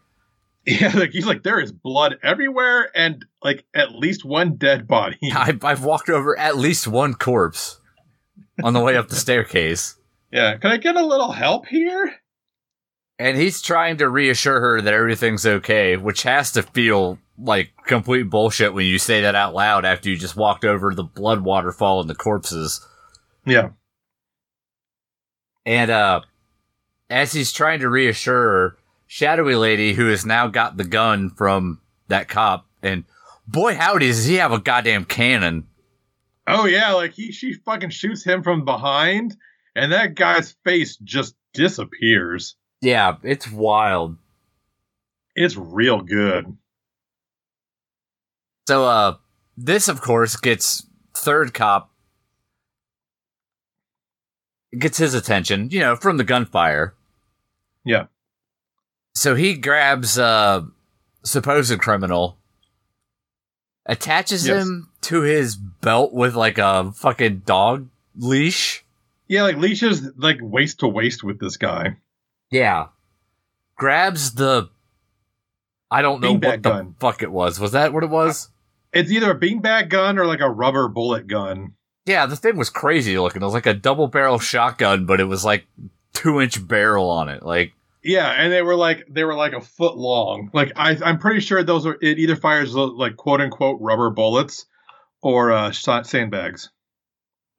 Yeah, 0.81 0.91
like 0.95 1.11
he's 1.11 1.25
like 1.25 1.43
there 1.43 1.61
is 1.61 1.71
blood 1.71 2.17
everywhere 2.21 2.91
and 2.93 3.23
like 3.41 3.63
at 3.73 3.95
least 3.95 4.25
one 4.25 4.57
dead 4.57 4.85
body. 4.85 5.17
I, 5.23 5.57
I've 5.63 5.85
walked 5.85 6.09
over 6.09 6.37
at 6.37 6.57
least 6.57 6.89
one 6.89 7.13
corpse 7.13 7.79
on 8.61 8.73
the 8.73 8.81
way 8.81 8.97
up 8.97 9.07
the 9.07 9.15
staircase. 9.27 9.95
yeah, 10.29 10.57
can 10.57 10.71
I 10.71 10.75
get 10.75 10.97
a 10.97 11.05
little 11.05 11.31
help 11.31 11.67
here? 11.67 12.13
And 13.17 13.37
he's 13.37 13.61
trying 13.61 13.97
to 13.97 14.09
reassure 14.09 14.59
her 14.59 14.81
that 14.81 14.93
everything's 14.93 15.45
okay, 15.45 15.95
which 15.95 16.23
has 16.23 16.51
to 16.51 16.63
feel 16.63 17.17
like 17.37 17.71
complete 17.85 18.23
bullshit 18.23 18.73
when 18.73 18.85
you 18.87 18.99
say 18.99 19.21
that 19.21 19.35
out 19.35 19.53
loud 19.53 19.85
after 19.85 20.09
you 20.09 20.17
just 20.17 20.35
walked 20.35 20.65
over 20.65 20.93
the 20.93 21.03
blood 21.03 21.41
waterfall 21.45 22.01
and 22.01 22.09
the 22.09 22.15
corpses. 22.15 22.85
Yeah. 23.45 23.69
And 25.65 25.89
uh 25.89 26.21
as 27.09 27.31
he's 27.31 27.53
trying 27.53 27.79
to 27.79 27.87
reassure 27.89 28.41
her, 28.41 28.77
Shadowy 29.07 29.55
Lady, 29.55 29.93
who 29.93 30.07
has 30.09 30.25
now 30.25 30.47
got 30.47 30.77
the 30.77 30.83
gun 30.83 31.29
from 31.29 31.81
that 32.09 32.27
cop, 32.27 32.67
and 32.83 33.05
boy 33.47 33.75
howdy 33.75 34.07
does 34.07 34.25
he 34.25 34.35
have 34.35 34.51
a 34.51 34.59
goddamn 34.59 35.05
cannon. 35.05 35.67
Oh 36.45 36.65
yeah, 36.65 36.93
like 36.93 37.13
he 37.13 37.31
she 37.31 37.53
fucking 37.53 37.89
shoots 37.89 38.23
him 38.23 38.43
from 38.43 38.65
behind, 38.65 39.35
and 39.75 39.91
that 39.91 40.15
guy's 40.15 40.55
face 40.63 40.97
just 40.97 41.35
disappears. 41.53 42.55
Yeah, 42.81 43.15
it's 43.23 43.49
wild. 43.49 44.17
It's 45.35 45.55
real 45.55 46.01
good. 46.01 46.57
So 48.67 48.85
uh 48.85 49.15
this 49.57 49.87
of 49.87 50.01
course 50.01 50.35
gets 50.35 50.85
third 51.13 51.53
cop 51.53 51.91
gets 54.77 54.97
his 54.97 55.13
attention, 55.13 55.69
you 55.71 55.79
know, 55.79 55.95
from 55.95 56.17
the 56.17 56.23
gunfire. 56.23 56.93
Yeah. 57.85 58.07
So 59.17 59.33
he 59.33 59.55
grabs 59.55 60.19
a 60.19 60.67
supposed 61.23 61.79
criminal, 61.79 62.37
attaches 63.87 64.45
Yes. 64.47 64.63
him 64.63 64.89
to 65.01 65.21
his 65.21 65.55
belt 65.55 66.13
with 66.13 66.35
like 66.35 66.59
a 66.59 66.91
fucking 66.91 67.39
dog 67.45 67.87
leash. 68.15 68.85
Yeah, 69.27 69.41
like 69.41 69.57
leashes 69.57 70.07
like 70.17 70.37
waist 70.39 70.81
to 70.81 70.87
waist 70.87 71.23
with 71.23 71.39
this 71.39 71.57
guy. 71.57 71.97
Yeah. 72.51 72.87
Grabs 73.75 74.35
the 74.35 74.69
I 75.89 76.03
don't 76.03 76.21
know 76.21 76.33
what 76.33 76.41
the 76.41 76.57
gun. 76.69 76.95
fuck 76.99 77.23
it 77.23 77.31
was. 77.31 77.59
Was 77.59 77.71
that 77.71 77.93
what 77.93 78.03
it 78.03 78.11
was? 78.11 78.49
It's 78.93 79.11
either 79.11 79.31
a 79.31 79.39
beanbag 79.39 79.89
gun 79.89 80.19
or 80.19 80.27
like 80.27 80.41
a 80.41 80.49
rubber 80.49 80.87
bullet 80.89 81.25
gun. 81.25 81.73
Yeah, 82.05 82.27
the 82.27 82.35
thing 82.35 82.55
was 82.55 82.69
crazy 82.69 83.17
looking. 83.17 83.41
It 83.41 83.45
was 83.45 83.53
like 83.55 83.65
a 83.65 83.73
double 83.73 84.07
barrel 84.07 84.37
shotgun, 84.37 85.07
but 85.07 85.19
it 85.19 85.25
was 85.25 85.43
like 85.43 85.65
two 86.13 86.39
inch 86.39 86.65
barrel 86.67 87.09
on 87.09 87.29
it. 87.29 87.41
Like 87.43 87.73
Yeah, 88.07 88.29
and 88.29 88.53
they 88.53 88.61
were 88.61 88.77
like 88.77 89.05
they 89.09 89.25
were 89.25 89.35
like 89.35 89.51
a 89.51 89.59
foot 89.59 89.97
long. 89.97 90.49
Like 90.53 90.71
I, 90.77 90.97
I'm 91.03 91.19
pretty 91.19 91.41
sure 91.41 91.61
those 91.61 91.85
are 91.85 91.97
it 92.01 92.19
either 92.19 92.37
fires 92.37 92.73
like 92.73 93.17
quote 93.17 93.41
unquote 93.41 93.81
rubber 93.81 94.09
bullets 94.11 94.65
or 95.21 95.51
uh, 95.51 95.73
sandbags. 95.73 96.69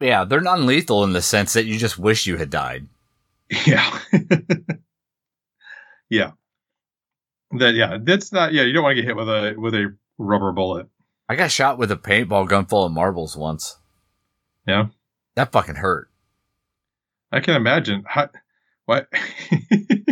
Yeah, 0.00 0.24
they're 0.24 0.40
non 0.40 0.64
lethal 0.64 1.04
in 1.04 1.12
the 1.12 1.20
sense 1.20 1.52
that 1.52 1.66
you 1.66 1.76
just 1.76 1.98
wish 1.98 2.26
you 2.26 2.38
had 2.38 2.48
died. 2.48 2.86
Yeah, 3.66 3.98
yeah. 6.08 6.30
That 7.58 7.74
yeah, 7.74 7.98
that's 8.02 8.32
not 8.32 8.54
yeah. 8.54 8.62
You 8.62 8.72
don't 8.72 8.84
want 8.84 8.96
to 8.96 9.02
get 9.02 9.06
hit 9.06 9.16
with 9.16 9.28
a 9.28 9.54
with 9.54 9.74
a 9.74 9.94
rubber 10.16 10.52
bullet. 10.52 10.86
I 11.28 11.36
got 11.36 11.50
shot 11.50 11.76
with 11.76 11.92
a 11.92 11.96
paintball 11.96 12.48
gun 12.48 12.64
full 12.64 12.86
of 12.86 12.92
marbles 12.92 13.36
once. 13.36 13.76
Yeah. 14.66 14.86
That 15.34 15.52
fucking 15.52 15.74
hurt. 15.74 16.10
I 17.30 17.40
can 17.40 17.54
imagine. 17.54 18.04
How, 18.06 18.30
what? 18.86 19.08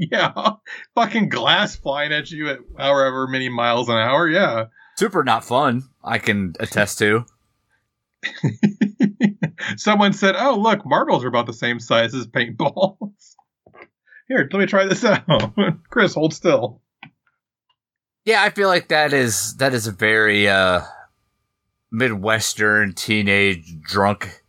yeah, 0.00 0.32
fucking 0.94 1.28
glass 1.28 1.76
flying 1.76 2.12
at 2.12 2.30
you 2.30 2.48
at 2.48 2.58
however 2.78 3.26
many 3.26 3.48
miles 3.48 3.88
an 3.88 3.96
hour. 3.96 4.28
Yeah. 4.28 4.66
Super 4.96 5.22
not 5.22 5.44
fun, 5.44 5.82
I 6.02 6.18
can 6.18 6.54
attest 6.58 6.98
to. 6.98 7.24
Someone 9.76 10.12
said, 10.12 10.36
"Oh, 10.38 10.58
look, 10.58 10.84
marbles 10.84 11.24
are 11.24 11.28
about 11.28 11.46
the 11.46 11.52
same 11.52 11.80
size 11.80 12.14
as 12.14 12.26
paintballs." 12.26 13.36
Here, 14.28 14.48
let 14.52 14.60
me 14.60 14.66
try 14.66 14.86
this 14.86 15.04
out. 15.04 15.54
Chris, 15.90 16.14
hold 16.14 16.32
still. 16.34 16.80
Yeah, 18.24 18.42
I 18.42 18.50
feel 18.50 18.68
like 18.68 18.88
that 18.88 19.12
is 19.12 19.56
that 19.56 19.74
is 19.74 19.86
a 19.86 19.92
very 19.92 20.48
uh 20.48 20.82
Midwestern 21.90 22.94
teenage 22.94 23.80
drunk 23.80 24.42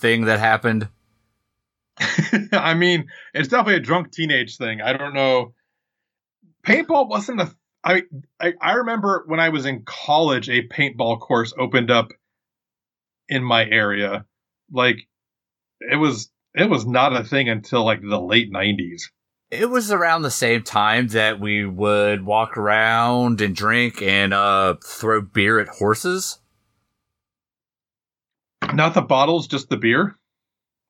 thing 0.00 0.24
that 0.24 0.38
happened. 0.38 0.88
I 2.52 2.74
mean, 2.74 3.06
it's 3.32 3.48
definitely 3.48 3.76
a 3.76 3.80
drunk 3.80 4.12
teenage 4.12 4.56
thing. 4.56 4.80
I 4.82 4.92
don't 4.92 5.14
know. 5.14 5.54
Paintball 6.66 7.08
wasn't 7.08 7.40
a. 7.40 7.54
I, 7.84 8.02
I 8.40 8.54
I 8.60 8.72
remember 8.74 9.24
when 9.26 9.40
I 9.40 9.50
was 9.50 9.66
in 9.66 9.84
college, 9.84 10.48
a 10.50 10.66
paintball 10.66 11.20
course 11.20 11.54
opened 11.58 11.90
up 11.90 12.08
in 13.28 13.44
my 13.44 13.64
area. 13.64 14.26
Like, 14.70 15.08
it 15.80 15.96
was 15.96 16.30
it 16.54 16.68
was 16.68 16.86
not 16.86 17.16
a 17.16 17.24
thing 17.24 17.48
until 17.48 17.84
like 17.84 18.00
the 18.02 18.20
late 18.20 18.52
'90s. 18.52 19.02
It 19.50 19.70
was 19.70 19.92
around 19.92 20.22
the 20.22 20.30
same 20.30 20.64
time 20.64 21.06
that 21.08 21.38
we 21.38 21.64
would 21.64 22.26
walk 22.26 22.56
around 22.56 23.40
and 23.40 23.54
drink 23.54 24.02
and 24.02 24.34
uh 24.34 24.74
throw 24.84 25.22
beer 25.22 25.60
at 25.60 25.68
horses. 25.68 26.40
Not 28.74 28.94
the 28.94 29.02
bottles, 29.02 29.46
just 29.46 29.68
the 29.68 29.76
beer. 29.76 30.18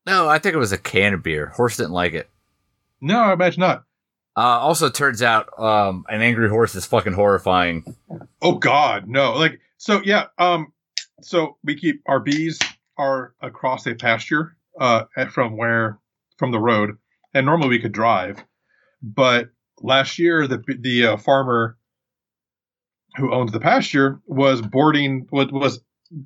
No, 0.07 0.29
I 0.29 0.39
think 0.39 0.55
it 0.55 0.59
was 0.59 0.73
a 0.73 0.79
can 0.79 1.15
of 1.15 1.23
beer. 1.23 1.47
Horse 1.47 1.77
didn't 1.77 1.93
like 1.93 2.15
it. 2.15 2.31
No, 3.01 3.19
I 3.19 3.33
imagine 3.33 3.61
not. 3.61 3.85
Uh, 4.37 4.41
also 4.61 4.89
turns 4.91 5.23
out 5.23 5.49
um, 5.59 6.05
an 6.09 6.21
angry 6.23 6.49
horse 6.49 6.75
is 6.75 6.87
fucking 6.87 7.15
horrifying. 7.15 7.97
Oh 8.43 8.57
God, 8.57 9.09
no! 9.09 9.35
Like 9.35 9.61
so, 9.79 10.03
yeah. 10.05 10.27
Um, 10.39 10.73
so 11.23 11.57
we 11.65 11.75
keep 11.75 12.03
our 12.07 12.21
bees 12.21 12.59
are 12.99 13.35
across 13.43 13.87
a 13.87 13.95
pasture 13.95 14.57
uh 14.79 15.05
at- 15.17 15.33
from 15.33 15.57
where 15.57 15.99
from 16.37 16.53
the 16.53 16.59
road, 16.59 16.99
and 17.35 17.47
normally 17.47 17.71
we 17.71 17.79
could 17.79 17.93
drive, 17.93 18.45
but 19.03 19.49
last 19.81 20.19
year 20.19 20.47
the 20.47 20.63
the 20.81 21.07
uh, 21.07 21.17
farmer 21.17 21.79
who 23.17 23.33
owns 23.33 23.53
the 23.53 23.61
pasture 23.61 24.21
was 24.27 24.61
boarding 24.61 25.27
was 25.33 25.51
was 25.51 25.81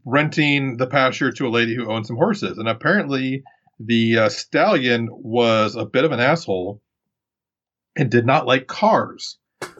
renting 0.05 0.77
the 0.79 0.87
pasture 0.89 1.31
to 1.31 1.47
a 1.47 1.49
lady 1.49 1.77
who 1.77 1.89
owned 1.91 2.07
some 2.07 2.17
horses, 2.17 2.59
and 2.59 2.69
apparently 2.69 3.45
the 3.81 4.19
uh, 4.19 4.29
stallion 4.29 5.09
was 5.11 5.75
a 5.75 5.87
bit 5.87 6.05
of 6.05 6.13
an 6.13 6.21
asshole 6.21 6.83
and 7.97 8.11
did 8.11 8.27
not 8.27 8.47
like 8.47 8.67
cars. 8.67 9.39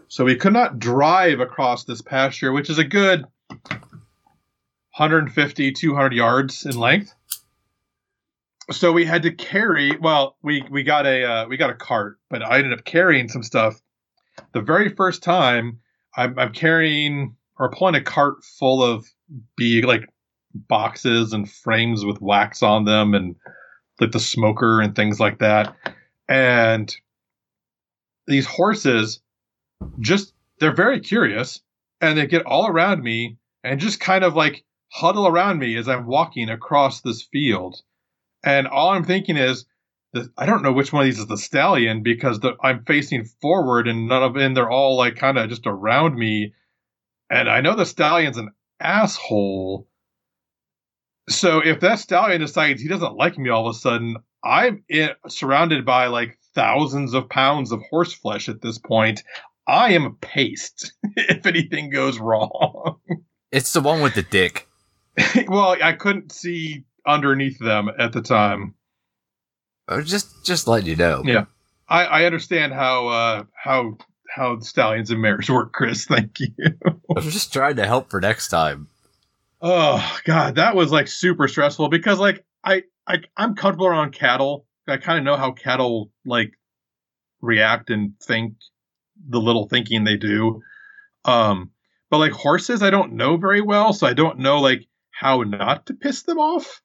So 0.09 0.25
we 0.25 0.37
could 0.37 0.55
not 0.55 0.79
drive 0.79 1.41
across 1.41 1.85
this 1.85 2.01
pasture, 2.01 2.51
which 2.51 2.71
is 2.71 2.79
a 2.79 2.85
good 2.85 3.27
150, 4.97 5.73
200 5.73 6.13
yards 6.15 6.65
in 6.65 6.79
length. 6.79 7.15
So 8.73 8.93
we 8.93 9.05
had 9.05 9.23
to 9.23 9.33
carry. 9.33 9.97
Well, 9.97 10.37
we 10.43 10.65
we 10.71 10.83
got 10.83 11.07
a 11.07 11.25
uh, 11.25 11.47
we 11.49 11.57
got 11.57 11.71
a 11.71 11.75
cart, 11.75 12.19
but 12.29 12.43
I 12.43 12.59
ended 12.59 12.73
up 12.73 12.85
carrying 12.85 13.29
some 13.29 13.43
stuff. 13.43 13.81
The 14.53 14.63
very 14.63 14.89
first 14.89 15.23
time, 15.23 15.81
I'm, 16.17 16.39
I'm 16.39 16.53
carrying 16.53 17.37
or 17.59 17.71
pulling 17.71 17.97
a 17.97 18.01
cart 18.01 18.45
full 18.45 18.83
of 18.83 19.05
be 19.57 19.83
like 19.83 20.09
boxes 20.55 21.33
and 21.33 21.51
frames 21.51 22.05
with 22.05 22.21
wax 22.21 22.63
on 22.63 22.85
them 22.85 23.15
and 23.15 23.37
like 24.01 24.13
the 24.13 24.21
smoker 24.21 24.81
and 24.81 24.95
things 24.95 25.21
like 25.21 25.39
that. 25.39 25.77
And 26.29 26.95
these 28.27 28.47
horses 28.47 29.21
just 29.99 30.33
they're 30.59 30.75
very 30.75 31.01
curious 31.01 31.61
and 32.01 32.19
they 32.19 32.27
get 32.27 32.47
all 32.47 32.67
around 32.69 33.03
me 33.03 33.39
and 33.65 33.81
just 33.81 34.01
kind 34.01 34.25
of 34.25 34.35
like 34.35 34.65
huddle 34.93 35.27
around 35.27 35.59
me 35.59 35.77
as 35.77 35.89
I'm 35.89 36.07
walking 36.07 36.49
across 36.49 37.01
this 37.01 37.23
field. 37.23 37.81
And 38.43 38.67
all 38.67 38.91
I'm 38.91 39.05
thinking 39.05 39.37
is, 39.37 39.67
I 40.37 40.47
don't 40.47 40.63
know 40.63 40.73
which 40.73 40.93
one 40.93 41.03
of 41.03 41.07
these 41.07 41.21
is 41.21 41.27
the 41.27 41.37
stallion 41.37 42.03
because 42.03 42.41
the, 42.41 42.57
I'm 42.63 42.85
facing 42.85 43.25
forward 43.41 43.87
and 43.87 44.09
none 44.09 44.23
of 44.23 44.37
and 44.37 44.57
they're 44.57 44.71
all 44.71 44.97
like 44.97 45.17
kind 45.17 45.39
of 45.39 45.49
just 45.49 45.67
around 45.67 46.17
me. 46.17 46.55
And 47.29 47.49
I 47.49 47.61
know 47.61 47.77
the 47.77 47.87
stallion's 47.87 48.37
an 48.37 48.51
asshole. 48.81 49.87
So 51.31 51.61
if 51.65 51.81
that 51.81 52.01
stallion 52.01 52.41
decides 52.41 52.83
he 52.83 52.89
doesn't 52.89 53.15
like 53.15 53.39
me 53.39 53.51
all 53.51 53.69
of 53.69 53.77
a 53.77 53.79
sudden, 53.79 54.17
I'm 54.45 54.83
in, 54.89 55.11
surrounded 55.29 55.87
by 55.87 56.07
like 56.07 56.39
thousands 56.55 57.15
of 57.15 57.29
pounds 57.29 57.73
of 57.73 57.81
horse 57.89 58.13
flesh 58.13 58.49
at 58.49 58.61
this 58.61 58.79
point. 58.79 59.23
I 59.67 59.93
am 59.93 60.05
a 60.05 60.11
paste 60.11 60.93
if 61.17 61.47
anything 61.47 61.91
goes 61.91 62.19
wrong. 62.19 62.99
It's 63.53 63.73
the 63.73 63.81
one 63.81 64.01
with 64.03 64.15
the 64.15 64.23
dick. 64.23 64.69
well, 65.49 65.77
I 65.83 65.93
couldn't 65.93 66.33
see 66.33 66.85
underneath 67.07 67.59
them 67.59 67.91
at 67.99 68.13
the 68.13 68.23
time. 68.23 68.75
Uh, 69.89 70.03
just 70.03 70.45
just 70.45 70.69
let 70.69 70.87
you 70.87 70.97
know. 70.97 71.23
Yeah, 71.25 71.47
I, 71.89 72.05
I 72.05 72.25
understand 72.25 72.73
how 72.73 73.09
uh, 73.09 73.45
how 73.55 73.97
how 74.29 74.61
stallions 74.61 75.11
and 75.11 75.21
mares 75.21 75.51
work, 75.51 75.73
Chris. 75.73 76.05
Thank 76.09 76.39
you. 76.41 76.55
I'm 77.17 77.23
just 77.23 77.53
trying 77.53 77.77
to 77.77 77.87
help 77.87 78.11
for 78.11 78.21
next 78.21 78.49
time. 78.49 78.89
Oh 79.63 80.19
God, 80.25 80.55
that 80.57 80.75
was 80.75 80.91
like 80.91 81.09
super 81.09 81.47
stressful 81.47 81.89
because 81.89 82.19
like 82.19 82.45
I 82.65 82.85
I 83.07 83.19
I'm 83.37 83.55
comfortable 83.55 83.87
around 83.87 84.13
cattle. 84.13 84.67
I 84.89 84.97
kind 84.97 85.19
of 85.19 85.25
know 85.25 85.37
how 85.37 85.53
cattle 85.53 86.11
like 86.25 86.53
react 87.41 87.91
and 87.91 88.19
think 88.23 88.55
the 89.29 89.41
little 89.41 89.69
thinking 89.69 90.05
they 90.05 90.17
do. 90.17 90.63
Um, 91.25 91.71
but 92.11 92.19
like 92.19 92.33
horses, 92.33 92.83
I 92.83 92.91
don't 92.91 93.13
know 93.13 93.37
very 93.37 93.61
well, 93.61 93.93
so 93.93 94.07
I 94.07 94.15
don't 94.15 94.39
know 94.39 94.61
like 94.61 94.87
how 95.11 95.43
not 95.43 95.87
to 95.87 95.95
piss 95.95 96.23
them 96.23 96.39
off. 96.39 96.81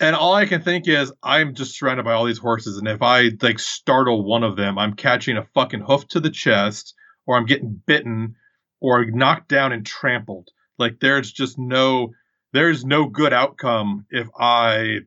And 0.00 0.16
all 0.16 0.34
I 0.34 0.46
can 0.46 0.62
think 0.62 0.88
is 0.88 1.12
I'm 1.22 1.54
just 1.54 1.78
surrounded 1.78 2.04
by 2.04 2.14
all 2.14 2.24
these 2.24 2.38
horses, 2.38 2.78
and 2.78 2.88
if 2.88 3.02
I 3.02 3.30
like 3.42 3.58
startle 3.58 4.24
one 4.24 4.42
of 4.42 4.56
them, 4.56 4.78
I'm 4.78 4.94
catching 4.94 5.36
a 5.36 5.46
fucking 5.54 5.82
hoof 5.82 6.08
to 6.08 6.20
the 6.20 6.30
chest, 6.30 6.94
or 7.26 7.36
I'm 7.36 7.46
getting 7.46 7.80
bitten, 7.86 8.36
or 8.80 9.04
knocked 9.04 9.48
down 9.48 9.72
and 9.72 9.84
trampled. 9.84 10.48
Like 10.82 11.00
there's 11.00 11.32
just 11.32 11.58
no 11.58 12.12
there's 12.52 12.84
no 12.84 13.06
good 13.06 13.32
outcome 13.32 14.06
if 14.10 14.28
I 14.38 15.00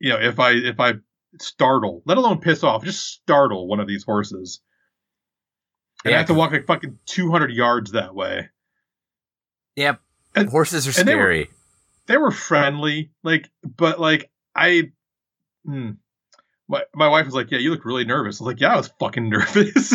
you 0.00 0.10
know, 0.10 0.18
if 0.20 0.38
I 0.38 0.52
if 0.52 0.80
I 0.80 0.94
startle, 1.40 2.02
let 2.04 2.18
alone 2.18 2.40
piss 2.40 2.62
off, 2.62 2.84
just 2.84 3.06
startle 3.06 3.66
one 3.68 3.80
of 3.80 3.86
these 3.86 4.04
horses. 4.04 4.60
And 6.04 6.10
yeah, 6.10 6.16
I 6.16 6.18
have 6.18 6.28
to 6.28 6.34
walk 6.34 6.52
like 6.52 6.66
fucking 6.66 6.98
200 7.06 7.52
yards 7.52 7.92
that 7.92 8.14
way. 8.14 8.48
Yep. 9.76 10.00
And, 10.34 10.48
Horses 10.48 10.86
are 10.86 10.92
scary. 10.92 11.04
They 11.06 11.16
were, 11.16 11.48
they 12.06 12.16
were, 12.16 12.30
friendly, 12.30 13.10
like, 13.24 13.48
but 13.64 13.98
like 13.98 14.30
I, 14.54 14.90
hmm, 15.64 15.92
my 16.68 16.82
my 16.94 17.08
wife 17.08 17.26
was 17.26 17.34
like, 17.34 17.50
"Yeah, 17.50 17.58
you 17.58 17.70
look 17.70 17.84
really 17.84 18.04
nervous." 18.04 18.40
I 18.40 18.44
was 18.44 18.52
like, 18.52 18.60
"Yeah, 18.60 18.74
I 18.74 18.76
was 18.76 18.92
fucking 19.00 19.28
nervous." 19.30 19.94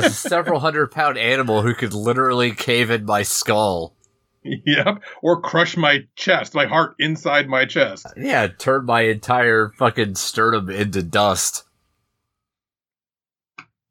Yeah, 0.00 0.06
it's 0.06 0.24
a 0.24 0.28
several 0.28 0.60
hundred 0.60 0.90
pound 0.90 1.18
animal 1.18 1.62
who 1.62 1.74
could 1.74 1.94
literally 1.94 2.52
cave 2.52 2.90
in 2.90 3.04
my 3.04 3.22
skull. 3.22 3.94
Yep, 4.44 5.02
or 5.22 5.40
crush 5.40 5.76
my 5.76 6.00
chest, 6.16 6.54
my 6.54 6.66
heart 6.66 6.96
inside 6.98 7.48
my 7.48 7.64
chest. 7.64 8.06
Yeah, 8.16 8.46
turn 8.48 8.84
my 8.84 9.02
entire 9.02 9.72
fucking 9.78 10.16
sternum 10.16 10.68
into 10.68 11.02
dust. 11.02 11.64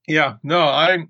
Yeah, 0.08 0.36
no, 0.44 0.60
I 0.60 1.08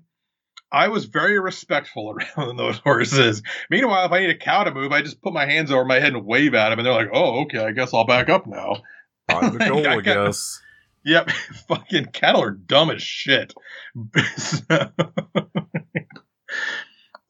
I 0.72 0.88
was 0.88 1.04
very 1.04 1.38
respectful 1.38 2.16
around 2.38 2.56
those 2.56 2.78
horses. 2.78 3.42
Meanwhile, 3.70 4.06
if 4.06 4.12
I 4.12 4.20
need 4.20 4.30
a 4.30 4.38
cow 4.38 4.64
to 4.64 4.72
move, 4.72 4.92
I 4.92 5.02
just 5.02 5.20
put 5.20 5.34
my 5.34 5.44
hands 5.44 5.70
over 5.70 5.84
my 5.84 6.00
head 6.00 6.14
and 6.14 6.24
wave 6.24 6.54
at 6.54 6.70
them, 6.70 6.78
and 6.78 6.86
they're 6.86 6.94
like, 6.94 7.10
"Oh, 7.12 7.42
okay, 7.42 7.58
I 7.58 7.72
guess 7.72 7.92
I'll 7.92 8.06
back 8.06 8.30
up 8.30 8.46
now." 8.46 8.76
I'm 9.28 9.58
the 9.58 9.64
goal, 9.68 9.86
I 9.86 10.00
guess. 10.00 10.60
Yep, 11.04 11.30
fucking 11.68 12.06
cattle 12.06 12.42
are 12.42 12.50
dumb 12.50 12.90
as 12.90 13.02
shit. 13.02 13.52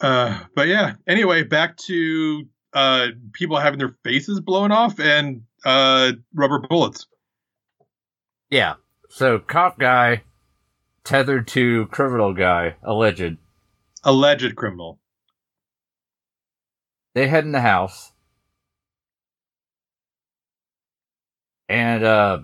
uh, 0.01 0.41
but 0.55 0.69
yeah. 0.69 0.95
Anyway, 1.07 1.43
back 1.43 1.77
to 1.89 2.45
uh, 2.73 3.09
people 3.33 3.59
having 3.59 3.79
their 3.79 3.97
faces 4.05 4.41
blown 4.41 4.73
off 4.73 5.01
and 5.01 5.43
uh, 5.65 6.13
rubber 6.35 6.61
bullets. 6.61 7.07
Yeah. 8.51 8.75
So 9.09 9.39
cop 9.39 9.79
guy 9.79 10.23
tethered 11.05 11.47
to 11.49 11.87
criminal 11.87 12.35
guy, 12.35 12.77
alleged. 12.83 13.37
Alleged 14.03 14.57
criminal. 14.57 14.99
They 17.15 17.29
head 17.29 17.45
in 17.45 17.53
the 17.53 17.61
house. 17.61 18.13
And 21.69 22.05
uh 22.05 22.41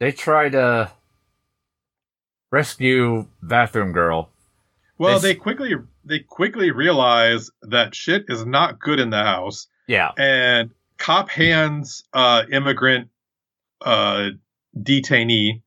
they 0.00 0.12
try 0.12 0.48
to 0.48 0.90
rescue 2.50 3.26
bathroom 3.42 3.92
girl. 3.92 4.30
Well, 4.98 5.20
they, 5.20 5.32
they 5.32 5.34
quickly 5.34 5.74
they 6.04 6.20
quickly 6.20 6.70
realize 6.70 7.50
that 7.62 7.94
shit 7.94 8.24
is 8.28 8.44
not 8.44 8.80
good 8.80 8.98
in 8.98 9.10
the 9.10 9.22
house. 9.22 9.68
Yeah. 9.86 10.10
And 10.18 10.70
cop 10.98 11.30
hands 11.30 12.04
uh 12.12 12.44
immigrant 12.50 13.08
uh 13.80 14.30
detainee 14.76 15.62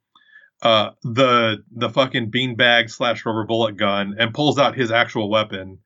uh, 0.61 0.91
the 1.03 1.63
the 1.71 1.89
fucking 1.89 2.31
beanbag 2.31 2.89
slash 2.89 3.25
rubber 3.25 3.45
bullet 3.45 3.77
gun 3.77 4.15
and 4.19 4.33
pulls 4.33 4.59
out 4.59 4.75
his 4.77 4.91
actual 4.91 5.29
weapon, 5.29 5.79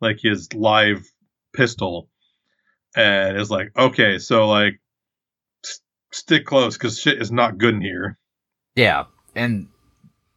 like 0.00 0.18
his 0.20 0.52
live 0.54 1.06
pistol, 1.52 2.08
and 2.96 3.36
is 3.36 3.50
like, 3.50 3.76
okay, 3.76 4.18
so 4.18 4.48
like, 4.48 4.80
stick 6.12 6.46
close 6.46 6.76
because 6.76 7.00
shit 7.00 7.20
is 7.20 7.32
not 7.32 7.58
good 7.58 7.74
in 7.74 7.80
here. 7.80 8.18
Yeah, 8.74 9.04
and 9.34 9.68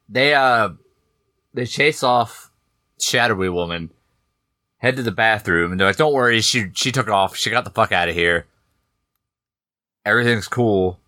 they 0.09 0.33
uh 0.33 0.69
they 1.53 1.65
chase 1.65 2.03
off 2.03 2.51
shadowy 2.99 3.49
woman, 3.49 3.91
head 4.77 4.95
to 4.95 5.03
the 5.03 5.11
bathroom, 5.11 5.71
and 5.71 5.79
they're 5.79 5.87
like, 5.87 5.97
"Don't 5.97 6.13
worry, 6.13 6.41
she 6.41 6.71
she 6.73 6.91
took 6.91 7.09
off. 7.09 7.35
She 7.35 7.49
got 7.49 7.65
the 7.65 7.71
fuck 7.71 7.91
out 7.91 8.09
of 8.09 8.15
here. 8.15 8.47
Everything's 10.05 10.47
cool." 10.47 10.99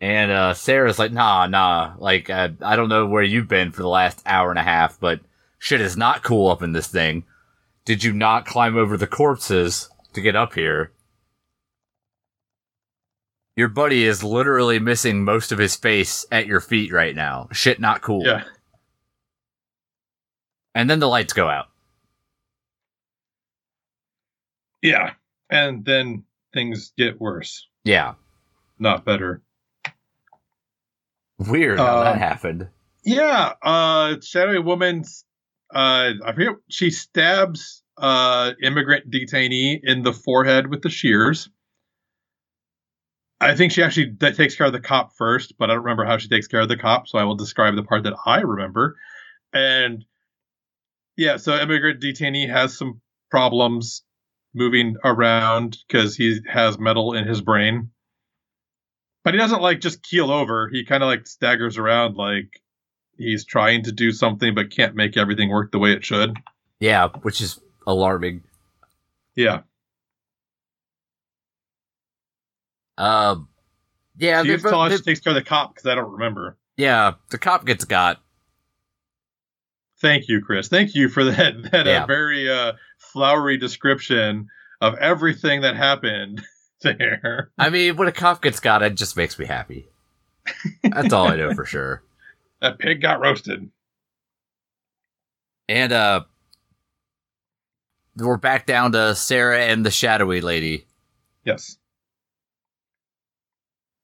And 0.00 0.30
uh, 0.30 0.54
Sarah's 0.54 0.98
like, 0.98 1.12
nah, 1.12 1.46
nah. 1.46 1.94
Like, 1.98 2.28
uh, 2.28 2.50
I 2.60 2.76
don't 2.76 2.88
know 2.88 3.06
where 3.06 3.22
you've 3.22 3.48
been 3.48 3.72
for 3.72 3.82
the 3.82 3.88
last 3.88 4.22
hour 4.26 4.50
and 4.50 4.58
a 4.58 4.62
half, 4.62 5.00
but 5.00 5.20
shit 5.58 5.80
is 5.80 5.96
not 5.96 6.22
cool 6.22 6.50
up 6.50 6.62
in 6.62 6.72
this 6.72 6.86
thing. 6.86 7.24
Did 7.84 8.04
you 8.04 8.12
not 8.12 8.46
climb 8.46 8.76
over 8.76 8.96
the 8.96 9.06
corpses 9.06 9.88
to 10.12 10.20
get 10.20 10.36
up 10.36 10.54
here? 10.54 10.92
Your 13.56 13.68
buddy 13.68 14.04
is 14.04 14.22
literally 14.22 14.78
missing 14.78 15.24
most 15.24 15.50
of 15.50 15.58
his 15.58 15.76
face 15.76 16.26
at 16.30 16.46
your 16.46 16.60
feet 16.60 16.92
right 16.92 17.14
now. 17.14 17.48
Shit, 17.52 17.80
not 17.80 18.02
cool. 18.02 18.24
Yeah. 18.24 18.44
And 20.74 20.90
then 20.90 21.00
the 21.00 21.08
lights 21.08 21.32
go 21.32 21.48
out. 21.48 21.68
Yeah. 24.82 25.14
And 25.50 25.86
then 25.86 26.24
things 26.52 26.92
get 26.98 27.18
worse. 27.18 27.66
Yeah. 27.82 28.14
Not 28.78 29.06
better. 29.06 29.42
Weird 31.38 31.78
how 31.78 31.98
uh, 31.98 32.04
that 32.04 32.18
happened. 32.18 32.68
Yeah, 33.04 33.52
uh, 33.62 34.16
shadowy 34.22 34.58
woman. 34.58 35.04
Uh, 35.72 36.12
I 36.24 36.32
forget. 36.32 36.54
She 36.68 36.90
stabs 36.90 37.82
uh 37.98 38.52
immigrant 38.62 39.10
detainee 39.10 39.80
in 39.82 40.02
the 40.02 40.12
forehead 40.12 40.66
with 40.66 40.82
the 40.82 40.90
shears. 40.90 41.48
I 43.40 43.54
think 43.54 43.72
she 43.72 43.82
actually 43.82 44.14
that 44.20 44.36
takes 44.36 44.56
care 44.56 44.66
of 44.66 44.72
the 44.72 44.80
cop 44.80 45.14
first, 45.16 45.54
but 45.58 45.70
I 45.70 45.74
don't 45.74 45.84
remember 45.84 46.04
how 46.04 46.18
she 46.18 46.28
takes 46.28 46.46
care 46.46 46.60
of 46.60 46.68
the 46.68 46.76
cop, 46.76 47.08
so 47.08 47.18
I 47.18 47.24
will 47.24 47.36
describe 47.36 47.76
the 47.76 47.82
part 47.82 48.04
that 48.04 48.14
I 48.24 48.40
remember. 48.40 48.96
And 49.52 50.04
yeah, 51.16 51.36
so 51.36 51.56
immigrant 51.56 52.02
detainee 52.02 52.48
has 52.48 52.76
some 52.76 53.00
problems 53.30 54.02
moving 54.54 54.96
around 55.04 55.78
because 55.86 56.16
he 56.16 56.40
has 56.48 56.78
metal 56.78 57.12
in 57.12 57.26
his 57.26 57.42
brain 57.42 57.90
but 59.26 59.34
he 59.34 59.40
doesn't 59.40 59.60
like 59.60 59.80
just 59.80 60.04
keel 60.04 60.30
over. 60.30 60.68
He 60.68 60.84
kind 60.84 61.02
of 61.02 61.08
like 61.08 61.26
staggers 61.26 61.78
around 61.78 62.16
like 62.16 62.62
he's 63.18 63.44
trying 63.44 63.82
to 63.82 63.90
do 63.90 64.12
something 64.12 64.54
but 64.54 64.70
can't 64.70 64.94
make 64.94 65.16
everything 65.16 65.48
work 65.48 65.72
the 65.72 65.80
way 65.80 65.90
it 65.90 66.04
should. 66.04 66.36
Yeah, 66.78 67.08
which 67.22 67.40
is 67.40 67.60
alarming. 67.88 68.44
Yeah. 69.34 69.62
Um. 72.98 73.48
Yeah, 74.18 74.42
she 74.44 74.56
tell 74.56 74.80
us 74.80 74.96
she 74.96 75.02
takes 75.02 75.20
care 75.20 75.32
of 75.32 75.34
the 75.34 75.42
cop 75.42 75.74
because 75.74 75.86
I 75.90 75.94
don't 75.94 76.10
remember. 76.12 76.56
Yeah, 76.78 77.14
the 77.30 77.38
cop 77.38 77.66
gets 77.66 77.84
got. 77.84 78.22
Thank 80.00 80.28
you, 80.28 80.40
Chris. 80.42 80.68
Thank 80.68 80.94
you 80.94 81.08
for 81.08 81.24
that 81.24 81.54
that 81.72 81.86
Yeah. 81.86 82.04
uh, 82.04 82.06
very 82.06 82.50
uh, 82.50 82.72
flowery 82.98 83.58
description 83.58 84.48
of 84.80 84.94
everything 84.98 85.62
that 85.62 85.76
happened 85.76 86.42
there. 86.82 87.50
I 87.58 87.68
mean, 87.70 87.96
when 87.96 88.08
a 88.08 88.12
cop 88.12 88.40
gets 88.42 88.60
got, 88.60 88.82
it 88.82 88.94
just 88.94 89.16
makes 89.16 89.38
me 89.38 89.44
happy. 89.46 89.86
That's 90.82 91.12
all 91.12 91.28
I 91.28 91.36
know 91.36 91.54
for 91.54 91.64
sure. 91.64 92.02
That 92.62 92.78
pig 92.78 93.02
got 93.02 93.20
roasted. 93.20 93.70
And 95.68 95.92
uh 95.92 96.24
we're 98.16 98.38
back 98.38 98.64
down 98.64 98.92
to 98.92 99.14
Sarah 99.14 99.60
and 99.60 99.84
the 99.84 99.90
shadowy 99.90 100.40
lady. 100.40 100.86
Yes. 101.44 101.76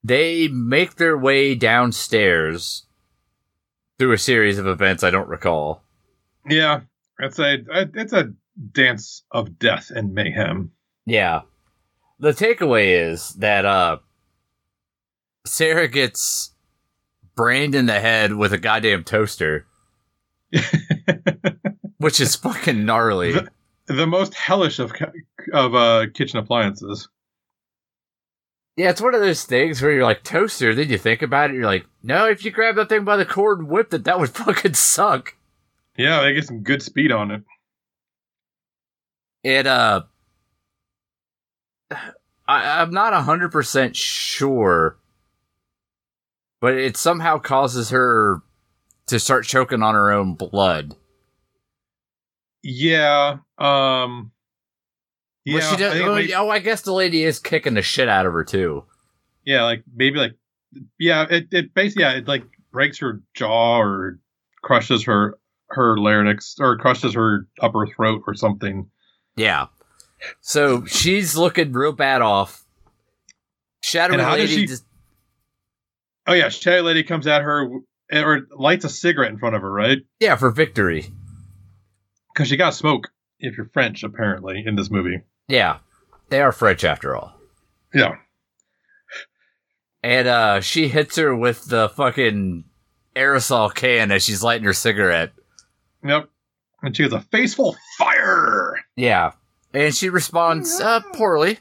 They 0.04 0.48
make 0.48 0.96
their 0.96 1.16
way 1.16 1.54
downstairs 1.54 2.86
through 3.98 4.12
a 4.12 4.18
series 4.18 4.58
of 4.58 4.66
events 4.66 5.04
I 5.04 5.10
don't 5.10 5.28
recall. 5.28 5.82
Yeah. 6.48 6.80
It's 7.18 7.38
a 7.38 7.58
it's 7.94 8.12
a 8.12 8.32
dance 8.72 9.22
of 9.30 9.58
death 9.58 9.90
and 9.94 10.12
mayhem. 10.12 10.72
Yeah. 11.06 11.42
The 12.18 12.32
takeaway 12.32 13.10
is 13.10 13.30
that 13.34 13.64
uh 13.64 13.98
Sarah 15.46 15.88
gets 15.88 16.52
brained 17.34 17.74
in 17.74 17.86
the 17.86 18.00
head 18.00 18.34
with 18.34 18.52
a 18.52 18.58
goddamn 18.58 19.04
toaster, 19.04 19.66
which 21.98 22.20
is 22.20 22.36
fucking 22.36 22.84
gnarly. 22.84 23.34
the 23.86 24.06
most 24.06 24.34
hellish 24.34 24.78
of 24.78 24.92
of 25.52 25.74
uh, 25.74 26.06
kitchen 26.14 26.38
appliances. 26.38 27.08
Yeah, 28.76 28.88
it's 28.90 29.02
one 29.02 29.14
of 29.14 29.20
those 29.20 29.44
things 29.44 29.82
where 29.82 29.92
you're 29.92 30.04
like, 30.04 30.22
toaster, 30.22 30.74
then 30.74 30.88
you 30.88 30.96
think 30.96 31.20
about 31.20 31.50
it, 31.50 31.54
you're 31.54 31.66
like, 31.66 31.84
no, 32.02 32.26
if 32.26 32.44
you 32.44 32.50
grab 32.50 32.76
that 32.76 32.88
thing 32.88 33.04
by 33.04 33.16
the 33.16 33.26
cord 33.26 33.58
and 33.58 33.68
whipped 33.68 33.92
it, 33.92 34.04
that 34.04 34.18
would 34.18 34.30
fucking 34.34 34.74
suck. 34.74 35.34
Yeah, 35.96 36.22
they 36.22 36.32
get 36.32 36.46
some 36.46 36.62
good 36.62 36.82
speed 36.82 37.12
on 37.12 37.30
it. 37.30 37.42
It, 39.44 39.66
uh, 39.66 40.02
I, 41.90 42.80
I'm 42.80 42.90
not 42.90 43.12
100% 43.12 43.94
sure, 43.94 44.96
but 46.60 46.74
it 46.74 46.96
somehow 46.96 47.38
causes 47.38 47.90
her 47.90 48.40
to 49.06 49.18
start 49.18 49.44
choking 49.44 49.82
on 49.82 49.94
her 49.94 50.10
own 50.12 50.34
blood. 50.34 50.96
Yeah. 52.62 53.38
Um. 53.58 54.31
Yeah. 55.44 55.58
Well, 55.58 55.70
she 55.70 55.76
does, 55.76 55.94
I 55.94 56.04
oh, 56.04 56.26
oh, 56.46 56.50
I 56.50 56.58
guess 56.60 56.82
the 56.82 56.92
lady 56.92 57.24
is 57.24 57.38
kicking 57.38 57.74
the 57.74 57.82
shit 57.82 58.08
out 58.08 58.26
of 58.26 58.32
her 58.32 58.44
too. 58.44 58.84
yeah. 59.44 59.64
Like 59.64 59.82
maybe 59.94 60.18
like. 60.18 60.32
Yeah. 60.98 61.26
It 61.28 61.48
it 61.50 61.74
basically 61.74 62.02
yeah 62.04 62.12
it 62.12 62.26
like 62.28 62.44
breaks 62.72 62.98
her 63.00 63.20
jaw 63.34 63.78
or 63.80 64.18
crushes 64.62 65.04
her 65.04 65.38
her 65.68 65.96
larynx 65.98 66.56
or 66.60 66.76
crushes 66.78 67.14
her 67.14 67.46
upper 67.60 67.86
throat 67.86 68.22
or 68.26 68.34
something. 68.34 68.88
Yeah. 69.36 69.66
So 70.40 70.84
she's 70.86 71.36
looking 71.36 71.72
real 71.72 71.92
bad 71.92 72.22
off. 72.22 72.64
Shadowy 73.82 74.20
And 74.20 74.32
lady 74.32 74.46
she- 74.54 74.66
just 74.66 74.84
Oh 76.26 76.34
yeah, 76.34 76.50
Shelly 76.50 76.82
lady 76.82 77.02
comes 77.02 77.26
at 77.26 77.42
her 77.42 77.68
eh, 78.10 78.22
or 78.22 78.42
lights 78.56 78.84
a 78.84 78.88
cigarette 78.88 79.32
in 79.32 79.38
front 79.38 79.56
of 79.56 79.62
her, 79.62 79.72
right? 79.72 79.98
Yeah, 80.20 80.36
for 80.36 80.50
victory. 80.52 81.06
Because 82.32 82.48
she 82.48 82.56
got 82.56 82.74
smoke. 82.74 83.08
If 83.40 83.56
you're 83.56 83.68
French, 83.74 84.04
apparently 84.04 84.62
in 84.64 84.76
this 84.76 84.88
movie. 84.88 85.20
Yeah. 85.52 85.78
They 86.30 86.40
are 86.40 86.50
French 86.50 86.82
after 86.82 87.14
all. 87.14 87.34
Yeah. 87.92 88.16
And 90.02 90.26
uh 90.26 90.60
she 90.62 90.88
hits 90.88 91.16
her 91.16 91.36
with 91.36 91.66
the 91.66 91.90
fucking 91.90 92.64
aerosol 93.14 93.72
can 93.74 94.10
as 94.10 94.24
she's 94.24 94.42
lighting 94.42 94.64
her 94.64 94.72
cigarette. 94.72 95.32
Yep. 96.02 96.30
And 96.82 96.96
she 96.96 97.02
has 97.02 97.12
a 97.12 97.20
face 97.20 97.52
full 97.52 97.70
of 97.70 97.76
fire. 97.98 98.76
Yeah. 98.96 99.32
And 99.74 99.94
she 99.94 100.08
responds 100.08 100.80
uh 100.80 101.00
poorly. 101.12 101.58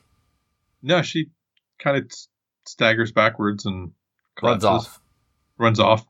No, 0.82 1.02
she 1.02 1.30
kind 1.78 1.98
of 1.98 2.10
staggers 2.66 3.12
backwards 3.12 3.66
and 3.66 3.92
Runs 4.42 4.64
off. 4.64 5.02
Runs 5.58 5.80
off 5.82 6.06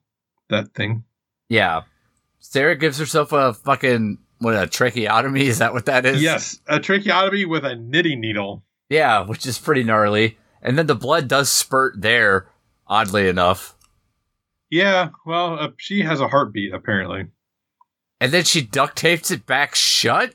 that 0.49 0.73
thing. 0.75 1.03
Yeah. 1.49 1.81
Sarah 2.39 2.77
gives 2.77 2.99
herself 2.99 3.33
a 3.33 3.53
fucking 3.53 4.19
what 4.41 4.55
a 4.61 4.67
tracheotomy, 4.67 5.47
is 5.47 5.59
that 5.59 5.73
what 5.73 5.85
that 5.85 6.05
is? 6.05 6.21
Yes, 6.21 6.59
a 6.67 6.79
tracheotomy 6.79 7.45
with 7.45 7.63
a 7.65 7.75
knitting 7.75 8.19
needle. 8.19 8.63
Yeah, 8.89 9.21
which 9.25 9.45
is 9.45 9.57
pretty 9.57 9.83
gnarly. 9.83 10.37
And 10.61 10.77
then 10.77 10.87
the 10.87 10.95
blood 10.95 11.27
does 11.27 11.49
spurt 11.49 12.01
there, 12.01 12.47
oddly 12.87 13.27
enough. 13.29 13.75
Yeah, 14.69 15.09
well, 15.25 15.59
uh, 15.59 15.69
she 15.77 16.01
has 16.01 16.19
a 16.19 16.27
heartbeat 16.27 16.73
apparently. 16.73 17.27
And 18.19 18.31
then 18.31 18.43
she 18.43 18.61
duct 18.61 18.97
tapes 18.97 19.31
it 19.31 19.45
back 19.45 19.73
shut, 19.75 20.33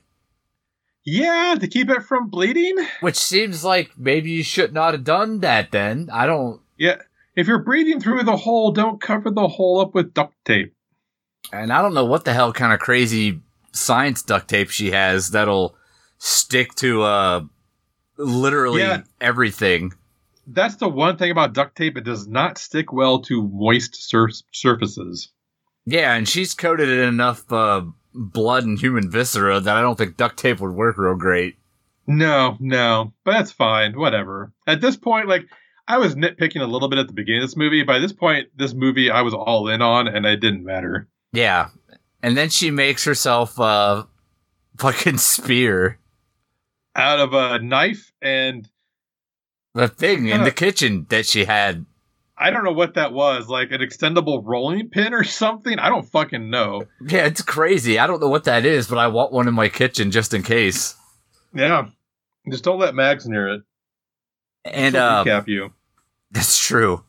Yeah, 1.05 1.55
to 1.61 1.69
keep 1.69 1.89
it 1.91 2.03
from 2.03 2.29
bleeding. 2.29 2.77
which 3.01 3.17
seems 3.17 3.65
like 3.65 3.93
maybe 3.97 4.31
you 4.31 4.43
should 4.43 4.73
not 4.73 4.95
have 4.95 5.05
done 5.05 5.41
that 5.41 5.71
then. 5.71 6.09
I 6.13 6.27
don't 6.27 6.61
Yeah, 6.77 6.97
if 7.37 7.47
you're 7.47 7.63
breathing 7.63 8.01
through 8.01 8.25
the 8.25 8.37
hole, 8.37 8.73
don't 8.73 9.01
cover 9.01 9.31
the 9.31 9.49
hole 9.49 9.81
up 9.81 9.95
with 9.95 10.15
duct 10.15 10.35
tape. 10.45 10.75
and 11.53 11.73
I 11.73 11.81
don't 11.83 11.95
know 11.95 12.05
what 12.07 12.25
the 12.25 12.33
hell 12.35 12.53
kind 12.53 12.73
of 12.73 12.81
crazy 12.81 13.41
science 13.77 14.23
duct 14.23 14.49
tape 14.49 14.71
she 14.71 14.91
has 14.91 15.31
that'll 15.31 15.77
stick 16.19 16.75
to 16.77 17.03
uh 17.03 17.41
literally 18.17 18.81
Yeah. 18.83 19.03
everything. 19.21 19.93
That's 20.47 20.77
the 20.77 20.89
one 20.89 21.17
thing 21.17 21.31
about 21.33 21.55
duct 21.55 21.77
tape; 21.77 21.97
it 21.97 22.05
does 22.05 22.29
not 22.29 22.57
stick 22.57 22.93
well 22.93 23.21
to 23.23 23.43
moist 23.43 23.97
sur- 24.09 24.31
surfaces. 24.53 25.33
Yeah, 25.85 26.15
and 26.15 26.29
she's 26.29 26.55
coated 26.55 26.89
in 26.89 27.01
enough 27.09 27.51
uh, 27.53 27.83
blood 28.15 28.65
and 28.65 28.79
human 28.79 29.11
viscera 29.11 29.59
that 29.61 29.77
I 29.77 29.81
don't 29.81 29.97
think 29.99 30.17
duct 30.17 30.39
tape 30.39 30.61
would 30.61 30.73
work 30.73 30.99
real 30.99 31.17
great. 31.17 31.57
No, 32.07 32.57
no, 32.61 33.13
but 33.25 33.33
that's 33.33 33.51
fine. 33.53 33.99
Whatever. 33.99 34.53
At 34.69 34.81
this 34.81 34.97
point, 34.97 35.27
like 35.29 35.47
I 35.89 35.99
was 35.99 36.15
nitpicking 36.15 36.61
a 36.61 36.67
little 36.67 36.89
bit 36.89 37.01
at 37.01 37.09
the 37.09 37.13
beginning 37.13 37.43
of 37.43 37.49
this 37.49 37.57
movie. 37.57 37.83
By 37.83 37.99
this 37.99 38.13
point, 38.13 38.47
this 38.57 38.73
movie 38.73 39.11
I 39.11 39.23
was 39.23 39.35
all 39.35 39.69
in 39.69 39.83
on, 39.83 40.07
and 40.07 40.25
it 40.27 40.37
didn't 40.41 40.65
matter. 40.65 41.09
Yeah. 41.33 41.69
And 42.27 42.37
then 42.37 42.49
she 42.49 42.73
makes 42.73 43.05
herself 43.05 43.57
a 43.61 44.09
fucking 44.79 45.19
spear. 45.19 46.01
Out 46.97 47.21
of 47.21 47.33
a 47.35 47.61
knife, 47.61 48.11
and 48.21 48.69
The 49.75 49.87
thing 49.87 50.27
in 50.27 50.43
the 50.43 50.51
kitchen 50.51 51.07
that 51.11 51.25
she 51.27 51.45
had. 51.45 51.87
I 52.37 52.51
don't 52.51 52.65
know 52.65 52.73
what 52.73 52.95
that 52.95 53.13
was, 53.13 53.49
like 53.49 53.71
an 53.71 53.81
extendable 53.81 54.43
rolling 54.45 54.91
pin 54.91 55.15
or 55.15 55.23
something. 55.23 55.79
I 55.79 55.89
don't 55.89 56.03
fucking 56.03 56.51
know. 56.51 56.83
Yeah, 57.01 57.27
it's 57.27 57.43
crazy. 57.43 57.97
I 57.97 58.09
don't 58.09 58.21
know 58.21 58.29
what 58.29 58.43
that 58.45 58.65
is, 58.67 58.89
but 58.89 58.99
I 58.99 59.07
want 59.07 59.31
one 59.31 59.47
in 59.47 59.55
my 59.55 59.69
kitchen 59.69 60.11
just 60.11 60.35
in 60.35 60.43
case. 60.43 60.97
Yeah, 61.55 61.91
just 62.51 62.65
don't 62.65 62.81
let 62.81 62.97
Mags 62.97 63.29
near 63.29 63.51
it. 63.51 63.63
And 64.65 64.97
She'll 64.97 65.01
uh 65.01 65.25
recap 65.25 65.47
you. 65.47 65.73
that's 66.33 66.59
true. 66.59 67.05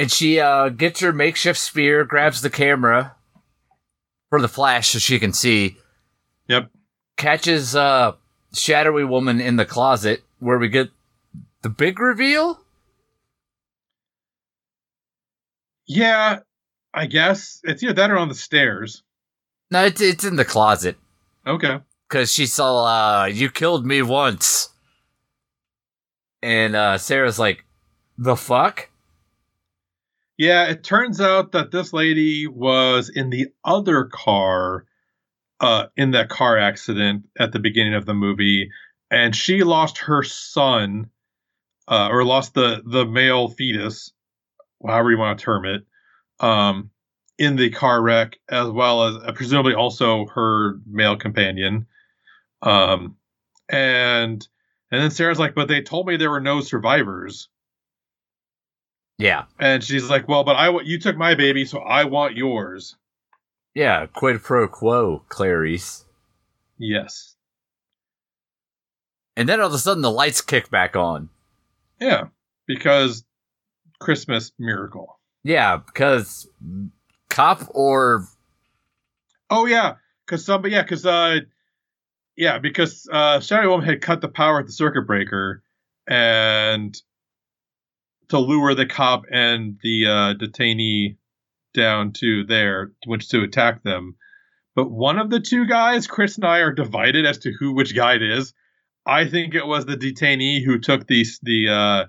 And 0.00 0.10
she 0.10 0.40
uh 0.40 0.70
gets 0.70 1.00
her 1.00 1.12
makeshift 1.12 1.58
spear, 1.58 2.04
grabs 2.04 2.40
the 2.40 2.48
camera 2.50 3.16
for 4.30 4.40
the 4.40 4.48
flash 4.48 4.88
so 4.88 4.98
she 4.98 5.18
can 5.18 5.32
see. 5.32 5.76
Yep. 6.48 6.70
Catches 7.16 7.76
uh 7.76 8.12
shadowy 8.54 9.04
woman 9.04 9.40
in 9.40 9.56
the 9.56 9.66
closet 9.66 10.22
where 10.38 10.58
we 10.58 10.68
get 10.68 10.90
the 11.62 11.68
big 11.68 12.00
reveal. 12.00 12.60
Yeah, 15.86 16.40
I 16.94 17.06
guess 17.06 17.60
it's 17.64 17.82
either 17.82 17.94
that 17.94 18.10
or 18.10 18.16
on 18.18 18.28
the 18.28 18.34
stairs. 18.34 19.02
No, 19.70 19.84
it's 19.84 20.00
it's 20.00 20.24
in 20.24 20.36
the 20.36 20.44
closet 20.44 20.96
Okay. 21.46 21.78
because 22.08 22.32
she 22.32 22.46
saw 22.46 23.22
uh 23.22 23.24
you 23.26 23.50
killed 23.50 23.84
me 23.84 24.02
once, 24.02 24.70
and 26.42 26.74
uh 26.74 26.96
Sarah's 26.98 27.38
like, 27.38 27.64
the 28.16 28.36
fuck. 28.36 28.89
Yeah, 30.40 30.68
it 30.70 30.82
turns 30.84 31.20
out 31.20 31.52
that 31.52 31.70
this 31.70 31.92
lady 31.92 32.46
was 32.46 33.10
in 33.10 33.28
the 33.28 33.48
other 33.62 34.06
car, 34.06 34.86
uh, 35.60 35.88
in 35.98 36.12
that 36.12 36.30
car 36.30 36.56
accident 36.56 37.26
at 37.38 37.52
the 37.52 37.58
beginning 37.58 37.92
of 37.92 38.06
the 38.06 38.14
movie, 38.14 38.70
and 39.10 39.36
she 39.36 39.64
lost 39.64 39.98
her 39.98 40.22
son, 40.22 41.10
uh, 41.88 42.08
or 42.10 42.24
lost 42.24 42.54
the 42.54 42.82
the 42.86 43.04
male 43.04 43.50
fetus, 43.50 44.14
however 44.86 45.10
you 45.10 45.18
want 45.18 45.38
to 45.38 45.44
term 45.44 45.66
it, 45.66 45.84
um, 46.40 46.90
in 47.38 47.56
the 47.56 47.68
car 47.68 48.02
wreck, 48.02 48.38
as 48.48 48.70
well 48.70 49.04
as 49.04 49.16
uh, 49.16 49.32
presumably 49.34 49.74
also 49.74 50.24
her 50.28 50.80
male 50.86 51.18
companion, 51.18 51.86
um, 52.62 53.18
and 53.68 54.48
and 54.90 55.02
then 55.02 55.12
Sarah's 55.12 55.38
like, 55.38 55.54
but 55.54 55.68
they 55.68 55.82
told 55.82 56.06
me 56.08 56.16
there 56.16 56.30
were 56.32 56.40
no 56.40 56.62
survivors. 56.62 57.49
Yeah, 59.20 59.44
And 59.58 59.84
she's 59.84 60.08
like, 60.08 60.28
"Well, 60.28 60.44
but 60.44 60.56
I 60.56 60.70
you 60.82 60.98
took 60.98 61.16
my 61.16 61.34
baby, 61.34 61.64
so 61.64 61.78
I 61.80 62.04
want 62.04 62.36
yours." 62.36 62.96
yeah, 63.74 64.06
quid 64.06 64.42
pro 64.42 64.66
quo, 64.66 65.22
Clarice. 65.28 66.04
Yes. 66.78 67.36
And 69.36 69.48
then 69.48 69.60
all 69.60 69.68
of 69.68 69.72
a 69.72 69.78
sudden 69.78 70.02
the 70.02 70.10
lights 70.10 70.40
kick 70.40 70.70
back 70.70 70.96
on. 70.96 71.28
Yeah, 72.00 72.24
because 72.66 73.24
Christmas 74.00 74.52
miracle. 74.58 75.18
Yeah, 75.44 75.78
because 75.78 76.48
cop 77.28 77.62
or 77.70 78.26
Oh 79.48 79.66
yeah, 79.66 79.94
because 80.24 80.44
somebody 80.44 80.74
yeah, 80.74 80.82
because 80.82 81.04
uh, 81.06 81.40
yeah, 82.36 82.58
because 82.58 83.08
uh, 83.10 83.40
Shadowy 83.40 83.68
Woman 83.68 83.86
had 83.86 84.00
cut 84.00 84.20
the 84.20 84.28
power 84.28 84.60
at 84.60 84.66
the 84.66 84.72
circuit 84.72 85.06
breaker, 85.06 85.62
and 86.06 86.96
to 88.30 88.38
lure 88.38 88.74
the 88.74 88.86
cop 88.86 89.24
and 89.30 89.78
the 89.82 90.06
uh, 90.06 90.34
detainee 90.34 91.16
down 91.74 92.12
to 92.12 92.44
there, 92.44 92.92
which 93.06 93.28
to 93.28 93.42
attack 93.42 93.82
them. 93.82 94.16
But 94.74 94.90
one 94.90 95.18
of 95.18 95.30
the 95.30 95.40
two 95.40 95.66
guys, 95.66 96.06
Chris 96.06 96.36
and 96.36 96.44
I, 96.44 96.58
are 96.58 96.72
divided 96.72 97.26
as 97.26 97.38
to 97.38 97.52
who 97.52 97.74
which 97.74 97.94
guy 97.94 98.14
it 98.14 98.22
is. 98.22 98.54
I 99.06 99.26
think 99.26 99.54
it 99.54 99.66
was 99.66 99.86
the 99.86 99.96
detainee 99.96 100.64
who 100.64 100.78
took 100.78 101.06
the 101.06 101.26
the 101.42 101.68
uh, 101.68 102.04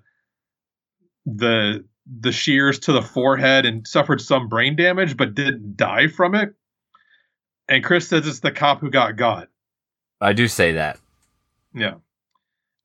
the 1.26 1.86
the 2.20 2.32
shears 2.32 2.80
to 2.80 2.94
the 2.94 3.02
forehead 3.02 3.66
and 3.66 3.88
suffered 3.88 4.22
some 4.22 4.48
brain 4.48 4.76
damage, 4.76 5.18
but 5.18 5.36
didn't 5.36 5.78
die 5.78 6.08
from 6.08 6.36
it. 6.36 6.54
And 7.68 7.84
Chris 7.84 8.08
says 8.08 8.28
it's 8.28 8.42
the 8.42 8.52
cop 8.52 8.82
who 8.82 8.90
got 8.90 9.16
got. 9.16 9.48
I 10.20 10.34
do 10.34 10.48
say 10.48 10.74
that. 10.74 11.00
Yeah. 11.74 11.96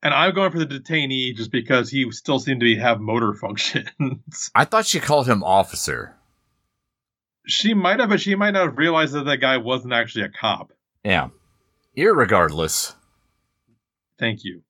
And 0.03 0.13
I'm 0.13 0.33
going 0.35 0.51
for 0.51 0.59
the 0.59 0.65
detainee 0.65 1.35
just 1.35 1.51
because 1.51 1.89
he 1.89 2.09
still 2.11 2.39
seemed 2.39 2.59
to 2.59 2.65
be, 2.65 2.77
have 2.77 2.99
motor 2.99 3.33
functions. 3.33 4.51
I 4.55 4.63
thought 4.65 4.85
she 4.85 4.99
called 4.99 5.27
him 5.27 5.43
officer. 5.43 6.15
she 7.47 7.73
might 7.73 7.99
have, 7.99 8.09
but 8.09 8.21
she 8.21 8.35
might 8.35 8.51
not 8.51 8.65
have 8.67 8.77
realized 8.77 9.13
that 9.13 9.25
that 9.25 9.37
guy 9.37 9.57
wasn't 9.57 9.93
actually 9.93 10.25
a 10.25 10.29
cop. 10.29 10.71
Yeah. 11.03 11.29
Irregardless, 11.97 12.93
Thank 14.19 14.43
you. 14.43 14.61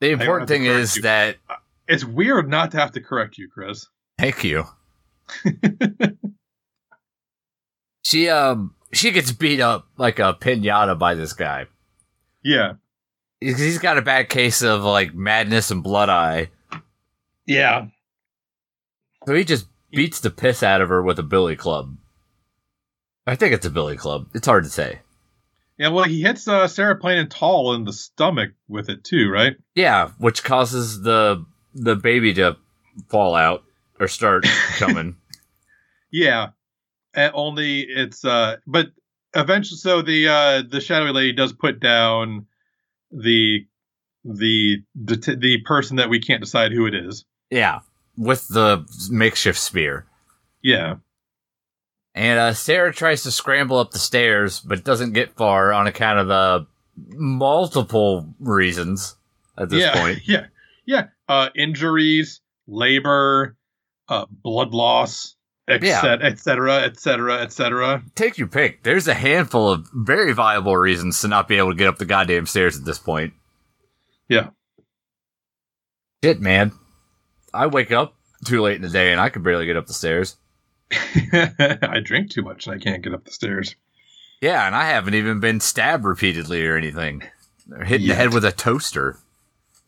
the 0.00 0.10
important 0.10 0.46
thing 0.48 0.64
is 0.66 0.96
you. 0.96 1.02
that 1.02 1.36
It's 1.88 2.04
weird 2.04 2.48
not 2.48 2.70
to 2.72 2.78
have 2.78 2.92
to 2.92 3.00
correct 3.00 3.36
you, 3.38 3.48
Chris. 3.52 3.88
thank 4.18 4.44
you. 4.44 4.64
she 8.04 8.28
um 8.28 8.74
she 8.92 9.10
gets 9.10 9.32
beat 9.32 9.60
up 9.60 9.88
like 9.96 10.18
a 10.20 10.34
pinata 10.34 10.96
by 10.98 11.14
this 11.14 11.32
guy. 11.32 11.66
Yeah. 12.46 12.74
He's- 13.40 13.58
He's 13.58 13.78
got 13.78 13.98
a 13.98 14.02
bad 14.02 14.28
case 14.28 14.62
of 14.62 14.82
like 14.84 15.14
madness 15.14 15.70
and 15.72 15.82
blood 15.82 16.08
eye. 16.08 16.50
Yeah. 17.44 17.86
So 19.26 19.34
he 19.34 19.44
just 19.44 19.66
beats 19.90 20.20
the 20.20 20.30
piss 20.30 20.62
out 20.62 20.80
of 20.80 20.88
her 20.88 21.02
with 21.02 21.18
a 21.18 21.22
billy 21.24 21.56
club. 21.56 21.96
I 23.26 23.34
think 23.34 23.52
it's 23.52 23.66
a 23.66 23.70
billy 23.70 23.96
club. 23.96 24.28
It's 24.34 24.46
hard 24.46 24.62
to 24.64 24.70
say. 24.70 25.00
Yeah, 25.78 25.88
well, 25.88 26.04
he 26.04 26.22
hits 26.22 26.46
uh, 26.48 26.68
Sarah 26.68 26.96
Plain 26.96 27.18
and 27.18 27.30
Tall 27.30 27.74
in 27.74 27.84
the 27.84 27.92
stomach 27.92 28.52
with 28.68 28.88
it 28.88 29.02
too, 29.04 29.28
right? 29.28 29.56
Yeah, 29.74 30.10
which 30.18 30.44
causes 30.44 31.02
the 31.02 31.44
the 31.74 31.96
baby 31.96 32.32
to 32.34 32.56
fall 33.08 33.34
out 33.34 33.64
or 34.00 34.06
start 34.08 34.44
coming. 34.78 35.16
Yeah. 36.12 36.50
And 37.12 37.32
only 37.34 37.80
it's 37.82 38.24
uh 38.24 38.56
but 38.66 38.88
eventually 39.40 39.78
so 39.78 40.02
the 40.02 40.28
uh 40.28 40.62
the 40.68 40.80
shadowy 40.80 41.12
lady 41.12 41.32
does 41.32 41.52
put 41.52 41.80
down 41.80 42.46
the 43.10 43.66
the 44.24 44.82
the, 44.94 45.36
the 45.38 45.60
person 45.64 45.96
that 45.96 46.08
we 46.10 46.20
can't 46.20 46.42
decide 46.42 46.72
who 46.72 46.86
it 46.86 46.94
is. 46.94 47.24
yeah, 47.50 47.80
with 48.16 48.48
the 48.48 48.84
makeshift 49.10 49.58
spear. 49.58 50.06
Yeah. 50.62 50.96
And 52.14 52.38
uh, 52.38 52.54
Sarah 52.54 52.92
tries 52.92 53.22
to 53.24 53.30
scramble 53.30 53.78
up 53.78 53.90
the 53.92 53.98
stairs, 53.98 54.58
but 54.60 54.84
doesn't 54.84 55.12
get 55.12 55.36
far 55.36 55.72
on 55.72 55.86
account 55.86 56.18
of 56.18 56.28
the 56.28 56.66
multiple 56.96 58.34
reasons 58.40 59.16
at 59.56 59.68
this 59.68 59.82
yeah. 59.82 59.92
point. 60.00 60.20
Yeah. 60.26 60.46
Yeah. 60.86 61.04
Uh 61.28 61.50
injuries, 61.54 62.40
labor, 62.66 63.56
uh 64.08 64.26
blood 64.28 64.72
loss, 64.72 65.35
et 65.68 65.82
Yeah. 65.82 66.00
cetera, 66.36 66.82
et 66.82 66.98
cetera, 66.98 67.42
et 67.42 67.52
cetera. 67.52 68.02
Take 68.14 68.38
your 68.38 68.48
pick. 68.48 68.82
There's 68.82 69.08
a 69.08 69.14
handful 69.14 69.70
of 69.70 69.88
very 69.92 70.32
viable 70.32 70.76
reasons 70.76 71.20
to 71.20 71.28
not 71.28 71.48
be 71.48 71.56
able 71.56 71.70
to 71.72 71.76
get 71.76 71.88
up 71.88 71.98
the 71.98 72.04
goddamn 72.04 72.46
stairs 72.46 72.76
at 72.78 72.84
this 72.84 72.98
point. 72.98 73.34
Yeah. 74.28 74.50
Shit, 76.24 76.40
man. 76.40 76.72
I 77.52 77.66
wake 77.66 77.92
up 77.92 78.14
too 78.44 78.60
late 78.62 78.76
in 78.76 78.82
the 78.82 78.88
day 78.88 79.12
and 79.12 79.20
I 79.20 79.28
could 79.28 79.42
barely 79.42 79.66
get 79.66 79.76
up 79.76 79.86
the 79.86 79.92
stairs. 79.94 80.36
I 80.92 82.00
drink 82.02 82.30
too 82.30 82.42
much 82.42 82.66
and 82.66 82.74
I 82.74 82.78
can't 82.78 83.02
get 83.02 83.14
up 83.14 83.24
the 83.24 83.32
stairs. 83.32 83.74
Yeah, 84.40 84.66
and 84.66 84.76
I 84.76 84.84
haven't 84.86 85.14
even 85.14 85.40
been 85.40 85.60
stabbed 85.60 86.04
repeatedly 86.04 86.64
or 86.66 86.76
anything. 86.76 87.22
Or 87.72 87.84
hit 87.84 88.02
in 88.02 88.08
the 88.08 88.14
head 88.14 88.32
with 88.34 88.44
a 88.44 88.52
toaster. 88.52 89.18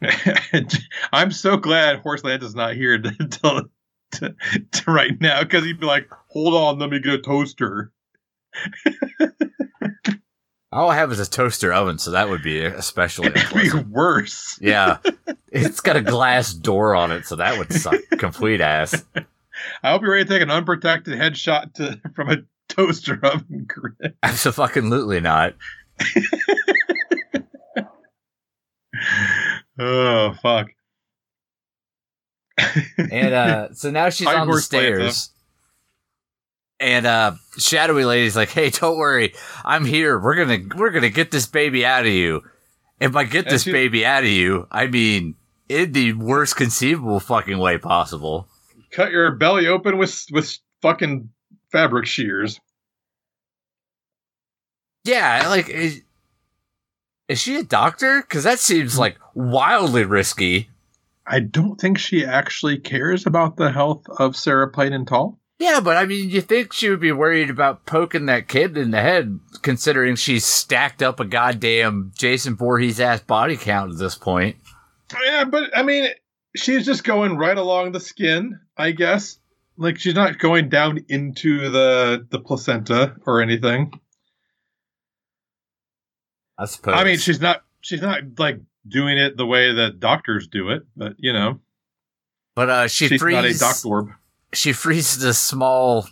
I'm 1.12 1.30
so 1.30 1.56
glad 1.56 1.98
Horseland 2.00 2.42
is 2.42 2.54
not 2.54 2.74
here 2.74 2.98
to, 3.02 3.10
to, 3.10 3.70
to, 4.12 4.34
to 4.72 4.90
right 4.90 5.20
now 5.20 5.42
because 5.42 5.64
he'd 5.64 5.80
be 5.80 5.86
like, 5.86 6.08
"Hold 6.28 6.54
on, 6.54 6.78
let 6.78 6.90
me 6.90 7.00
get 7.00 7.14
a 7.14 7.18
toaster." 7.18 7.92
All 10.70 10.90
I 10.90 10.96
have 10.96 11.10
is 11.12 11.18
a 11.20 11.28
toaster 11.28 11.72
oven, 11.72 11.98
so 11.98 12.10
that 12.10 12.28
would 12.28 12.42
be 12.42 12.62
especially 12.62 13.30
be 13.30 13.70
worse. 13.88 14.58
Yeah. 14.60 14.98
It's 15.50 15.80
got 15.80 15.96
a 15.96 16.02
glass 16.02 16.52
door 16.52 16.94
on 16.94 17.10
it, 17.10 17.24
so 17.24 17.36
that 17.36 17.56
would 17.56 17.72
suck 17.72 17.98
complete 18.18 18.60
ass. 18.60 19.02
I 19.82 19.92
hope 19.92 20.02
you're 20.02 20.10
ready 20.10 20.24
to 20.24 20.28
take 20.28 20.42
an 20.42 20.50
unprotected 20.50 21.18
headshot 21.18 21.72
to 21.76 21.98
from 22.14 22.28
a 22.28 22.36
toaster 22.68 23.18
oven 23.22 23.64
grid. 23.66 24.14
Absolutely 24.22 25.20
not. 25.20 25.54
Oh 29.78 30.34
fuck! 30.42 30.66
And 32.98 33.34
uh 33.34 33.68
so 33.72 33.90
now 33.90 34.10
she's 34.10 34.26
High 34.28 34.36
on 34.40 34.48
the 34.48 34.60
stairs. 34.60 35.30
And 36.80 37.06
uh 37.06 37.32
Shadowy 37.58 38.04
Lady's 38.04 38.36
like, 38.36 38.50
"Hey, 38.50 38.70
don't 38.70 38.96
worry. 38.98 39.34
I'm 39.64 39.84
here. 39.84 40.18
We're 40.18 40.36
going 40.36 40.68
to 40.70 40.76
we're 40.76 40.90
to 41.00 41.10
get 41.10 41.30
this 41.30 41.46
baby 41.46 41.84
out 41.84 42.06
of 42.06 42.12
you." 42.12 42.42
And 43.00 43.12
by 43.12 43.24
get 43.24 43.46
And 43.46 43.54
this 43.54 43.62
she- 43.64 43.72
baby 43.72 44.04
out 44.06 44.24
of 44.24 44.30
you, 44.30 44.66
I 44.70 44.86
mean 44.86 45.34
in 45.68 45.92
the 45.92 46.12
worst 46.14 46.56
conceivable 46.56 47.20
fucking 47.20 47.58
way 47.58 47.78
possible. 47.78 48.48
cut 48.90 49.10
your 49.10 49.30
belly 49.32 49.66
open 49.66 49.98
with 49.98 50.24
with 50.30 50.56
fucking 50.82 51.30
fabric 51.72 52.06
shears. 52.06 52.60
Yeah, 55.04 55.48
like 55.48 55.68
is, 55.68 56.02
is 57.28 57.40
she 57.40 57.56
a 57.56 57.62
doctor? 57.62 58.22
Cuz 58.22 58.44
that 58.44 58.58
seems 58.58 58.98
like 58.98 59.18
wildly 59.34 60.04
risky. 60.04 60.70
I 61.28 61.40
don't 61.40 61.78
think 61.78 61.98
she 61.98 62.24
actually 62.24 62.78
cares 62.78 63.26
about 63.26 63.56
the 63.56 63.70
health 63.70 64.04
of 64.18 64.36
Sarah 64.36 64.70
Plain 64.70 64.92
and 64.94 65.06
Tall. 65.06 65.38
Yeah, 65.58 65.80
but 65.80 65.96
I 65.96 66.06
mean, 66.06 66.30
you 66.30 66.40
think 66.40 66.72
she 66.72 66.88
would 66.88 67.00
be 67.00 67.12
worried 67.12 67.50
about 67.50 67.84
poking 67.84 68.26
that 68.26 68.46
kid 68.46 68.78
in 68.78 68.92
the 68.92 69.00
head, 69.00 69.38
considering 69.62 70.14
she's 70.14 70.44
stacked 70.44 71.02
up 71.02 71.18
a 71.18 71.24
goddamn 71.24 72.12
Jason 72.16 72.56
Voorhees 72.56 73.00
ass 73.00 73.20
body 73.20 73.56
count 73.56 73.92
at 73.92 73.98
this 73.98 74.14
point. 74.14 74.56
Yeah, 75.24 75.44
but 75.44 75.76
I 75.76 75.82
mean, 75.82 76.08
she's 76.54 76.86
just 76.86 77.02
going 77.02 77.36
right 77.36 77.56
along 77.56 77.92
the 77.92 78.00
skin, 78.00 78.60
I 78.76 78.92
guess. 78.92 79.38
Like 79.76 79.98
she's 79.98 80.14
not 80.14 80.38
going 80.38 80.68
down 80.68 81.04
into 81.08 81.70
the 81.70 82.26
the 82.30 82.40
placenta 82.40 83.16
or 83.26 83.42
anything. 83.42 83.92
I 86.56 86.66
suppose. 86.66 86.94
I 86.96 87.04
mean, 87.04 87.18
she's 87.18 87.40
not 87.40 87.62
she's 87.80 88.02
not 88.02 88.20
like 88.38 88.60
doing 88.88 89.18
it 89.18 89.36
the 89.36 89.46
way 89.46 89.72
that 89.74 90.00
doctors 90.00 90.46
do 90.48 90.70
it, 90.70 90.82
but 90.96 91.14
you 91.18 91.32
know, 91.32 91.60
but 92.54 92.70
uh, 92.70 92.88
she 92.88 93.08
she's 93.08 93.22
not 93.22 93.44
a 93.44 93.48
frees. 93.48 93.54
She 94.52 94.72
frees 94.72 95.18
the 95.18 95.34
small, 95.34 96.08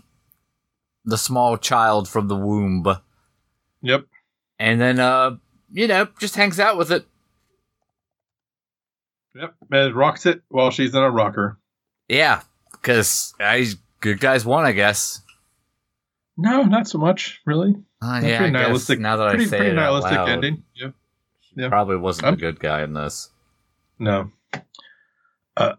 the 1.05 1.19
small 1.19 1.57
child 1.57 2.09
from 2.09 2.29
the 2.29 2.37
womb, 2.37 2.83
Yep. 3.83 4.05
and 4.59 4.81
then 4.81 4.99
uh, 5.01 5.37
you 5.73 5.87
know, 5.89 6.07
just 6.21 6.37
hangs 6.37 6.61
out 6.61 6.77
with 6.77 6.91
it. 6.93 7.07
Yep. 9.35 9.55
And 9.71 9.95
rocks 9.95 10.27
it 10.27 10.43
while 10.49 10.71
she's 10.71 10.95
in 10.95 11.03
a 11.03 11.11
rocker. 11.11 11.59
Yeah, 12.09 12.43
because 12.73 13.35
I 13.41 13.67
good 14.01 14.21
guys 14.21 14.45
won, 14.45 14.65
I 14.65 14.73
guess. 14.73 15.21
No, 16.39 16.63
not 16.63 16.87
so 16.87 16.99
much, 16.99 17.41
really. 17.47 17.75
Uh, 18.03 18.21
yeah, 18.23 18.35
I 18.35 18.37
pretty 18.39 18.53
nihilistic. 18.53 19.01
now 19.01 19.17
that 19.17 19.29
pretty 19.31 19.45
I 19.45 19.49
say 19.49 19.57
pretty 19.59 19.73
it 19.73 19.79
out 19.79 19.83
nihilistic 19.83 20.17
loud, 20.17 20.29
ending. 20.29 20.63
Yeah. 20.75 20.89
Yeah. 21.57 21.69
probably 21.69 21.97
wasn't 21.97 22.27
I'm- 22.27 22.35
the 22.35 22.41
good 22.41 22.61
guy 22.61 22.83
in 22.83 22.93
this. 22.93 23.31
No. 23.99 24.31
Uh, 25.57 25.73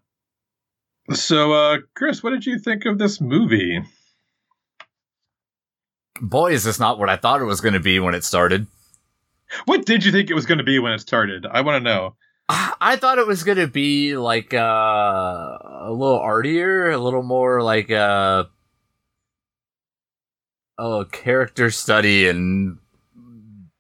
so, 1.14 1.54
uh, 1.54 1.78
Chris, 1.96 2.24
what 2.24 2.32
did 2.32 2.46
you 2.46 2.58
think 2.60 2.86
of 2.86 2.98
this 2.98 3.22
movie? 3.22 3.80
Boy, 6.20 6.52
is 6.54 6.64
this 6.64 6.80
not 6.80 6.98
what 6.98 7.10
I 7.10 7.16
thought 7.16 7.42
it 7.42 7.46
was 7.46 7.62
going 7.62 7.76
to 7.76 7.80
be 7.80 8.00
when 8.00 8.16
it 8.16 8.24
started. 8.24 8.66
What 9.66 9.86
did 9.86 10.04
you 10.04 10.12
think 10.12 10.30
it 10.30 10.34
was 10.34 10.48
going 10.48 10.58
to 10.58 10.64
be 10.64 10.80
when 10.80 10.92
it 10.94 11.00
started? 11.00 11.46
I 11.46 11.62
want 11.62 11.84
to 11.84 11.90
know. 11.90 12.16
I 12.50 12.74
I 12.80 12.96
thought 12.96 13.18
it 13.18 13.28
was 13.28 13.44
gonna 13.44 13.68
be 13.68 14.16
like 14.18 14.54
uh, 14.54 14.58
a 14.62 15.90
little 15.92 16.18
artier, 16.20 16.92
a 16.92 16.98
little 16.98 17.24
more 17.24 17.62
like 17.62 17.92
uh, 17.92 18.46
a 20.78 21.06
character 21.12 21.70
study 21.72 22.30
and 22.30 22.78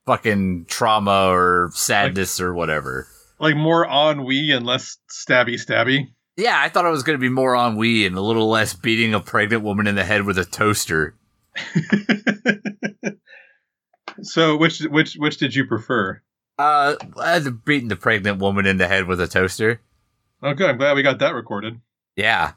fucking 0.07 0.65
trauma 0.65 1.29
or 1.29 1.69
sadness 1.73 2.41
or 2.41 2.53
whatever. 2.53 3.07
Like 3.39 3.55
more 3.55 3.85
ennui 3.85 4.49
and 4.49 4.65
less 4.65 4.97
stabby 5.11 5.55
stabby. 5.55 6.07
Yeah, 6.37 6.59
I 6.59 6.69
thought 6.69 6.85
it 6.85 6.89
was 6.89 7.03
going 7.03 7.17
to 7.17 7.21
be 7.21 7.29
more 7.29 7.55
ennui 7.55 8.07
and 8.07 8.15
a 8.15 8.21
little 8.21 8.49
less 8.49 8.73
beating 8.73 9.13
a 9.13 9.19
pregnant 9.19 9.63
woman 9.63 9.85
in 9.85 9.95
the 9.95 10.03
head 10.03 10.23
with 10.23 10.39
a 10.39 10.45
toaster. 10.45 11.13
so, 14.21 14.57
which 14.57 14.79
which 14.79 15.15
which 15.15 15.37
did 15.37 15.53
you 15.53 15.65
prefer? 15.65 16.21
Uh, 16.57 16.95
beating 17.65 17.89
the 17.89 17.95
pregnant 17.95 18.39
woman 18.39 18.65
in 18.65 18.77
the 18.77 18.87
head 18.87 19.05
with 19.05 19.21
a 19.21 19.27
toaster. 19.27 19.81
Okay, 20.41 20.65
I'm 20.65 20.77
glad 20.77 20.95
we 20.95 21.03
got 21.03 21.19
that 21.19 21.35
recorded. 21.35 21.79
Yeah. 22.15 22.53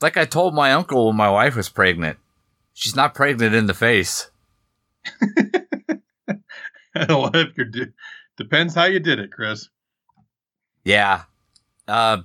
Like 0.00 0.16
I 0.16 0.24
told 0.24 0.54
my 0.54 0.72
uncle 0.72 1.06
when 1.06 1.16
my 1.16 1.30
wife 1.30 1.54
was 1.54 1.68
pregnant. 1.68 2.18
She's 2.72 2.96
not 2.96 3.14
pregnant 3.14 3.54
in 3.54 3.66
the 3.66 3.74
face. 3.74 4.30
if 7.34 7.56
you're 7.56 7.86
depends 8.36 8.74
how 8.74 8.84
you 8.84 9.00
did 9.00 9.18
it, 9.18 9.32
Chris. 9.32 9.68
Yeah. 10.84 11.22
Uh, 11.88 12.18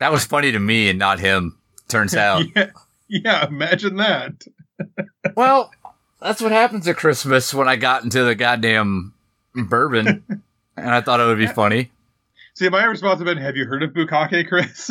that 0.00 0.12
was 0.12 0.24
funny 0.24 0.52
to 0.52 0.58
me 0.58 0.88
and 0.88 0.98
not 0.98 1.18
him. 1.20 1.58
Turns 1.88 2.14
out. 2.16 2.44
yeah, 2.54 2.70
yeah, 3.08 3.46
imagine 3.46 3.96
that. 3.96 4.44
well, 5.36 5.72
that's 6.20 6.40
what 6.40 6.52
happens 6.52 6.86
at 6.88 6.96
Christmas 6.96 7.52
when 7.52 7.68
I 7.68 7.76
got 7.76 8.04
into 8.04 8.24
the 8.24 8.34
goddamn 8.34 9.14
bourbon, 9.54 10.24
and 10.76 10.90
I 10.90 11.00
thought 11.00 11.20
it 11.20 11.26
would 11.26 11.38
be 11.38 11.46
funny. 11.46 11.90
See, 12.54 12.68
my 12.68 12.84
response 12.84 13.18
have 13.18 13.26
been, 13.26 13.38
"Have 13.38 13.56
you 13.56 13.66
heard 13.66 13.82
of 13.82 13.90
Bukkake, 13.90 14.48
Chris?" 14.48 14.90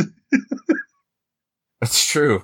That's 1.82 2.06
true. 2.06 2.44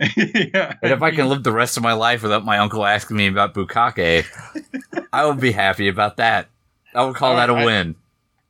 yeah. 0.16 0.74
And 0.82 0.92
if 0.92 1.02
I 1.02 1.10
can 1.10 1.28
live 1.28 1.42
the 1.42 1.52
rest 1.52 1.76
of 1.76 1.82
my 1.82 1.92
life 1.92 2.22
without 2.22 2.44
my 2.44 2.58
uncle 2.58 2.84
asking 2.86 3.16
me 3.18 3.26
about 3.26 3.54
bukkake, 3.54 4.24
I 5.12 5.24
will 5.26 5.34
be 5.34 5.52
happy 5.52 5.88
about 5.88 6.16
that. 6.16 6.48
I 6.94 7.04
will 7.04 7.14
call 7.14 7.32
All 7.32 7.36
that 7.36 7.50
a 7.50 7.54
win. 7.54 7.96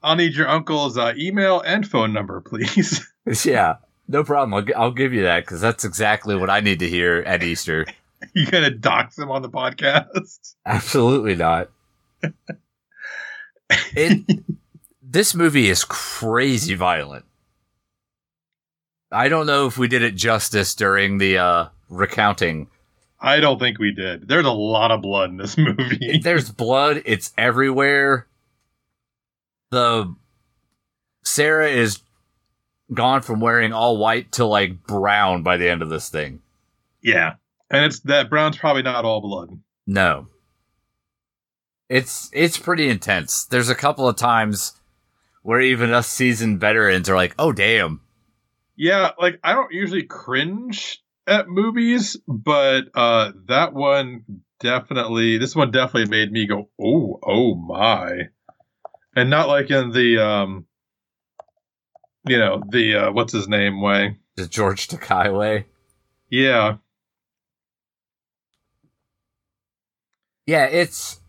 I'll 0.02 0.16
need 0.16 0.34
your 0.34 0.48
uncle's 0.48 0.96
uh, 0.96 1.12
email 1.16 1.60
and 1.60 1.86
phone 1.86 2.12
number, 2.12 2.40
please. 2.40 3.06
Yeah, 3.44 3.76
no 4.08 4.24
problem. 4.24 4.54
I'll, 4.54 4.62
gi- 4.62 4.74
I'll 4.74 4.90
give 4.90 5.12
you 5.12 5.22
that 5.24 5.44
because 5.44 5.60
that's 5.60 5.84
exactly 5.84 6.34
what 6.34 6.50
I 6.50 6.60
need 6.60 6.78
to 6.80 6.88
hear 6.88 7.18
at 7.26 7.42
Easter. 7.42 7.86
you 8.34 8.46
gonna 8.46 8.70
dox 8.70 9.18
him 9.18 9.30
on 9.30 9.42
the 9.42 9.50
podcast? 9.50 10.54
Absolutely 10.66 11.36
not. 11.36 11.68
It 13.94 14.40
this 15.02 15.34
movie 15.34 15.68
is 15.68 15.84
crazy 15.84 16.74
violent. 16.74 17.24
I 19.12 19.28
don't 19.28 19.46
know 19.46 19.66
if 19.66 19.76
we 19.76 19.88
did 19.88 20.02
it 20.02 20.14
justice 20.14 20.74
during 20.74 21.18
the 21.18 21.38
uh 21.38 21.66
recounting. 21.88 22.68
I 23.20 23.40
don't 23.40 23.58
think 23.58 23.78
we 23.78 23.92
did. 23.92 24.28
There's 24.28 24.46
a 24.46 24.50
lot 24.52 24.90
of 24.90 25.02
blood 25.02 25.30
in 25.30 25.36
this 25.36 25.58
movie. 25.58 26.18
There's 26.22 26.50
blood, 26.50 27.02
it's 27.04 27.32
everywhere. 27.36 28.26
The 29.70 30.14
Sarah 31.24 31.68
is 31.68 32.00
gone 32.92 33.22
from 33.22 33.40
wearing 33.40 33.72
all 33.72 33.98
white 33.98 34.32
to 34.32 34.44
like 34.44 34.84
brown 34.86 35.42
by 35.42 35.56
the 35.56 35.68
end 35.68 35.82
of 35.82 35.90
this 35.90 36.08
thing. 36.08 36.40
yeah, 37.02 37.34
and 37.70 37.84
it's 37.84 38.00
that 38.00 38.28
brown's 38.30 38.56
probably 38.56 38.82
not 38.82 39.04
all 39.04 39.20
blood. 39.20 39.60
No. 39.86 40.28
It's 41.88 42.30
it's 42.32 42.56
pretty 42.58 42.88
intense. 42.88 43.44
There's 43.44 43.68
a 43.68 43.74
couple 43.74 44.08
of 44.08 44.16
times 44.16 44.72
where 45.42 45.60
even 45.60 45.92
us 45.92 46.06
seasoned 46.06 46.60
veterans 46.60 47.08
are 47.08 47.16
like, 47.16 47.34
"Oh 47.38 47.52
damn." 47.52 48.00
Yeah, 48.80 49.10
like 49.20 49.38
I 49.44 49.52
don't 49.52 49.72
usually 49.72 50.04
cringe 50.04 51.02
at 51.26 51.50
movies, 51.50 52.16
but 52.26 52.84
uh 52.94 53.32
that 53.46 53.74
one 53.74 54.24
definitely 54.58 55.36
this 55.36 55.54
one 55.54 55.70
definitely 55.70 56.08
made 56.08 56.32
me 56.32 56.46
go, 56.46 56.70
"Oh, 56.80 57.20
oh 57.22 57.54
my." 57.56 58.30
And 59.14 59.28
not 59.28 59.48
like 59.48 59.70
in 59.70 59.90
the 59.90 60.24
um 60.24 60.64
you 62.26 62.38
know, 62.38 62.62
the 62.70 62.94
uh 62.94 63.12
what's 63.12 63.34
his 63.34 63.48
name 63.48 63.82
way. 63.82 64.16
The 64.36 64.46
George 64.46 64.88
Takei 64.88 65.38
way. 65.38 65.66
Yeah. 66.30 66.78
Yeah, 70.46 70.64
it's 70.64 71.20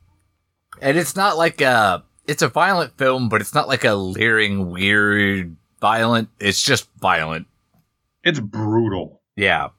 and 0.82 0.98
it's 0.98 1.18
not 1.18 1.36
like 1.36 1.60
a 1.60 2.06
it's 2.28 2.44
a 2.44 2.48
violent 2.48 2.98
film, 2.98 3.28
but 3.28 3.42
it's 3.42 3.54
not 3.54 3.68
like 3.68 3.84
a 3.84 3.96
leering 3.96 4.72
weird 4.72 5.58
violent. 5.82 6.30
It's 6.40 6.62
just 6.62 6.88
violent. 7.00 7.48
It's 8.24 8.40
brutal. 8.40 9.22
Yeah. 9.36 9.70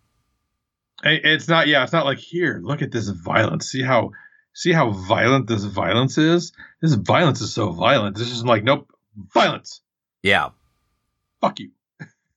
It's 1.04 1.48
not 1.48 1.66
yeah, 1.66 1.82
it's 1.82 1.92
not 1.92 2.04
like 2.04 2.18
here, 2.18 2.60
look 2.62 2.82
at 2.82 2.92
this 2.92 3.08
violence. 3.08 3.70
See 3.70 3.82
how 3.82 4.10
see 4.52 4.72
how 4.72 4.90
violent 4.90 5.48
this 5.48 5.64
violence 5.64 6.18
is? 6.18 6.52
This 6.80 6.94
violence 6.94 7.40
is 7.40 7.52
so 7.52 7.72
violent. 7.72 8.16
This 8.16 8.30
is 8.30 8.44
like 8.44 8.62
nope, 8.62 8.88
violence. 9.32 9.80
Yeah. 10.22 10.50
Fuck 11.40 11.58
you. 11.58 11.70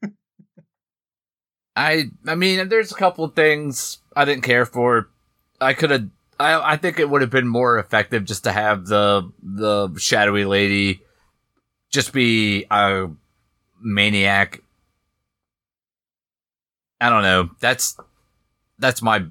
I 1.76 2.05
I 2.26 2.36
mean, 2.36 2.70
there's 2.70 2.91
a 2.91 2.95
couple 2.95 3.24
of 3.24 3.36
things 3.36 3.99
I 4.16 4.26
didn't 4.26 4.43
care 4.43 4.66
for. 4.66 5.09
I 5.61 5.74
could 5.74 5.91
have. 5.91 6.09
I 6.39 6.74
I 6.74 6.78
think 6.78 6.99
it 6.99 7.07
would 7.07 7.22
have 7.22 7.30
been 7.30 7.47
more 7.47 7.78
effective 7.78 8.26
just 8.26 8.45
to 8.45 8.51
have 8.51 8.88
the 8.88 9.32
the 9.43 9.95
shadowy 9.99 10.45
lady 10.45 11.01
just 11.91 12.13
be 12.13 12.66
a 12.72 13.09
maniac. 13.82 14.61
I 17.01 17.09
don't 17.09 17.23
know. 17.23 17.49
That's 17.59 17.97
that's 18.80 19.01
my 19.01 19.26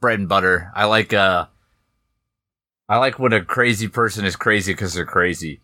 bread 0.00 0.18
and 0.18 0.28
butter. 0.28 0.70
I 0.74 0.84
like 0.84 1.12
uh 1.12 1.46
I 2.88 2.98
like 2.98 3.18
when 3.18 3.32
a 3.32 3.44
crazy 3.44 3.88
person 3.88 4.24
is 4.24 4.36
crazy 4.36 4.72
because 4.72 4.92
they're 4.94 5.06
crazy, 5.06 5.60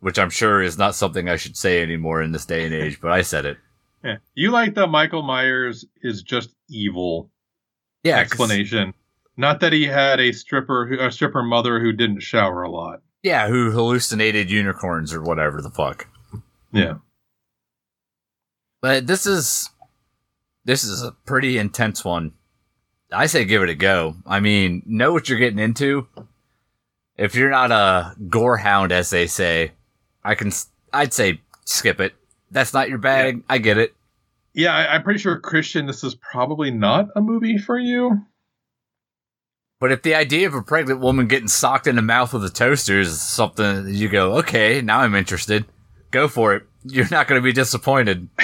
which 0.00 0.18
I'm 0.18 0.30
sure 0.30 0.62
is 0.62 0.76
not 0.76 0.94
something 0.94 1.28
I 1.28 1.36
should 1.36 1.56
say 1.56 1.82
anymore 1.82 2.22
in 2.22 2.32
this 2.32 2.44
day 2.44 2.64
and 2.64 2.74
age. 2.74 3.00
But 3.00 3.12
I 3.12 3.22
said 3.22 3.44
it. 3.46 3.58
Yeah. 4.04 4.18
You 4.36 4.52
like 4.52 4.74
the 4.76 4.86
Michael 4.86 5.22
Myers 5.24 5.84
is 6.02 6.22
just 6.22 6.54
evil 6.70 7.32
Yeah, 8.04 8.18
explanation. 8.18 8.94
Not 9.36 9.58
that 9.58 9.72
he 9.72 9.86
had 9.86 10.20
a 10.20 10.30
stripper, 10.30 10.86
who, 10.86 11.00
a 11.04 11.10
stripper 11.10 11.42
mother 11.42 11.80
who 11.80 11.92
didn't 11.92 12.20
shower 12.20 12.62
a 12.62 12.70
lot. 12.70 13.02
Yeah, 13.24 13.48
who 13.48 13.72
hallucinated 13.72 14.52
unicorns 14.52 15.12
or 15.12 15.20
whatever 15.20 15.60
the 15.60 15.70
fuck. 15.70 16.06
Yeah. 16.70 16.98
But 18.80 19.06
this 19.06 19.26
is 19.26 19.70
this 20.64 20.84
is 20.84 21.02
a 21.02 21.12
pretty 21.12 21.58
intense 21.58 22.04
one. 22.04 22.32
I 23.12 23.26
say 23.26 23.44
give 23.44 23.62
it 23.62 23.70
a 23.70 23.74
go. 23.74 24.16
I 24.26 24.40
mean, 24.40 24.82
know 24.86 25.12
what 25.12 25.28
you're 25.28 25.38
getting 25.38 25.58
into. 25.58 26.06
If 27.16 27.34
you're 27.34 27.50
not 27.50 27.72
a 27.72 28.14
gore 28.28 28.58
hound, 28.58 28.92
as 28.92 29.10
they 29.10 29.26
say, 29.26 29.72
I 30.22 30.34
can. 30.34 30.52
I'd 30.92 31.12
say 31.12 31.40
skip 31.64 32.00
it. 32.00 32.14
That's 32.50 32.72
not 32.72 32.88
your 32.88 32.98
bag. 32.98 33.42
I 33.48 33.58
get 33.58 33.78
it. 33.78 33.94
Yeah, 34.54 34.74
I, 34.74 34.94
I'm 34.94 35.02
pretty 35.02 35.20
sure 35.20 35.38
Christian, 35.38 35.86
this 35.86 36.02
is 36.02 36.14
probably 36.14 36.70
not 36.70 37.08
a 37.14 37.20
movie 37.20 37.58
for 37.58 37.78
you. 37.78 38.26
But 39.80 39.92
if 39.92 40.02
the 40.02 40.14
idea 40.14 40.48
of 40.48 40.54
a 40.54 40.62
pregnant 40.62 41.00
woman 41.00 41.28
getting 41.28 41.48
socked 41.48 41.86
in 41.86 41.96
the 41.96 42.02
mouth 42.02 42.32
with 42.32 42.44
a 42.44 42.50
toaster 42.50 42.98
is 42.98 43.20
something 43.20 43.88
you 43.88 44.08
go, 44.08 44.38
okay, 44.38 44.80
now 44.80 45.00
I'm 45.00 45.14
interested. 45.14 45.66
Go 46.10 46.26
for 46.26 46.54
it. 46.54 46.64
You're 46.84 47.08
not 47.10 47.28
going 47.28 47.40
to 47.40 47.44
be 47.44 47.52
disappointed. 47.52 48.28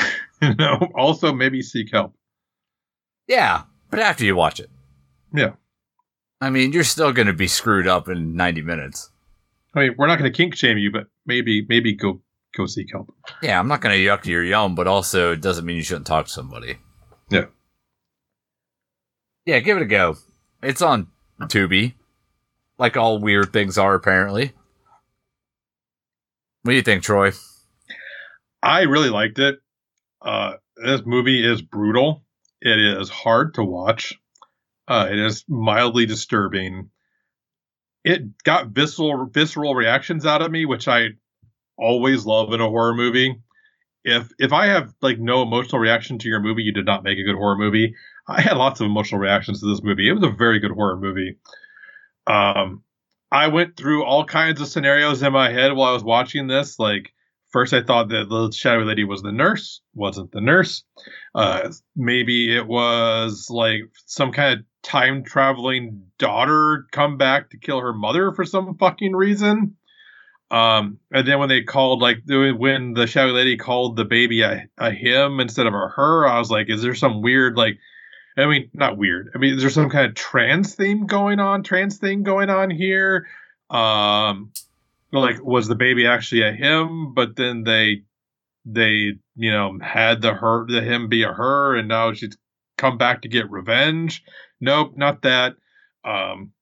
no. 0.58 0.88
Also, 0.96 1.32
maybe 1.32 1.62
seek 1.62 1.92
help. 1.92 2.14
Yeah, 3.26 3.62
but 3.90 4.00
after 4.00 4.24
you 4.24 4.36
watch 4.36 4.60
it. 4.60 4.70
Yeah. 5.32 5.52
I 6.40 6.50
mean, 6.50 6.72
you're 6.72 6.84
still 6.84 7.12
going 7.12 7.26
to 7.26 7.32
be 7.32 7.48
screwed 7.48 7.86
up 7.86 8.08
in 8.08 8.36
90 8.36 8.62
minutes. 8.62 9.10
I 9.74 9.80
mean, 9.80 9.94
we're 9.96 10.06
not 10.06 10.18
going 10.18 10.30
to 10.30 10.36
kink 10.36 10.54
shame 10.54 10.78
you, 10.78 10.92
but 10.92 11.06
maybe, 11.26 11.64
maybe 11.68 11.94
go 11.94 12.20
go 12.56 12.66
seek 12.66 12.88
help. 12.92 13.12
Yeah, 13.42 13.58
I'm 13.58 13.68
not 13.68 13.80
going 13.80 13.96
to 13.96 14.04
yuck 14.04 14.26
your 14.26 14.44
yum, 14.44 14.74
but 14.74 14.86
also 14.86 15.32
it 15.32 15.40
doesn't 15.40 15.64
mean 15.64 15.76
you 15.76 15.82
shouldn't 15.82 16.06
talk 16.06 16.26
to 16.26 16.32
somebody. 16.32 16.78
Yeah. 17.30 17.46
Yeah, 19.44 19.58
give 19.58 19.76
it 19.76 19.82
a 19.82 19.86
go. 19.86 20.16
It's 20.62 20.82
on 20.82 21.08
Tubi, 21.42 21.94
like 22.78 22.96
all 22.96 23.18
weird 23.18 23.52
things 23.52 23.76
are 23.76 23.94
apparently. 23.94 24.52
What 26.62 26.72
do 26.72 26.76
you 26.76 26.82
think, 26.82 27.02
Troy? 27.02 27.32
I 28.62 28.82
really 28.82 29.10
liked 29.10 29.38
it. 29.38 29.58
Uh, 30.24 30.54
this 30.76 31.02
movie 31.04 31.44
is 31.44 31.62
brutal. 31.62 32.24
It 32.60 32.78
is 32.78 33.10
hard 33.10 33.54
to 33.54 33.62
watch. 33.62 34.18
Uh, 34.88 35.08
it 35.10 35.18
is 35.18 35.44
mildly 35.48 36.06
disturbing. 36.06 36.90
It 38.04 38.42
got 38.42 38.68
visceral 38.68 39.26
visceral 39.26 39.74
reactions 39.74 40.26
out 40.26 40.42
of 40.42 40.50
me, 40.50 40.66
which 40.66 40.88
I 40.88 41.08
always 41.76 42.26
love 42.26 42.52
in 42.52 42.60
a 42.60 42.68
horror 42.68 42.94
movie. 42.94 43.40
If 44.02 44.30
if 44.38 44.52
I 44.52 44.66
have 44.66 44.94
like 45.00 45.18
no 45.18 45.42
emotional 45.42 45.80
reaction 45.80 46.18
to 46.18 46.28
your 46.28 46.40
movie, 46.40 46.62
you 46.62 46.72
did 46.72 46.86
not 46.86 47.04
make 47.04 47.18
a 47.18 47.22
good 47.22 47.36
horror 47.36 47.56
movie. 47.56 47.94
I 48.26 48.40
had 48.40 48.56
lots 48.56 48.80
of 48.80 48.86
emotional 48.86 49.20
reactions 49.20 49.60
to 49.60 49.66
this 49.66 49.82
movie. 49.82 50.08
It 50.08 50.12
was 50.12 50.24
a 50.24 50.30
very 50.30 50.58
good 50.58 50.70
horror 50.70 50.96
movie. 50.96 51.38
Um, 52.26 52.82
I 53.30 53.48
went 53.48 53.76
through 53.76 54.04
all 54.04 54.24
kinds 54.24 54.60
of 54.60 54.68
scenarios 54.68 55.22
in 55.22 55.32
my 55.32 55.50
head 55.50 55.72
while 55.72 55.90
I 55.90 55.94
was 55.94 56.04
watching 56.04 56.46
this. 56.46 56.78
Like 56.78 57.12
first, 57.54 57.72
I 57.72 57.82
thought 57.82 58.08
that 58.08 58.28
the 58.28 58.50
shadowy 58.50 58.84
lady 58.84 59.04
was 59.04 59.22
the 59.22 59.30
nurse, 59.30 59.80
wasn't 59.94 60.32
the 60.32 60.40
nurse. 60.40 60.82
Uh, 61.36 61.70
maybe 61.94 62.54
it 62.54 62.66
was 62.66 63.46
like 63.48 63.82
some 64.06 64.32
kind 64.32 64.58
of 64.58 64.66
time 64.82 65.22
traveling 65.22 66.02
daughter 66.18 66.86
come 66.90 67.16
back 67.16 67.50
to 67.50 67.56
kill 67.56 67.80
her 67.80 67.92
mother 67.92 68.32
for 68.32 68.44
some 68.44 68.76
fucking 68.76 69.14
reason. 69.14 69.76
Um, 70.50 70.98
and 71.12 71.26
then 71.28 71.38
when 71.38 71.48
they 71.48 71.62
called, 71.62 72.02
like 72.02 72.18
when 72.26 72.92
the 72.92 73.06
shadowy 73.06 73.32
lady 73.32 73.56
called 73.56 73.94
the 73.94 74.04
baby 74.04 74.42
a, 74.42 74.66
a 74.76 74.90
him 74.90 75.38
instead 75.38 75.68
of 75.68 75.74
a 75.74 75.88
her, 75.94 76.26
I 76.26 76.40
was 76.40 76.50
like, 76.50 76.68
is 76.68 76.82
there 76.82 76.96
some 76.96 77.22
weird 77.22 77.56
like 77.56 77.78
I 78.36 78.46
mean, 78.46 78.68
not 78.74 78.98
weird. 78.98 79.30
I 79.32 79.38
mean, 79.38 79.54
is 79.54 79.60
there 79.60 79.70
some 79.70 79.90
kind 79.90 80.06
of 80.06 80.16
trans 80.16 80.74
theme 80.74 81.06
going 81.06 81.38
on? 81.38 81.62
Trans 81.62 81.98
thing 81.98 82.24
going 82.24 82.50
on 82.50 82.68
here? 82.68 83.28
Um, 83.70 84.50
like, 85.20 85.42
was 85.42 85.68
the 85.68 85.74
baby 85.74 86.06
actually 86.06 86.42
a 86.42 86.52
him? 86.52 87.14
But 87.14 87.36
then 87.36 87.64
they, 87.64 88.02
they, 88.64 89.14
you 89.36 89.50
know, 89.50 89.78
had 89.82 90.22
the 90.22 90.34
her, 90.34 90.66
the 90.66 90.80
him 90.80 91.08
be 91.08 91.22
a 91.22 91.32
her, 91.32 91.76
and 91.76 91.88
now 91.88 92.12
she's 92.12 92.36
come 92.76 92.98
back 92.98 93.22
to 93.22 93.28
get 93.28 93.50
revenge. 93.50 94.24
Nope, 94.60 94.94
not 94.96 95.22
that. 95.22 95.54
Um, 96.04 96.52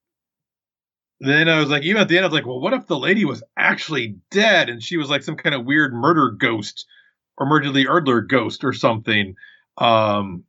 then 1.19 1.47
I 1.47 1.59
was 1.59 1.69
like, 1.69 1.83
even 1.83 2.01
at 2.01 2.07
the 2.09 2.17
end, 2.17 2.25
I 2.25 2.27
was 2.27 2.33
like, 2.33 2.45
well, 2.45 2.59
what 2.59 2.73
if 2.73 2.87
the 2.87 2.99
lady 2.99 3.25
was 3.25 3.43
actually 3.57 4.17
dead 4.29 4.69
and 4.69 4.83
she 4.83 4.97
was 4.97 5.09
like 5.09 5.23
some 5.23 5.37
kind 5.37 5.55
of 5.55 5.65
weird 5.65 5.93
murder 5.93 6.31
ghost 6.31 6.85
or 7.37 7.47
Murderly 7.47 7.85
Erdler 7.85 8.27
ghost 8.27 8.63
or 8.63 8.73
something? 8.73 9.35
Um, 9.77 10.43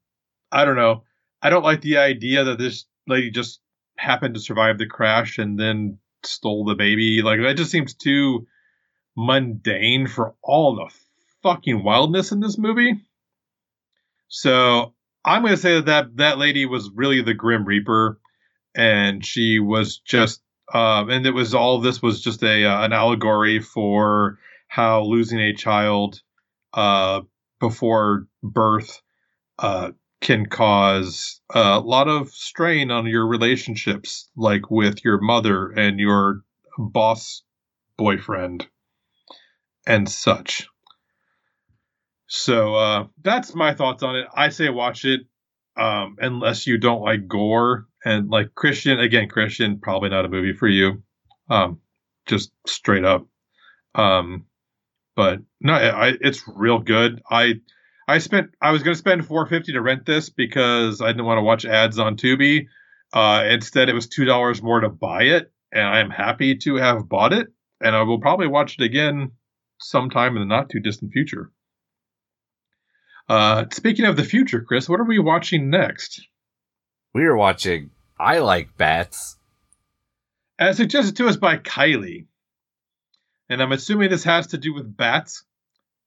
I 0.51 0.65
don't 0.65 0.77
know. 0.77 1.05
I 1.41 1.51
don't 1.51 1.63
like 1.63 1.81
the 1.81 1.99
idea 1.99 2.45
that 2.45 2.59
this 2.59 2.87
lady 3.07 3.31
just 3.31 3.61
happened 3.97 4.35
to 4.35 4.41
survive 4.41 4.79
the 4.79 4.87
crash 4.87 5.39
and 5.39 5.59
then 5.59 5.99
stole 6.27 6.64
the 6.64 6.75
baby. 6.75 7.22
Like 7.22 7.41
that 7.41 7.57
just 7.57 7.70
seems 7.70 7.95
too 7.95 8.47
mundane 9.16 10.07
for 10.07 10.35
all 10.43 10.77
the 10.77 10.95
fucking 11.43 11.85
wildness 11.85 12.33
in 12.33 12.41
this 12.41 12.59
movie. 12.59 13.01
So 14.29 14.95
I'm 15.25 15.43
going 15.43 15.55
to 15.55 15.61
say 15.61 15.75
that, 15.75 15.87
that 15.87 16.16
that 16.16 16.39
lady 16.39 16.66
was 16.66 16.91
really 16.95 17.22
the 17.22 17.35
Grim 17.35 17.64
Reaper, 17.64 18.18
and 18.75 19.25
she 19.25 19.59
was 19.59 19.99
just, 19.99 20.43
uh, 20.72 21.05
and 21.09 21.27
it 21.27 21.31
was 21.35 21.55
all 21.55 21.81
this 21.81 22.03
was 22.03 22.20
just 22.20 22.43
a 22.43 22.64
uh, 22.64 22.85
an 22.85 22.93
allegory 22.93 23.61
for 23.61 24.39
how 24.66 25.03
losing 25.03 25.41
a 25.41 25.55
child 25.55 26.20
uh, 26.72 27.20
before 27.61 28.27
birth 28.43 29.01
uh, 29.59 29.93
can 30.25 30.47
cause 30.47 31.43
a 31.51 31.79
lot 31.79 32.09
of 32.09 32.31
strain 32.31 32.91
on 32.91 33.07
your 33.07 33.27
relationships, 33.27 34.31
like 34.35 34.70
with 34.70 35.05
your 35.05 35.20
mother 35.20 35.68
and 35.68 36.01
your 36.01 36.41
boss 36.79 37.43
boyfriend 37.99 38.66
and 39.87 40.09
such. 40.09 40.66
So 42.27 42.75
uh, 42.75 43.07
that's 43.22 43.55
my 43.55 43.75
thoughts 43.75 44.03
on 44.03 44.16
it. 44.16 44.27
I 44.35 44.49
say 44.49 44.70
watch 44.70 45.05
it 45.05 45.20
um, 45.77 46.16
unless 46.18 46.66
you 46.66 46.79
don't 46.79 47.03
like 47.03 47.29
gore 47.29 47.87
and 48.03 48.31
like 48.31 48.55
Christian. 48.55 48.99
Again, 48.99 49.29
Christian 49.29 49.79
probably 49.79 50.09
not 50.09 50.25
a 50.25 50.31
movie 50.31 50.55
for 50.55 50.68
you. 50.68 51.03
Um, 51.51 51.81
just 52.25 52.51
straight 52.66 53.05
up. 53.05 53.27
Um, 53.95 54.47
but 55.14 55.41
no, 55.61 55.75
I, 55.75 56.14
it's 56.18 56.43
real 56.49 56.79
good. 56.79 57.20
I 57.31 57.61
I 58.07 58.19
spent 58.19 58.51
I 58.61 58.71
was 58.71 58.83
going 58.83 58.95
to 58.95 58.99
spend 58.99 59.27
450 59.27 59.73
to 59.73 59.81
rent 59.81 60.07
this 60.07 60.31
because 60.31 61.01
I 61.01 61.09
didn't 61.09 61.25
want 61.25 61.39
to 61.39 61.43
watch 61.43 61.65
ads 61.65 61.99
on 61.99 62.17
Tubi. 62.17 62.67
Uh, 63.13 63.45
instead, 63.49 63.89
it 63.89 63.95
was 63.95 64.09
two 64.09 64.25
dollars 64.25 64.63
more 64.63 64.81
to 64.81 64.89
buy 64.89 65.25
it, 65.25 65.53
and 65.73 65.87
I 65.87 66.01
am 66.01 66.11
happy 66.11 66.57
to 66.57 66.77
have 66.77 67.09
bought 67.09 67.33
it. 67.33 67.49
And 67.81 67.95
I 67.95 68.03
will 68.03 68.21
probably 68.21 68.47
watch 68.47 68.77
it 68.79 68.85
again 68.85 69.33
sometime 69.79 70.37
in 70.37 70.43
the 70.43 70.55
not 70.55 70.71
too 70.71 70.81
distant 70.81 71.13
future. 71.13 71.51
Uh, 73.29 73.65
speaking 73.73 74.05
of 74.05 74.17
the 74.17 74.25
future, 74.25 74.61
Chris, 74.61 74.89
what 74.89 75.01
are 75.01 75.05
we 75.05 75.19
watching 75.19 75.71
next? 75.71 76.27
We 77.15 77.25
are 77.25 77.37
watching 77.37 77.91
I 78.19 78.39
Like 78.39 78.77
Bats. 78.77 79.39
As 80.59 80.77
suggested 80.77 81.17
to 81.17 81.29
us 81.29 81.37
by 81.37 81.57
Kylie. 81.57 82.27
And 83.49 83.63
I'm 83.63 83.73
assuming 83.73 84.11
this 84.11 84.25
has 84.25 84.49
to 84.49 84.59
do 84.59 84.75
with 84.75 84.97
bats 84.97 85.45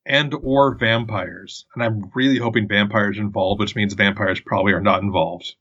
and 0.08 0.34
or 0.42 0.74
vampires. 0.74 1.66
And 1.74 1.84
I'm 1.84 2.10
really 2.14 2.38
hoping 2.38 2.66
vampires 2.66 3.18
involved, 3.18 3.60
which 3.60 3.76
means 3.76 3.92
vampires 3.94 4.40
probably 4.40 4.72
are 4.72 4.80
not 4.80 5.02
involved. 5.02 5.54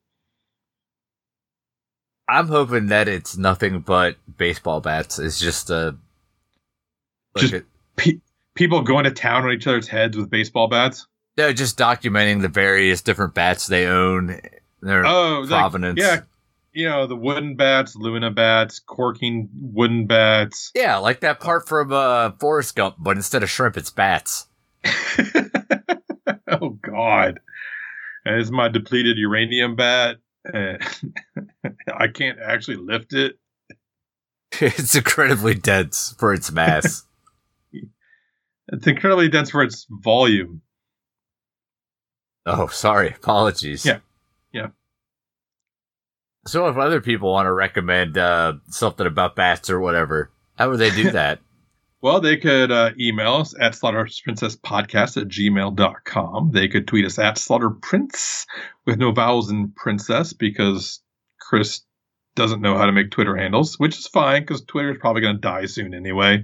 I'm 2.30 2.48
hoping 2.48 2.88
that 2.88 3.08
it's 3.08 3.38
nothing 3.38 3.82
but 3.82 4.16
baseball 4.38 4.82
bats. 4.82 5.20
It's 5.20 5.40
just 5.40 5.70
a 5.70 5.96
like 7.36 7.42
just 7.42 7.54
a, 7.54 7.66
pe- 7.96 8.20
people 8.56 8.82
going 8.82 9.06
to 9.06 9.12
town 9.12 9.46
on 9.46 9.52
each 9.52 9.68
other's 9.68 9.88
heads 9.88 10.18
with 10.18 10.30
baseball 10.30 10.68
bats. 10.68 11.08
No, 11.38 11.54
just 11.54 11.78
documenting 11.78 12.42
the 12.42 12.50
various 12.50 13.02
different 13.02 13.34
bats 13.34 13.68
they 13.68 13.86
own, 13.86 14.42
their 14.82 15.06
oh, 15.06 15.46
provenance. 15.48 16.00
Like, 16.00 16.20
yeah, 16.20 16.22
you 16.78 16.88
know 16.88 17.08
the 17.08 17.16
wooden 17.16 17.56
bats, 17.56 17.96
Luna 17.96 18.30
bats, 18.30 18.80
corking 18.80 19.50
wooden 19.60 20.06
bats. 20.06 20.72
Yeah, 20.76 20.98
like 20.98 21.22
that 21.22 21.40
part 21.40 21.68
from 21.68 21.92
uh, 21.92 22.32
Forrest 22.40 22.76
Gump, 22.76 22.98
but 23.00 23.18
instead 23.18 23.42
of 23.42 23.50
shrimp, 23.50 23.78
it's 23.78 23.90
bats. 23.90 24.46
oh 26.48 26.70
God! 26.82 27.40
Is 28.26 28.52
my 28.52 28.68
depleted 28.68 29.18
uranium 29.18 29.76
bat. 29.76 30.18
I 30.54 32.08
can't 32.14 32.38
actually 32.40 32.78
lift 32.78 33.14
it. 33.14 33.40
It's 34.62 34.96
incredibly 34.96 35.56
dense 35.56 36.16
for 36.20 36.32
its 36.32 36.52
mass. 36.52 37.06
it's 38.68 38.88
incredibly 38.88 39.30
dense 39.30 39.50
for 39.50 39.64
its 39.64 39.88
volume. 39.90 40.62
Oh, 42.46 42.68
sorry. 42.68 43.10
Apologies. 43.10 43.86
Yeah. 43.86 44.00
Yeah. 44.54 44.68
So 46.48 46.68
if 46.68 46.78
other 46.78 47.02
people 47.02 47.32
want 47.32 47.46
to 47.46 47.54
recommend 47.54 48.18
uh, 48.18 48.54
something 48.70 49.06
about 49.06 49.36
bats 49.36 49.70
or 49.70 49.80
whatever, 49.80 50.32
how 50.58 50.70
would 50.70 50.80
they 50.80 50.92
do 50.92 51.12
that? 51.12 51.40
well, 52.02 52.22
they 52.22 52.38
could 52.38 52.72
uh, 52.72 52.92
email 53.00 53.36
us 53.36 53.54
at 53.60 53.74
slaughterprincesspodcast 53.74 55.22
at 55.22 55.28
gmail.com. 55.28 56.52
They 56.52 56.68
could 56.68 56.88
tweet 56.88 57.06
us 57.06 57.20
at 57.20 57.36
slaughterprince 57.36 58.46
with 58.86 58.98
no 58.98 59.12
vowels 59.12 59.52
in 59.52 59.72
princess 59.72 60.34
because 60.34 61.02
Chris 61.40 61.82
doesn't 62.36 62.62
know 62.62 62.78
how 62.78 62.86
to 62.86 62.92
make 62.92 63.12
Twitter 63.12 63.36
handles, 63.36 63.78
which 63.78 63.98
is 63.98 64.08
fine 64.08 64.44
because 64.44 64.62
Twitter 64.62 64.92
is 64.92 65.00
probably 65.00 65.22
going 65.22 65.36
to 65.36 65.42
die 65.42 65.66
soon 65.66 65.94
anyway. 65.94 66.44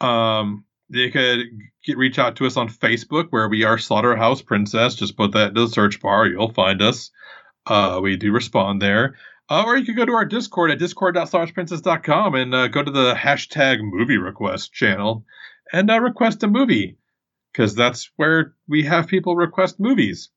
Um, 0.00 0.64
they 0.90 1.10
could 1.10 1.46
get, 1.86 1.96
reach 1.96 2.18
out 2.18 2.36
to 2.36 2.46
us 2.46 2.58
on 2.58 2.68
Facebook 2.68 3.28
where 3.30 3.48
we 3.48 3.64
are 3.64 3.78
Slaughterhouse 3.78 4.42
Princess. 4.42 4.96
Just 4.96 5.16
put 5.16 5.32
that 5.32 5.50
into 5.50 5.62
the 5.62 5.68
search 5.68 6.00
bar, 6.00 6.26
you'll 6.26 6.52
find 6.52 6.82
us. 6.82 7.10
Uh, 7.66 8.00
we 8.02 8.16
do 8.16 8.32
respond 8.32 8.82
there. 8.82 9.16
Uh, 9.48 9.64
or 9.66 9.76
you 9.76 9.84
could 9.84 9.96
go 9.96 10.06
to 10.06 10.12
our 10.12 10.24
Discord 10.24 10.70
at 10.70 10.78
discord.slaughterprincess.com 10.78 12.34
and 12.34 12.54
uh, 12.54 12.68
go 12.68 12.82
to 12.82 12.90
the 12.90 13.14
hashtag 13.14 13.78
movie 13.80 14.16
request 14.16 14.72
channel 14.72 15.24
and 15.72 15.90
uh, 15.90 16.00
request 16.00 16.42
a 16.42 16.48
movie 16.48 16.96
because 17.52 17.74
that's 17.74 18.10
where 18.16 18.54
we 18.68 18.84
have 18.84 19.08
people 19.08 19.36
request 19.36 19.78
movies. 19.78 20.30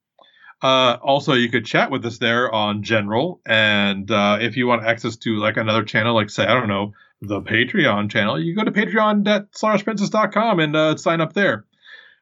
Uh, 0.61 0.97
also, 1.01 1.33
you 1.33 1.49
could 1.49 1.65
chat 1.65 1.91
with 1.91 2.05
us 2.05 2.17
there 2.17 2.51
on 2.51 2.81
general, 2.83 3.41
and 3.45 4.09
uh, 4.09 4.37
if 4.39 4.57
you 4.57 4.67
want 4.67 4.85
access 4.85 5.17
to 5.17 5.37
like 5.37 5.57
another 5.57 5.83
channel, 5.83 6.15
like 6.15 6.29
say 6.29 6.45
I 6.45 6.53
don't 6.53 6.69
know 6.69 6.93
the 7.21 7.41
Patreon 7.41 8.09
channel, 8.09 8.41
you 8.41 8.55
go 8.55 8.63
to 8.63 8.71
patreon.slaughterprincess.com 8.71 10.59
and 10.59 10.75
uh, 10.75 10.97
sign 10.97 11.21
up 11.21 11.33
there. 11.33 11.65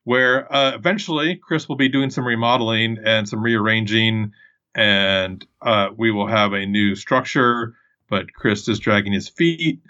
Where 0.03 0.53
uh, 0.53 0.75
eventually 0.75 1.39
Chris 1.41 1.69
will 1.69 1.77
be 1.77 1.87
doing 1.87 2.09
some 2.09 2.27
remodeling 2.27 2.97
and 3.05 3.29
some 3.29 3.41
rearranging 3.41 4.33
and 4.75 5.45
uh, 5.61 5.89
we 5.95 6.11
will 6.11 6.27
have 6.27 6.53
a 6.53 6.65
new 6.65 6.95
structure. 6.95 7.75
But 8.09 8.33
Chris 8.33 8.67
is 8.67 8.79
dragging 8.79 9.13
his 9.13 9.29
feet. 9.29 9.81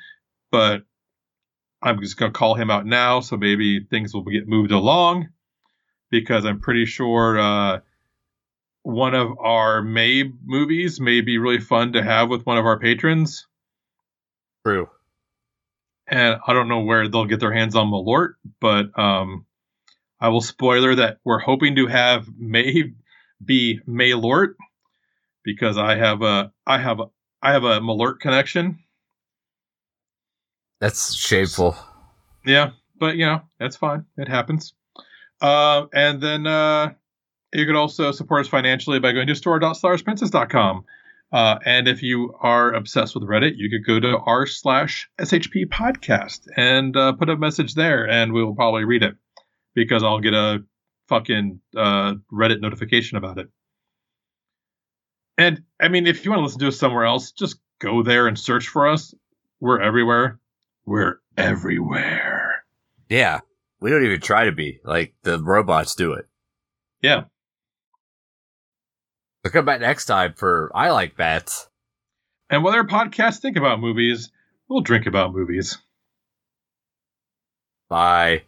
But 0.52 0.84
I'm 1.82 2.00
just 2.00 2.18
going 2.18 2.32
to 2.32 2.38
call 2.38 2.56
him 2.56 2.70
out 2.70 2.86
now, 2.86 3.20
so 3.20 3.36
maybe 3.36 3.84
things 3.84 4.14
will 4.14 4.24
get 4.24 4.48
moved 4.48 4.72
along 4.72 5.30
because 6.10 6.46
I'm 6.46 6.60
pretty 6.60 6.86
sure 6.86 7.40
uh, 7.40 7.80
one 8.84 9.16
of 9.16 9.40
our 9.40 9.82
May 9.82 10.32
movies 10.46 11.00
may 11.00 11.22
be 11.22 11.38
really 11.38 11.60
fun 11.60 11.94
to 11.94 12.04
have 12.04 12.30
with 12.30 12.46
one 12.46 12.58
of 12.58 12.66
our 12.66 12.80
patrons. 12.80 13.48
True. 14.66 14.90
And 16.08 16.38
I 16.46 16.54
don't 16.54 16.68
know 16.68 16.82
where 16.82 17.08
they'll 17.08 17.26
get 17.26 17.40
their 17.40 17.54
hands 17.54 17.76
on 17.76 17.88
Malort, 17.88 18.36
but 18.60 18.98
um, 18.98 19.46
I 20.20 20.30
will 20.30 20.42
spoiler 20.42 20.96
that 20.96 21.18
we're 21.24 21.40
hoping 21.40 21.76
to 21.78 21.88
have 21.88 22.28
May 22.38 22.94
be 23.44 23.80
Maylort 23.88 24.54
because 25.44 25.78
I 25.78 25.96
have 25.96 26.22
a 26.22 26.52
I 26.66 26.78
have 26.78 27.00
a 27.00 27.06
I 27.41 27.52
have 27.52 27.64
a 27.64 27.80
Malort 27.80 28.20
connection. 28.20 28.80
That's 30.80 31.14
shameful. 31.14 31.78
Yeah, 32.46 32.72
but 33.00 33.16
you 33.16 33.26
know 33.26 33.41
that's 33.60 33.76
fine. 33.76 34.06
It 34.18 34.28
happens. 34.28 34.74
Uh, 35.41 35.88
and 35.94 36.22
then 36.22 36.48
uh, 36.48 36.94
you 37.54 37.66
could 37.66 37.76
also 37.76 38.12
support 38.12 38.41
us 38.41 38.48
financially 38.48 39.00
by 39.00 39.12
going 39.12 39.28
to 39.28 39.36
store.slaughterprincess.com. 39.36 40.86
Uh, 41.34 41.58
and 41.66 41.88
if 41.88 42.04
you 42.04 42.34
are 42.41 42.72
obsessed 42.74 43.16
with 43.16 43.24
Reddit, 43.24 43.54
you 43.56 43.70
could 43.70 43.86
go 43.86 44.00
to 44.00 44.20
r 44.20 44.46
slash 44.46 45.10
SHP 45.20 45.66
podcast 45.66 46.41
and 46.56 46.96
uh, 46.96 47.14
put 47.14 47.30
a 47.30 47.36
message 47.36 47.74
there, 47.74 48.08
and 48.08 48.34
we 48.34 48.44
will 48.44 48.56
probably 48.56 48.86
read 48.86 49.04
it 49.04 49.16
because 49.74 50.04
I'll 50.04 50.20
get 50.20 50.36
a 50.36 50.64
fucking 51.10 51.60
uh, 51.76 52.14
Reddit 52.32 52.62
notification 52.62 53.18
about 53.18 53.39
it. 53.39 53.48
And 55.38 55.64
I 55.80 55.88
mean, 55.88 56.08
if 56.08 56.26
you 56.26 56.32
want 56.32 56.40
to 56.40 56.44
listen 56.44 56.60
to 56.60 56.68
us 56.68 56.78
somewhere 56.78 57.06
else, 57.06 57.32
just 57.32 57.58
go 57.80 58.04
there 58.04 58.28
and 58.28 58.38
search 58.38 58.68
for 58.68 58.88
us. 58.88 59.14
We're 59.60 59.82
everywhere. 59.82 60.40
We're 60.86 61.20
everywhere. 61.38 62.66
Yeah. 63.10 63.42
We 63.80 63.90
don't 63.90 64.06
even 64.06 64.22
try 64.22 64.46
to 64.46 64.52
be. 64.52 64.80
Like, 64.84 65.14
the 65.24 65.42
robots 65.42 65.96
do 65.96 66.14
it. 66.14 66.28
Yeah. 67.02 67.26
So 69.46 69.52
come 69.52 69.66
back 69.66 69.82
next 69.82 70.06
time 70.06 70.34
for 70.36 70.72
I 70.74 70.92
Like 70.92 71.18
Bats. 71.18 71.68
And 72.50 72.66
our 72.66 72.88
podcasts 72.88 73.40
think 73.40 73.58
about 73.58 73.80
movies, 73.80 74.32
we'll 74.70 74.82
drink 74.82 75.06
about 75.06 75.34
movies. 75.34 75.78
Bye. 77.90 78.44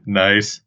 Nice. 0.05 0.61